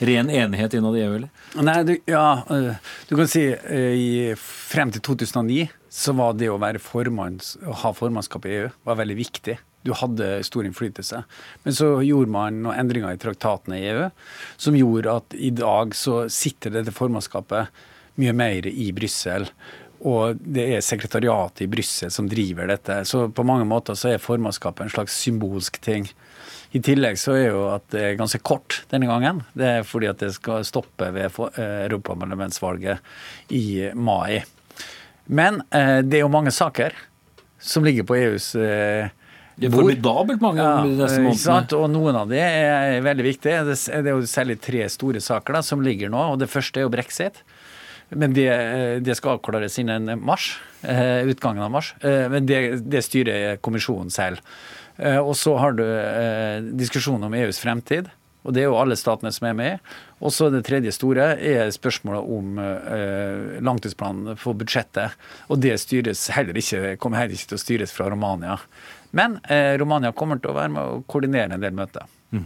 ren 0.05 0.29
enighet 0.29 0.73
innad 0.77 0.97
i 0.97 1.03
EU, 1.05 1.15
eller? 1.19 1.29
Nei, 1.59 1.77
du, 1.87 1.95
ja, 2.09 2.43
eh, 2.49 2.91
du 3.09 3.15
kan 3.17 3.29
si 3.29 3.45
eh, 3.51 3.95
i, 3.95 4.11
frem 4.39 4.93
til 4.95 5.03
2009 5.05 5.67
så 5.89 6.13
var 6.17 6.37
det 6.37 6.51
å, 6.51 6.59
formanns, 6.83 7.55
å 7.65 7.75
ha 7.83 7.91
formannskap 7.97 8.45
i 8.45 8.55
EU 8.59 8.69
var 8.87 8.99
veldig 9.01 9.17
viktig. 9.17 9.57
Du 9.87 9.93
hadde 9.95 10.41
stor 10.43 10.67
innflytelse. 10.67 11.23
Men 11.63 11.75
så 11.75 11.91
gjorde 12.05 12.31
man 12.31 12.61
noen 12.65 12.83
endringer 12.83 13.15
i 13.15 13.21
traktatene 13.21 13.79
i 13.79 13.87
EU 13.93 14.09
som 14.59 14.77
gjorde 14.77 15.19
at 15.21 15.37
i 15.37 15.51
dag 15.55 15.95
så 15.97 16.25
sitter 16.31 16.75
dette 16.75 16.93
formannskapet 16.95 17.71
mye 18.19 18.35
mer 18.35 18.67
i 18.69 18.89
Brussel. 18.95 19.47
Og 20.07 20.39
det 20.39 20.65
er 20.75 20.83
sekretariatet 20.85 21.65
i 21.65 21.71
Brussel 21.71 22.11
som 22.13 22.27
driver 22.31 22.69
dette. 22.71 23.01
Så 23.07 23.27
på 23.35 23.45
mange 23.47 23.67
måter 23.67 23.97
så 23.99 24.13
er 24.13 24.23
formannskapet 24.23 24.85
en 24.85 24.93
slags 24.93 25.15
symbolsk 25.23 25.79
ting. 25.83 26.07
I 26.69 26.81
tillegg 26.85 27.17
så 27.17 27.33
er 27.33 27.47
jo 27.49 27.61
at 27.71 27.85
det 27.93 28.01
er 28.05 28.17
ganske 28.19 28.41
kort 28.45 28.83
denne 28.91 29.09
gangen. 29.09 29.41
Det 29.57 29.69
er 29.79 29.87
fordi 29.87 30.09
at 30.11 30.21
det 30.21 30.35
skal 30.35 30.65
stoppe 30.67 31.09
ved 31.15 31.39
eh, 31.55 31.85
europaparlamentsvalget 31.87 33.53
i 33.57 33.89
mai. 33.97 34.43
Men 35.25 35.63
eh, 35.73 35.99
det 36.05 36.19
er 36.19 36.27
jo 36.27 36.33
mange 36.33 36.53
saker 36.53 36.93
som 37.59 37.85
ligger 37.85 38.05
på 38.07 38.19
EUs 38.19 38.53
eh, 38.55 39.09
det 39.59 39.67
er 39.67 39.73
formidabelt 39.73 40.39
mange 40.39 40.63
ja, 40.63 40.75
neste 40.87 41.19
månedene. 41.19 41.79
Og 41.81 41.89
noen 41.91 42.15
av 42.15 42.29
de 42.31 42.37
er 42.39 43.01
veldig 43.03 43.25
viktige. 43.25 43.65
Det 43.67 43.75
er 43.97 44.13
jo 44.13 44.21
særlig 44.29 44.55
tre 44.63 44.85
store 44.87 45.19
saker 45.19 45.57
da, 45.57 45.61
som 45.65 45.81
ligger 45.83 46.13
nå. 46.13 46.21
og 46.31 46.37
Det 46.39 46.47
første 46.47 46.79
er 46.79 46.85
jo 46.85 46.93
brexit. 46.93 47.41
Men 48.15 48.31
det, 48.37 48.47
det 49.03 49.17
skal 49.19 49.35
avklares 49.35 49.75
innen 49.83 50.13
mars, 50.23 50.53
utgangen 50.79 51.65
av 51.65 51.73
mars. 51.75 51.91
Men 51.99 52.47
det, 52.47 52.61
det 52.87 53.03
styrer 53.03 53.59
kommisjonen 53.59 54.15
selv. 54.15 54.39
Eh, 54.99 55.19
og 55.19 55.35
så 55.39 55.55
har 55.59 55.75
du 55.77 55.85
eh, 55.85 56.59
diskusjonen 56.79 57.29
om 57.29 57.37
EUs 57.39 57.61
fremtid. 57.63 58.11
Og 58.47 58.55
det 58.55 58.63
er 58.63 58.69
jo 58.69 58.77
alle 58.79 58.95
statene 58.97 59.31
som 59.35 59.49
er 59.49 59.57
med. 59.57 59.89
Og 60.23 60.31
så 60.35 60.47
det 60.51 60.63
tredje 60.67 60.93
store 60.95 61.33
er 61.35 61.73
spørsmålet 61.75 62.29
om 62.37 62.61
eh, 62.63 63.57
langtidsplanen 63.65 64.39
for 64.39 64.57
budsjettet. 64.59 65.17
Og 65.51 65.59
det 65.61 65.75
heller 66.35 66.61
ikke, 66.61 66.95
kommer 67.01 67.21
heller 67.21 67.35
ikke 67.35 67.51
til 67.53 67.59
å 67.59 67.65
styres 67.65 67.95
fra 67.95 68.07
Romania. 68.11 68.57
Men 69.11 69.39
eh, 69.49 69.75
Romania 69.81 70.13
kommer 70.15 70.39
til 70.39 70.53
å 70.53 70.57
være 70.57 70.73
med 70.75 70.81
å 70.81 71.03
koordinere 71.09 71.57
en 71.57 71.65
del 71.65 71.75
møter. 71.75 72.07
Mm. 72.29 72.45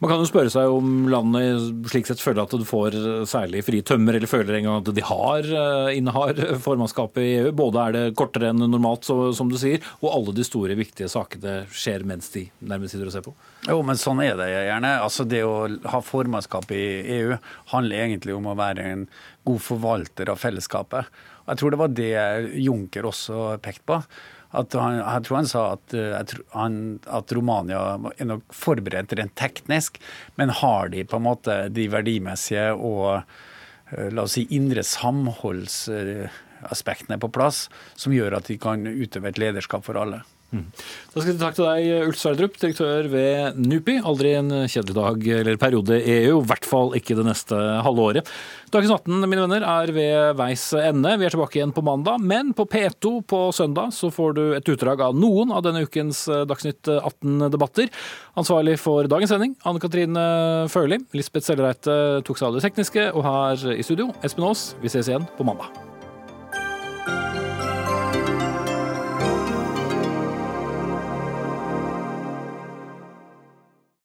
Man 0.00 0.08
kan 0.08 0.22
jo 0.22 0.28
spørre 0.28 0.48
seg 0.52 0.72
om 0.72 1.08
landet 1.12 1.88
slik 1.92 2.06
sett 2.08 2.22
føler 2.22 2.46
at 2.46 2.54
du 2.56 2.64
får 2.64 2.96
særlig 3.28 3.60
frie 3.66 3.84
tømmer, 3.84 4.16
eller 4.16 4.30
føler 4.30 4.56
en 4.56 4.68
gang 4.68 4.78
at 4.80 4.90
de 4.96 5.04
har, 5.04 5.48
eh, 5.62 5.90
innehar 5.98 6.38
formannskapet 6.66 7.20
i 7.24 7.34
EU. 7.42 7.52
Både 7.58 7.82
er 7.82 7.96
det 7.96 8.04
kortere 8.18 8.52
enn 8.54 8.64
normalt, 8.64 9.04
som 9.04 9.52
du 9.52 9.58
sier, 9.60 9.84
og 10.00 10.14
alle 10.14 10.36
de 10.38 10.46
store, 10.46 10.78
viktige 10.78 11.10
sakene 11.12 11.60
skjer 11.74 12.06
mens 12.08 12.30
de 12.32 12.46
nærmest 12.64 12.96
sitter 12.96 13.10
og 13.10 13.16
ser 13.16 13.26
på. 13.26 13.34
Jo, 13.68 13.80
men 13.84 14.00
sånn 14.00 14.22
er 14.24 14.38
det 14.38 14.48
gjerne. 14.52 14.94
Altså 15.02 15.26
Det 15.28 15.42
å 15.44 15.66
ha 15.92 16.00
formannskap 16.04 16.70
i 16.72 16.84
EU 17.18 17.36
handler 17.74 18.06
egentlig 18.06 18.36
om 18.36 18.48
å 18.48 18.56
være 18.58 18.86
en 18.94 19.04
god 19.48 19.60
forvalter 19.64 20.32
av 20.32 20.40
fellesskapet. 20.40 21.08
Jeg 21.48 21.60
tror 21.60 21.72
det 21.72 21.80
var 21.80 21.92
det 21.96 22.14
Juncker 22.60 23.08
også 23.08 23.56
pekte 23.64 23.86
på 23.88 24.02
at 24.56 24.72
han, 24.72 25.02
jeg 25.02 25.24
tror 25.26 25.36
han 25.36 25.48
sa 25.50 25.74
at, 25.74 25.94
eh, 25.96 26.22
han, 26.54 26.98
at, 27.04 27.32
Romania 27.36 27.98
er 28.16 28.24
nok 28.30 28.54
forberedt 28.54 29.12
rent 29.18 29.34
teknisk, 29.36 29.98
men 30.40 30.48
har 30.62 30.88
de 30.94 31.04
på 31.04 31.16
en 31.18 31.26
måte 31.26 31.68
de 31.74 31.88
verdimessige 31.92 32.72
og 32.72 33.18
eh, 33.18 34.08
la 34.14 34.22
oss 34.24 34.34
si 34.38 34.42
indre 34.56 34.82
samholdsaspektene 34.86 37.18
på 37.20 37.32
plass, 37.34 37.68
som 37.94 38.12
gjør 38.16 38.36
at 38.40 38.46
de 38.48 38.56
kan 38.60 38.86
utøve 38.88 39.28
et 39.28 39.38
lederskap 39.42 39.84
for 39.84 39.94
alle. 40.00 40.22
Mm. 40.48 40.64
Da 41.12 41.20
skal 41.20 41.28
jeg 41.34 41.38
takk 41.42 41.56
til 41.58 41.66
deg, 41.66 42.06
Ulf 42.06 42.16
Sverdrup, 42.16 42.54
direktør 42.56 43.08
ved 43.12 43.58
NUPI. 43.60 43.98
Aldri 44.08 44.30
en 44.38 44.52
kjedelig 44.64 44.94
dag 44.96 45.26
eller 45.40 45.58
periode 45.60 45.98
i 46.00 46.14
EU, 46.22 46.38
i 46.40 46.48
hvert 46.48 46.68
fall 46.68 46.94
ikke 46.96 47.16
det 47.18 47.26
neste 47.26 47.58
halve 47.84 48.06
året. 48.06 48.30
Dagens 48.72 48.94
18 48.94 49.28
mine 49.28 49.44
venner, 49.44 49.66
er 49.68 49.92
ved 49.92 50.38
veis 50.38 50.64
ende. 50.76 51.12
Vi 51.20 51.28
er 51.28 51.34
tilbake 51.34 51.60
igjen 51.60 51.74
på 51.76 51.84
mandag, 51.84 52.22
men 52.24 52.54
på 52.56 52.64
P2 52.68 53.12
på 53.28 53.42
søndag 53.56 53.92
så 53.96 54.08
får 54.14 54.38
du 54.38 54.42
et 54.56 54.72
utdrag 54.72 55.04
av 55.04 55.18
noen 55.18 55.52
av 55.52 55.66
denne 55.66 55.84
ukens 55.84 56.24
Dagsnytt 56.48 56.88
18-debatter. 56.96 57.92
Ansvarlig 58.40 58.78
for 58.80 59.08
dagens 59.10 59.34
sending, 59.34 59.52
Anne 59.68 59.84
Katrine 59.84 60.24
Førli. 60.72 61.02
Lisbeth 61.16 61.48
Sellereite 61.48 62.24
tok 62.24 62.40
seg 62.40 62.48
av 62.48 62.56
det 62.56 62.64
tekniske, 62.64 63.10
og 63.12 63.28
her 63.28 63.68
i 63.76 63.84
studio, 63.84 64.12
Espen 64.24 64.48
Aas. 64.48 64.70
Vi 64.80 64.92
ses 64.92 65.12
igjen 65.12 65.28
på 65.36 65.48
mandag. 65.48 65.87